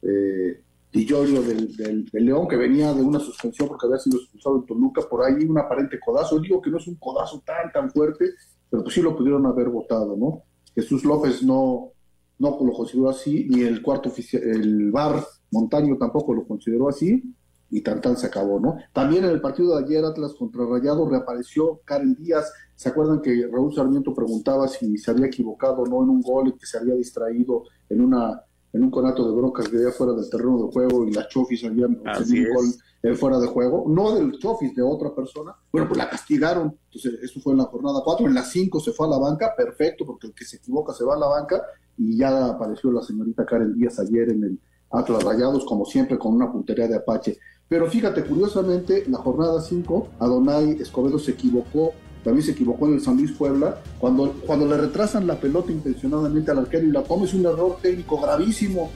eh, 0.03 0.61
del, 0.93 1.75
del, 1.75 2.25
León, 2.25 2.47
que 2.47 2.55
venía 2.55 2.93
de 2.93 3.01
una 3.01 3.19
suspensión 3.19 3.67
porque 3.67 3.87
había 3.87 3.99
sido 3.99 4.17
expulsado 4.17 4.57
en 4.57 4.65
Toluca, 4.65 5.01
por 5.09 5.25
ahí 5.25 5.43
un 5.43 5.57
aparente 5.57 5.99
codazo. 5.99 6.39
Digo 6.39 6.61
que 6.61 6.69
no 6.69 6.77
es 6.77 6.87
un 6.87 6.95
codazo 6.95 7.43
tan, 7.45 7.69
tan 7.73 7.91
fuerte, 7.91 8.29
pero 8.69 8.81
pues 8.83 8.95
sí 8.95 9.01
lo 9.01 9.15
pudieron 9.15 9.45
haber 9.45 9.67
votado, 9.67 10.15
¿no? 10.15 10.43
Jesús 10.73 11.03
López 11.05 11.41
no, 11.41 11.94
no 12.39 12.57
lo 12.59 12.73
consideró 12.73 13.09
así, 13.09 13.47
ni 13.49 13.61
el 13.61 13.81
cuarto 13.81 14.09
oficial, 14.09 14.43
el 14.43 14.91
VAR 14.91 15.23
Montaño 15.51 15.97
tampoco 15.97 16.33
lo 16.33 16.45
consideró 16.45 16.89
así, 16.89 17.23
y 17.69 17.81
tan 17.81 17.99
tan 17.99 18.15
se 18.17 18.27
acabó, 18.27 18.59
¿no? 18.59 18.77
También 18.93 19.25
en 19.25 19.31
el 19.31 19.41
partido 19.41 19.75
de 19.75 19.83
ayer, 19.83 20.05
Atlas 20.05 20.33
contra 20.33 20.65
Rayado, 20.65 21.09
reapareció 21.09 21.81
Karen 21.83 22.15
Díaz. 22.15 22.51
¿Se 22.75 22.89
acuerdan 22.89 23.21
que 23.21 23.47
Raúl 23.51 23.73
Sarmiento 23.73 24.13
preguntaba 24.13 24.67
si 24.67 24.97
se 24.97 25.11
había 25.11 25.27
equivocado 25.27 25.81
o 25.81 25.85
no 25.85 26.03
en 26.03 26.09
un 26.09 26.21
gol 26.21 26.49
y 26.49 26.53
que 26.53 26.65
se 26.65 26.77
había 26.77 26.93
distraído 26.93 27.63
en 27.89 28.01
una 28.01 28.41
en 28.75 28.83
un 28.83 28.91
conato 28.91 29.25
de 29.25 29.35
broncas 29.35 29.69
que 29.69 29.77
había 29.77 29.91
fuera 29.91 30.11
del 30.13 30.29
terreno 30.29 30.65
de 30.65 30.71
juego 30.71 31.05
y 31.05 31.13
las 31.13 31.29
Chofis 31.29 31.63
habían 31.63 31.91
un 31.91 32.03
gol 32.03 33.15
fuera 33.17 33.39
de 33.39 33.47
juego, 33.47 33.85
no 33.87 34.15
del 34.15 34.37
Chofis, 34.37 34.75
de 34.75 34.81
otra 34.81 35.13
persona, 35.13 35.55
bueno, 35.71 35.87
pues 35.87 35.97
la 35.97 36.09
castigaron, 36.09 36.77
entonces 36.85 37.21
eso 37.23 37.39
fue 37.39 37.53
en 37.53 37.59
la 37.59 37.65
jornada 37.65 38.01
4, 38.03 38.25
en 38.25 38.33
la 38.33 38.43
5 38.43 38.79
se 38.79 38.91
fue 38.91 39.07
a 39.07 39.11
la 39.11 39.17
banca, 39.17 39.53
perfecto, 39.55 40.05
porque 40.05 40.27
el 40.27 40.33
que 40.33 40.43
se 40.43 40.57
equivoca 40.57 40.91
se 40.91 41.05
va 41.05 41.15
a 41.15 41.19
la 41.19 41.27
banca, 41.27 41.61
y 41.97 42.17
ya 42.17 42.47
apareció 42.47 42.91
la 42.91 43.01
señorita 43.01 43.45
Karen 43.45 43.73
Díaz 43.73 43.99
ayer 43.99 44.29
en 44.29 44.43
el 44.43 44.59
Atlas 44.91 45.23
Rayados, 45.23 45.65
como 45.65 45.85
siempre, 45.85 46.17
con 46.17 46.33
una 46.33 46.51
puntería 46.51 46.87
de 46.87 46.95
Apache. 46.95 47.37
Pero 47.67 47.87
fíjate, 47.87 48.23
curiosamente, 48.23 49.05
la 49.09 49.17
jornada 49.17 49.61
5, 49.61 50.09
Adonai 50.19 50.77
Escobedo 50.79 51.17
se 51.17 51.31
equivocó, 51.31 51.93
también 52.23 52.45
se 52.45 52.51
equivocó 52.51 52.87
en 52.87 52.95
el 52.95 53.01
San 53.01 53.17
Luis 53.17 53.31
Puebla, 53.31 53.81
cuando, 53.99 54.33
cuando 54.45 54.65
le 54.67 54.77
retrasan 54.77 55.27
la 55.27 55.39
pelota 55.39 55.71
intencionadamente 55.71 56.51
al 56.51 56.59
arquero 56.59 56.85
y 56.85 56.91
la 56.91 57.03
toma 57.03 57.25
es 57.25 57.33
un 57.33 57.45
error 57.45 57.77
técnico 57.81 58.19
gravísimo. 58.19 58.91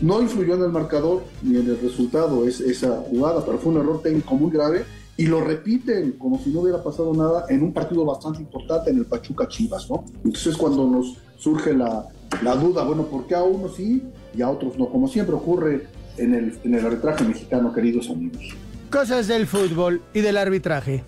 No 0.00 0.20
influyó 0.20 0.54
en 0.54 0.62
el 0.62 0.70
marcador 0.70 1.22
ni 1.42 1.56
en 1.56 1.68
el 1.68 1.80
resultado 1.80 2.46
es, 2.46 2.60
esa 2.60 2.98
jugada, 3.08 3.44
pero 3.44 3.58
fue 3.58 3.72
un 3.72 3.80
error 3.80 4.02
técnico 4.02 4.34
muy 4.34 4.50
grave 4.50 4.84
y 5.16 5.26
lo 5.26 5.40
repiten 5.40 6.12
como 6.12 6.38
si 6.38 6.50
no 6.50 6.60
hubiera 6.60 6.82
pasado 6.82 7.14
nada 7.14 7.46
en 7.48 7.62
un 7.62 7.72
partido 7.72 8.04
bastante 8.04 8.40
importante 8.40 8.90
en 8.90 8.98
el 8.98 9.06
Pachuca 9.06 9.46
Chivas, 9.48 9.88
¿no? 9.88 10.04
Entonces 10.24 10.56
cuando 10.56 10.88
nos 10.88 11.16
surge 11.36 11.74
la, 11.74 12.06
la 12.42 12.56
duda, 12.56 12.84
bueno, 12.84 13.04
¿por 13.06 13.26
qué 13.26 13.34
a 13.34 13.42
unos 13.42 13.76
sí 13.76 14.02
y 14.36 14.42
a 14.42 14.50
otros 14.50 14.78
no? 14.78 14.88
Como 14.88 15.08
siempre 15.08 15.34
ocurre 15.34 15.86
en 16.16 16.34
el, 16.34 16.58
en 16.64 16.74
el 16.74 16.86
arbitraje 16.86 17.24
mexicano, 17.24 17.72
queridos 17.72 18.10
amigos. 18.10 18.54
Cosas 18.90 19.26
del 19.26 19.46
fútbol 19.46 20.02
y 20.12 20.20
del 20.20 20.36
arbitraje. 20.36 21.02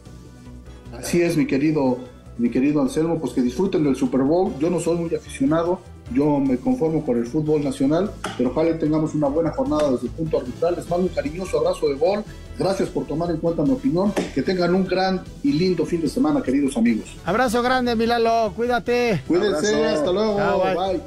Así 0.98 1.22
es, 1.22 1.36
mi 1.36 1.46
querido, 1.46 1.98
mi 2.38 2.50
querido 2.50 2.80
Anselmo, 2.80 3.18
pues 3.20 3.32
que 3.32 3.42
disfruten 3.42 3.84
del 3.84 3.96
Super 3.96 4.22
Bowl. 4.22 4.52
Yo 4.58 4.70
no 4.70 4.80
soy 4.80 4.96
muy 4.96 5.14
aficionado, 5.14 5.80
yo 6.12 6.38
me 6.38 6.56
conformo 6.56 7.04
con 7.04 7.18
el 7.18 7.26
fútbol 7.26 7.62
nacional, 7.62 8.10
pero 8.36 8.50
ojalá 8.50 8.78
tengamos 8.78 9.14
una 9.14 9.28
buena 9.28 9.50
jornada 9.52 9.90
desde 9.92 10.06
el 10.06 10.12
punto 10.12 10.38
arbitral. 10.38 10.74
Les 10.76 10.88
mando 10.88 11.06
un 11.06 11.12
cariñoso 11.12 11.58
abrazo 11.58 11.88
de 11.88 11.94
gol. 11.94 12.24
Gracias 12.58 12.88
por 12.88 13.06
tomar 13.06 13.30
en 13.30 13.36
cuenta 13.38 13.62
mi 13.62 13.72
opinión. 13.72 14.12
Que 14.34 14.42
tengan 14.42 14.74
un 14.74 14.86
gran 14.86 15.22
y 15.42 15.52
lindo 15.52 15.84
fin 15.84 16.00
de 16.00 16.08
semana, 16.08 16.42
queridos 16.42 16.76
amigos. 16.76 17.16
Abrazo 17.24 17.62
grande, 17.62 17.94
Milalo. 17.94 18.52
Cuídate. 18.54 19.22
Cuídense. 19.26 19.84
Hasta 19.84 20.10
luego. 20.12 20.36
bye. 20.36 21.00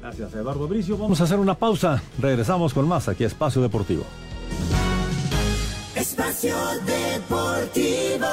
Gracias, 0.00 0.34
Eduardo 0.34 0.66
Bricio. 0.66 0.96
Vamos 0.96 1.20
a 1.20 1.24
hacer 1.24 1.38
una 1.38 1.54
pausa. 1.54 2.02
Regresamos 2.18 2.74
con 2.74 2.88
más 2.88 3.08
aquí 3.08 3.24
a 3.24 3.28
Espacio 3.28 3.62
Deportivo. 3.62 4.04
Espacio 5.94 6.56
Deportivo. 6.86 8.26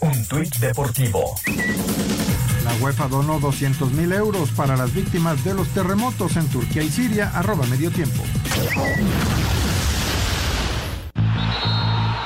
Un 0.00 0.24
tuit 0.26 0.54
deportivo. 0.56 1.34
La 2.62 2.74
UEFA 2.82 3.08
donó 3.08 3.40
200 3.40 3.92
mil 3.92 4.12
euros 4.12 4.50
para 4.50 4.76
las 4.76 4.92
víctimas 4.92 5.42
de 5.44 5.54
los 5.54 5.68
terremotos 5.68 6.36
en 6.36 6.46
Turquía 6.48 6.82
y 6.82 6.90
Siria. 6.90 7.30
Arroba 7.34 7.64
medio 7.66 7.90
tiempo. 7.90 8.22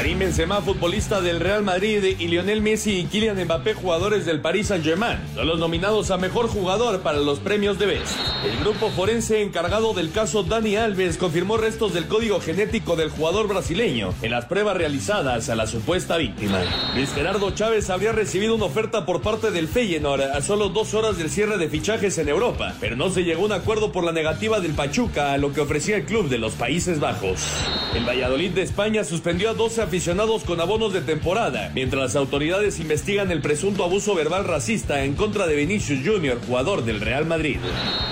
Karim 0.00 0.18
Benzema, 0.18 0.62
futbolista 0.62 1.20
del 1.20 1.40
Real 1.40 1.62
Madrid, 1.62 2.02
y 2.18 2.26
Lionel 2.28 2.62
Messi 2.62 3.00
y 3.00 3.04
Kylian 3.04 3.44
Mbappé, 3.44 3.74
jugadores 3.74 4.24
del 4.24 4.40
Paris 4.40 4.68
Saint-Germain, 4.68 5.18
son 5.34 5.46
los 5.46 5.58
nominados 5.58 6.10
a 6.10 6.16
mejor 6.16 6.48
jugador 6.48 7.00
para 7.00 7.18
los 7.18 7.38
premios 7.38 7.78
de 7.78 7.84
Best. 7.84 8.16
El 8.42 8.58
grupo 8.60 8.88
forense 8.88 9.42
encargado 9.42 9.92
del 9.92 10.10
caso 10.10 10.42
Dani 10.42 10.76
Alves 10.76 11.18
confirmó 11.18 11.58
restos 11.58 11.92
del 11.92 12.06
código 12.06 12.40
genético 12.40 12.96
del 12.96 13.10
jugador 13.10 13.46
brasileño 13.46 14.14
en 14.22 14.30
las 14.30 14.46
pruebas 14.46 14.78
realizadas 14.78 15.50
a 15.50 15.54
la 15.54 15.66
supuesta 15.66 16.16
víctima. 16.16 16.62
Luis 16.94 17.12
Gerardo 17.12 17.50
Chávez 17.50 17.90
habría 17.90 18.12
recibido 18.12 18.54
una 18.54 18.64
oferta 18.64 19.04
por 19.04 19.20
parte 19.20 19.50
del 19.50 19.68
Feyenoord 19.68 20.22
a 20.22 20.40
solo 20.40 20.70
dos 20.70 20.94
horas 20.94 21.18
del 21.18 21.28
cierre 21.28 21.58
de 21.58 21.68
fichajes 21.68 22.16
en 22.16 22.30
Europa, 22.30 22.74
pero 22.80 22.96
no 22.96 23.10
se 23.10 23.22
llegó 23.22 23.42
a 23.42 23.46
un 23.46 23.52
acuerdo 23.52 23.92
por 23.92 24.04
la 24.04 24.12
negativa 24.12 24.60
del 24.60 24.72
Pachuca 24.72 25.34
a 25.34 25.36
lo 25.36 25.52
que 25.52 25.60
ofrecía 25.60 25.96
el 25.96 26.06
club 26.06 26.30
de 26.30 26.38
los 26.38 26.54
Países 26.54 27.00
Bajos. 27.00 27.46
El 27.94 28.08
Valladolid 28.08 28.52
de 28.52 28.62
España 28.62 29.04
suspendió 29.04 29.50
a 29.50 29.54
12 29.54 29.89
aficionados 29.90 30.44
con 30.44 30.60
abonos 30.60 30.92
de 30.92 31.00
temporada, 31.00 31.72
mientras 31.74 32.00
las 32.00 32.14
autoridades 32.14 32.78
investigan 32.78 33.32
el 33.32 33.42
presunto 33.42 33.82
abuso 33.82 34.14
verbal 34.14 34.44
racista 34.44 35.02
en 35.02 35.14
contra 35.14 35.48
de 35.48 35.56
Vinicius 35.56 36.06
Jr., 36.06 36.38
jugador 36.46 36.84
del 36.84 37.00
Real 37.00 37.26
Madrid. 37.26 37.56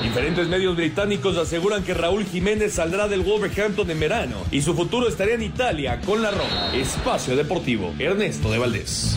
Diferentes 0.03 0.49
medios 0.49 0.75
británicos 0.75 1.37
aseguran 1.37 1.85
que 1.85 1.95
Raúl 1.95 2.25
Jiménez 2.25 2.73
saldrá 2.73 3.07
del 3.07 3.21
Wolverhampton 3.21 3.89
en 3.93 4.01
verano 4.01 4.39
y 4.51 4.61
su 4.61 4.75
futuro 4.75 5.07
estaría 5.07 5.37
en 5.37 5.43
Italia 5.43 6.01
con 6.05 6.21
la 6.21 6.33
Roma. 6.33 6.75
Espacio 6.75 7.37
Deportivo, 7.37 7.95
Ernesto 7.97 8.51
de 8.51 8.59
Valdés. 8.59 9.17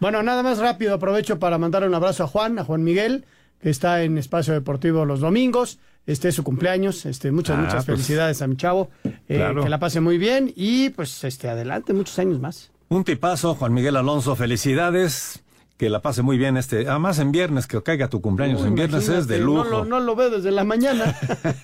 Bueno, 0.00 0.24
nada 0.24 0.42
más 0.42 0.58
rápido, 0.58 0.92
aprovecho 0.94 1.38
para 1.38 1.56
mandar 1.56 1.84
un 1.84 1.94
abrazo 1.94 2.24
a 2.24 2.26
Juan, 2.26 2.58
a 2.58 2.64
Juan 2.64 2.82
Miguel, 2.82 3.26
que 3.62 3.70
está 3.70 4.02
en 4.02 4.18
Espacio 4.18 4.54
Deportivo 4.54 5.04
los 5.04 5.20
domingos 5.20 5.78
este 6.08 6.28
es 6.28 6.34
su 6.34 6.42
cumpleaños, 6.42 7.04
este, 7.04 7.30
muchas, 7.30 7.58
ah, 7.58 7.60
muchas 7.60 7.84
pues, 7.84 7.98
felicidades 7.98 8.40
a 8.40 8.46
mi 8.46 8.56
chavo, 8.56 8.88
eh, 9.04 9.54
que 9.62 9.68
la 9.68 9.78
pase 9.78 10.00
muy 10.00 10.16
bien 10.16 10.50
y 10.56 10.88
pues 10.88 11.22
este, 11.22 11.50
adelante, 11.50 11.92
muchos 11.92 12.18
años 12.18 12.40
más. 12.40 12.70
Un 12.88 13.04
tipazo, 13.04 13.54
Juan 13.54 13.74
Miguel 13.74 13.94
Alonso, 13.96 14.34
felicidades. 14.34 15.44
Que 15.76 15.90
la 15.90 16.02
pase 16.02 16.22
muy 16.22 16.38
bien 16.38 16.56
este, 16.56 16.88
además 16.88 17.20
en 17.20 17.30
viernes, 17.30 17.68
que 17.68 17.80
caiga 17.84 18.08
tu 18.08 18.20
cumpleaños 18.20 18.64
en 18.64 18.74
viernes 18.74 19.08
es 19.08 19.28
de 19.28 19.38
lujo. 19.38 19.62
No 19.62 19.70
lo, 19.70 19.84
no 19.84 20.00
lo 20.00 20.16
veo 20.16 20.28
desde 20.28 20.50
la 20.50 20.64
mañana. 20.64 21.16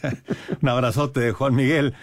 Un 0.62 0.68
abrazote, 0.68 1.32
Juan 1.32 1.56
Miguel. 1.56 1.94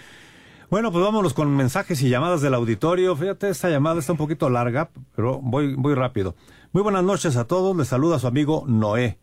Bueno, 0.69 0.91
pues 0.91 1.05
vámonos 1.05 1.33
con 1.33 1.55
mensajes 1.55 2.01
y 2.01 2.09
llamadas 2.09 2.41
del 2.41 2.53
auditorio. 2.53 3.15
Fíjate, 3.15 3.47
esta 3.47 3.69
llamada 3.69 3.99
está 3.99 4.11
un 4.11 4.17
poquito 4.17 4.49
larga, 4.49 4.89
pero 5.15 5.39
voy, 5.41 5.75
voy 5.75 5.93
rápido. 5.93 6.35
Muy 6.73 6.83
buenas 6.83 7.03
noches 7.03 7.37
a 7.37 7.45
todos. 7.45 7.77
Les 7.77 7.87
saluda 7.87 8.19
su 8.19 8.27
amigo 8.27 8.65
Noé. 8.67 9.17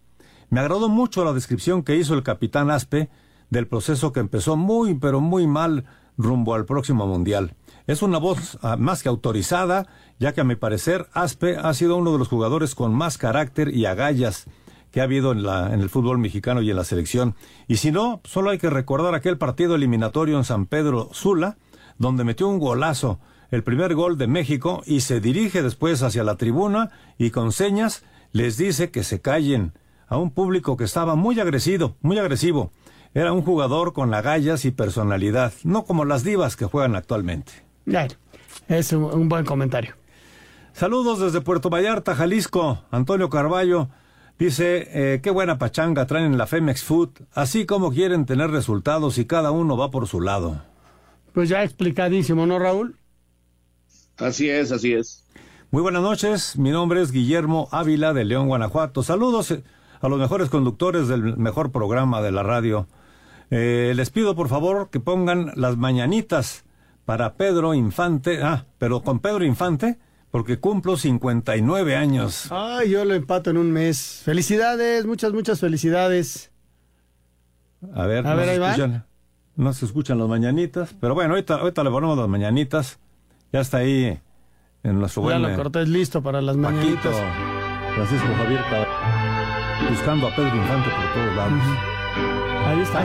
Me 0.51 0.61
agradó 0.61 0.89
mucho 0.89 1.25
la 1.25 1.33
descripción 1.33 1.83
que 1.83 1.97
hizo 1.97 2.15
el 2.15 2.23
capitán 2.23 2.71
Aspe 2.71 3.11
del 3.51 3.67
proceso 3.67 4.13
que 4.13 4.21
empezó 4.21 4.57
muy, 4.57 4.95
pero 4.95 5.21
muy 5.21 5.47
mal 5.47 5.85
rumbo 6.17 6.55
al 6.55 6.65
próximo 6.65 7.07
Mundial. 7.07 7.55
Es 7.87 8.03
una 8.03 8.19
voz 8.19 8.59
ah, 8.63 8.77
más 8.77 9.03
que 9.03 9.09
autorizada, 9.09 9.87
ya 10.19 10.33
que 10.33 10.41
a 10.41 10.45
mi 10.45 10.57
parecer 10.57 11.09
Aspe 11.13 11.57
ha 11.57 11.73
sido 11.75 11.97
uno 11.97 12.13
de 12.13 12.19
los 12.19 12.29
jugadores 12.29 12.75
con 12.75 12.95
más 12.95 13.19
carácter 13.19 13.75
y 13.75 13.87
agallas 13.87 14.47
que 14.91 15.01
ha 15.01 15.05
habido 15.05 15.33
en, 15.33 15.43
la, 15.43 15.73
en 15.73 15.81
el 15.81 15.91
fútbol 15.91 16.19
mexicano 16.19 16.63
y 16.63 16.71
en 16.71 16.77
la 16.77 16.85
selección. 16.85 17.35
Y 17.67 17.77
si 17.77 17.93
no, 17.93 18.21
solo 18.25 18.51
hay 18.51 18.59
que 18.59 18.71
recordar 18.71 19.15
aquel 19.15 19.39
partido 19.39 19.75
eliminatorio 19.75 20.39
en 20.39 20.45
San 20.45 20.67
Pedro 20.67 21.11
Sula, 21.13 21.59
donde 21.99 22.25
metió 22.25 22.49
un 22.49 22.59
golazo, 22.59 23.21
el 23.51 23.63
primer 23.63 23.95
gol 23.95 24.19
de 24.19 24.27
México, 24.27 24.83
y 24.87 25.01
se 25.01 25.21
dirige 25.21 25.63
después 25.63 26.03
hacia 26.03 26.25
la 26.25 26.37
tribuna 26.37 26.91
y 27.19 27.31
con 27.31 27.53
señas 27.53 28.03
les 28.33 28.57
dice 28.57 28.91
que 28.91 29.05
se 29.05 29.21
callen 29.21 29.73
a 30.09 30.17
un 30.17 30.31
público 30.31 30.77
que 30.77 30.85
estaba 30.85 31.15
muy 31.15 31.39
agresivo, 31.39 31.97
muy 32.01 32.19
agresivo. 32.19 32.73
Era 33.15 33.33
un 33.33 33.43
jugador 33.43 33.93
con 33.93 34.13
agallas 34.15 34.65
y 34.65 34.71
personalidad, 34.71 35.53
no 35.65 35.85
como 35.85 36.05
las 36.05 36.25
divas 36.25 36.57
que 36.57 36.67
juegan 36.67 36.97
actualmente. 36.97 37.53
Bueno, 37.87 38.15
es 38.69 38.93
un, 38.93 39.05
un 39.05 39.29
buen 39.29 39.45
comentario. 39.45 39.95
Saludos 40.73 41.19
desde 41.19 41.41
Puerto 41.41 41.71
Vallarta, 41.71 42.15
Jalisco. 42.15 42.85
Antonio 42.91 43.29
Carballo 43.31 43.89
dice, 44.39 44.89
eh, 44.93 45.21
qué 45.21 45.31
buena 45.31 45.59
pachanga 45.59 46.07
traen 46.07 46.27
en 46.27 46.39
la 46.39 46.47
Femex 46.47 46.85
Food, 46.85 47.11
así 47.33 47.67
como 47.67 47.91
quieren 47.91 48.27
tener 48.27 48.51
resultados 48.51 49.19
y 49.19 49.25
cada 49.25 49.51
uno 49.51 49.77
va 49.77 49.91
por 49.91 50.07
su 50.07 50.21
lado. 50.21 50.63
Pues 51.33 51.49
ya 51.49 51.65
explicadísimo, 51.65 52.47
¿no, 52.47 52.59
Raúl? 52.59 52.97
Así 54.17 54.49
es, 54.49 54.71
así 54.73 54.93
es. 54.93 55.25
Muy 55.71 55.83
buenas 55.83 56.03
noches, 56.03 56.57
mi 56.57 56.71
nombre 56.71 57.03
es 57.03 57.13
Guillermo 57.13 57.69
Ávila 57.73 58.13
de 58.13 58.25
León, 58.25 58.49
Guanajuato. 58.49 59.03
Saludos 59.03 59.51
eh, 59.51 59.63
a 60.01 60.09
los 60.09 60.19
mejores 60.19 60.49
conductores 60.51 61.09
del 61.09 61.37
mejor 61.37 61.71
programa 61.73 62.21
de 62.23 62.33
la 62.33 62.43
radio. 62.43 62.87
Eh, 63.51 63.93
les 63.97 64.11
pido 64.11 64.35
por 64.35 64.49
favor 64.49 64.91
que 64.91 65.01
pongan 65.01 65.53
las 65.57 65.77
mañanitas 65.77 66.65
para 67.05 67.35
Pedro 67.35 67.73
Infante, 67.75 68.43
ah, 68.43 68.67
pero 68.79 69.03
con 69.03 69.21
Pedro 69.21 69.45
Infante, 69.45 69.99
porque 70.31 70.59
cumplo 70.59 70.97
59 70.97 71.97
años. 71.97 72.49
Ay, 72.51 72.91
yo 72.91 73.05
lo 73.05 73.15
empato 73.15 73.51
en 73.51 73.57
un 73.57 73.73
mes. 73.73 74.21
Felicidades, 74.25 75.07
muchas, 75.07 75.33
muchas 75.33 75.61
felicidades. 75.61 76.53
A 77.95 78.07
ver, 78.07 78.27
A 78.27 78.31
no, 78.33 78.37
ver, 78.37 78.49
se 78.49 78.55
escuchan, 78.65 79.07
no 79.57 79.73
se 79.73 79.85
escuchan 79.87 80.19
las 80.19 80.29
mañanitas, 80.29 80.95
pero 81.01 81.15
bueno, 81.15 81.31
ahorita, 81.31 81.55
ahorita 81.57 81.83
le 81.85 81.91
ponemos 81.91 82.19
las 82.19 82.29
mañanitas. 82.29 82.99
Ya 83.53 83.61
está 83.61 83.79
ahí 83.79 84.21
en 84.83 84.99
nuestro 84.99 85.23
Ya 85.23 85.29
buen 85.29 85.43
lo 85.43 85.49
eh, 85.49 85.57
cortés 85.57 85.89
listo 85.89 86.23
para 86.23 86.43
las 86.43 86.57
Paquito, 86.57 86.77
mañanitas. 86.77 87.17
Francisco 87.95 88.29
Javier 88.37 88.61
buscando 89.89 90.27
a 90.29 90.31
Pedro 90.35 90.57
Infante 90.57 90.89
por 90.91 91.13
todos 91.15 91.37
lados. 91.37 91.63
Ahí 92.67 92.81
está. 92.81 93.05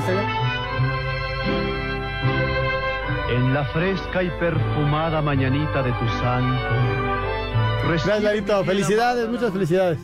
En 3.29 3.53
la 3.53 3.65
fresca 3.65 4.23
y 4.23 4.29
perfumada 4.39 5.21
mañanita 5.21 5.81
de 5.81 5.91
tu 5.93 6.07
santo. 6.19 6.61
Gracias, 7.87 8.23
Larito. 8.23 8.63
Felicidades, 8.63 9.29
muchas 9.29 9.51
felicidades. 9.51 9.99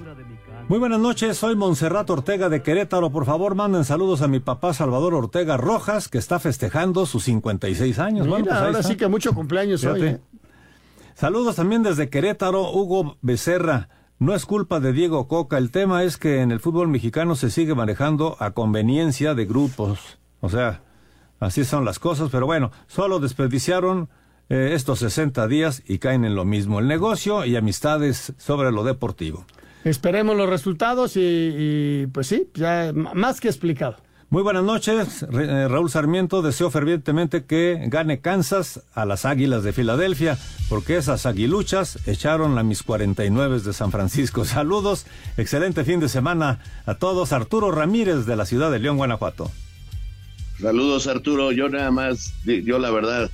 Muy 0.67 0.77
buenas 0.77 0.99
noches, 0.99 1.35
soy 1.37 1.55
Monserrat 1.55 2.07
Ortega 2.11 2.47
de 2.47 2.61
Querétaro. 2.61 3.09
Por 3.11 3.25
favor, 3.25 3.55
manden 3.55 3.83
saludos 3.85 4.21
a 4.21 4.27
mi 4.27 4.39
papá 4.39 4.73
Salvador 4.73 5.15
Ortega 5.15 5.57
Rojas, 5.57 6.07
que 6.09 6.19
está 6.19 6.37
festejando 6.39 7.05
sus 7.07 7.23
56 7.23 7.97
años. 7.97 8.27
Mira, 8.27 8.29
Bueno, 8.29 8.45
pues 8.45 8.55
ahí 8.57 8.65
ahora 8.67 8.79
está. 8.79 8.87
sí 8.91 8.95
que 8.95 9.07
mucho 9.07 9.33
cumpleaños 9.33 9.83
hoy. 9.83 9.99
Fíjate. 9.99 10.15
¿eh? 10.17 10.21
Saludos 11.15 11.55
también 11.55 11.81
desde 11.81 12.09
Querétaro, 12.09 12.71
Hugo 12.71 13.17
Becerra. 13.21 13.89
No 14.19 14.35
es 14.35 14.45
culpa 14.45 14.81
de 14.81 14.91
Diego 14.91 15.29
Coca, 15.29 15.57
el 15.57 15.71
tema 15.71 16.03
es 16.03 16.17
que 16.17 16.41
en 16.41 16.51
el 16.51 16.59
fútbol 16.59 16.89
mexicano 16.89 17.35
se 17.35 17.49
sigue 17.49 17.73
manejando 17.73 18.35
a 18.39 18.51
conveniencia 18.51 19.33
de 19.33 19.45
grupos. 19.45 20.19
O 20.41 20.49
sea, 20.49 20.81
así 21.39 21.63
son 21.63 21.85
las 21.85 21.99
cosas, 21.99 22.27
pero 22.29 22.45
bueno, 22.45 22.69
solo 22.87 23.19
desperdiciaron 23.19 24.09
eh, 24.49 24.71
estos 24.73 24.99
60 24.99 25.47
días 25.47 25.83
y 25.87 25.99
caen 25.99 26.25
en 26.25 26.35
lo 26.35 26.43
mismo, 26.43 26.79
el 26.79 26.87
negocio 26.89 27.45
y 27.45 27.55
amistades 27.55 28.33
sobre 28.37 28.73
lo 28.73 28.83
deportivo. 28.83 29.45
Esperemos 29.85 30.35
los 30.35 30.49
resultados 30.49 31.15
y, 31.15 31.21
y, 31.21 32.07
pues 32.07 32.27
sí, 32.27 32.49
ya 32.55 32.91
más 32.93 33.39
que 33.39 33.47
explicado. 33.47 33.95
Muy 34.31 34.43
buenas 34.43 34.63
noches, 34.63 35.23
eh, 35.23 35.67
Raúl 35.67 35.89
Sarmiento. 35.89 36.43
Deseo 36.43 36.69
fervientemente 36.69 37.45
que 37.45 37.81
gane 37.87 38.19
Kansas 38.19 38.81
a 38.93 39.05
las 39.05 39.25
Águilas 39.25 39.63
de 39.63 39.73
Filadelfia, 39.73 40.37
porque 40.69 40.97
esas 40.97 41.25
aguiluchas 41.25 41.97
echaron 42.07 42.59
a 42.59 42.63
mis 42.63 42.83
49 42.83 43.61
de 43.61 43.73
San 43.73 43.91
Francisco. 43.91 44.45
Saludos, 44.45 45.07
excelente 45.37 45.83
fin 45.83 45.99
de 45.99 46.09
semana 46.09 46.59
a 46.85 46.93
todos. 46.93 47.33
Arturo 47.33 47.71
Ramírez 47.71 48.27
de 48.27 48.35
la 48.35 48.45
ciudad 48.45 48.69
de 48.71 48.77
León, 48.77 48.97
Guanajuato. 48.97 49.49
Saludos 50.61 51.07
Arturo, 51.07 51.51
yo 51.51 51.67
nada 51.69 51.89
más, 51.89 52.33
yo 52.45 52.77
la 52.77 52.91
verdad, 52.91 53.31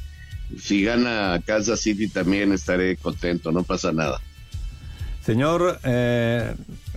si 0.57 0.81
gana 0.83 1.41
Kansas 1.45 1.81
City 1.81 2.07
también 2.07 2.53
estaré 2.53 2.95
contento, 2.95 3.51
no 3.51 3.63
pasa 3.63 3.91
nada. 3.91 4.21
Señor 5.25 5.79
eh, 5.83 6.55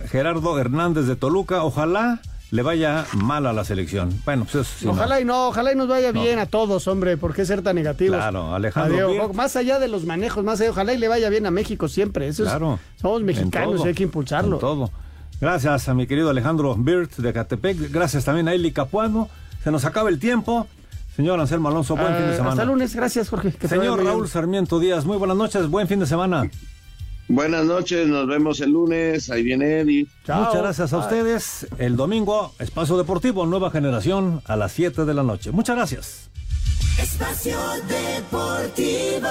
Gerardo 0.09 0.57
Hernández 0.57 1.05
de 1.05 1.17
Toluca, 1.17 1.63
ojalá 1.63 2.21
le 2.51 2.61
vaya 2.63 3.05
mal 3.15 3.45
a 3.45 3.53
la 3.53 3.63
selección. 3.63 4.09
Bueno, 4.25 4.43
pues 4.45 4.55
eso 4.67 4.75
sí, 4.79 4.85
no. 4.85 4.91
ojalá 4.93 5.21
y 5.21 5.25
no, 5.25 5.49
ojalá 5.49 5.71
y 5.71 5.75
nos 5.75 5.87
vaya 5.87 6.11
No. 6.11 6.21
bien 6.23 6.39
a 6.39 6.45
todos, 6.47 6.87
hombre, 6.87 7.15
¿por 7.17 7.33
qué 7.35 7.45
ser 7.45 7.61
tan 7.61 7.75
negativos? 7.75 8.17
Claro, 8.17 8.55
Alejandro 8.55 8.93
A 8.93 8.95
Diego 8.95 9.11
Bird. 9.11 9.21
Coca, 9.21 9.33
Más 9.33 9.55
allá 9.55 9.77
de 9.79 9.87
los 9.87 10.05
manejos, 10.05 10.43
más 10.43 10.59
allá, 10.59 10.71
ojalá 10.71 10.93
y 10.93 10.97
le 10.97 11.07
vaya 11.07 11.29
bien 11.29 11.45
a 11.45 11.51
México 11.51 11.87
siempre. 11.87 12.27
Eso 12.27 12.43
es- 12.43 12.49
Claro. 12.49 12.79
somos 12.99 13.19
En 13.19 13.25
mexicanos 13.27 13.75
todo, 13.75 13.85
y 13.85 13.87
hay 13.89 13.93
que 13.93 14.03
impulsarlo. 14.03 14.55
en 14.55 14.59
todo. 14.61 14.91
Gracias 15.39 15.87
a 15.87 15.93
mi 15.93 16.07
querido 16.07 16.29
Alejandro 16.31 16.75
Birt 16.75 17.15
de 17.17 17.31
Catepec. 17.33 17.91
Gracias 17.91 18.25
también 18.25 18.47
a 18.47 18.53
Eli 18.53 18.71
Capuano. 18.71 19.29
Se 19.63 19.71
nos 19.71 19.85
acaba 19.85 20.09
el 20.09 20.19
tiempo. 20.19 20.67
Señor 21.15 21.39
Anselmo 21.39 21.67
Alonso, 21.69 21.95
buen 21.95 22.13
Ah, 22.13 22.15
fin 22.17 22.27
de 22.27 22.31
semana. 22.33 22.51
Hasta 22.53 22.65
lunes, 22.65 22.95
gracias 22.95 23.29
Jorge. 23.29 23.51
que 23.51 23.67
Señor. 23.67 24.03
Raúl 24.03 24.27
Sarmiento 24.27 24.79
Díaz, 24.79 25.05
muy 25.05 25.17
buenas 25.17 25.35
noches, 25.37 25.67
buen 25.67 25.87
fin 25.87 25.99
de 25.99 26.05
semana. 26.05 26.49
Buenas 27.29 27.63
noches, 27.63 28.07
nos 28.07 28.25
vemos 28.25 28.59
el 28.59 28.71
lunes, 28.71 29.29
ahí 29.29 29.43
viene 29.43 29.81
Eddie. 29.81 30.07
Muchas 30.27 30.57
gracias 30.57 30.93
a 30.93 30.97
ustedes. 30.97 31.67
El 31.77 31.95
domingo, 31.95 32.55
Espacio 32.57 32.97
Deportivo, 32.97 33.45
Nueva 33.45 33.69
Generación, 33.69 34.41
a 34.45 34.55
las 34.55 34.71
7 34.71 35.05
de 35.05 35.13
la 35.13 35.21
noche. 35.21 35.51
Muchas 35.51 35.75
gracias. 35.75 36.31
Espacio 36.99 37.59
Deportivo. 37.87 39.29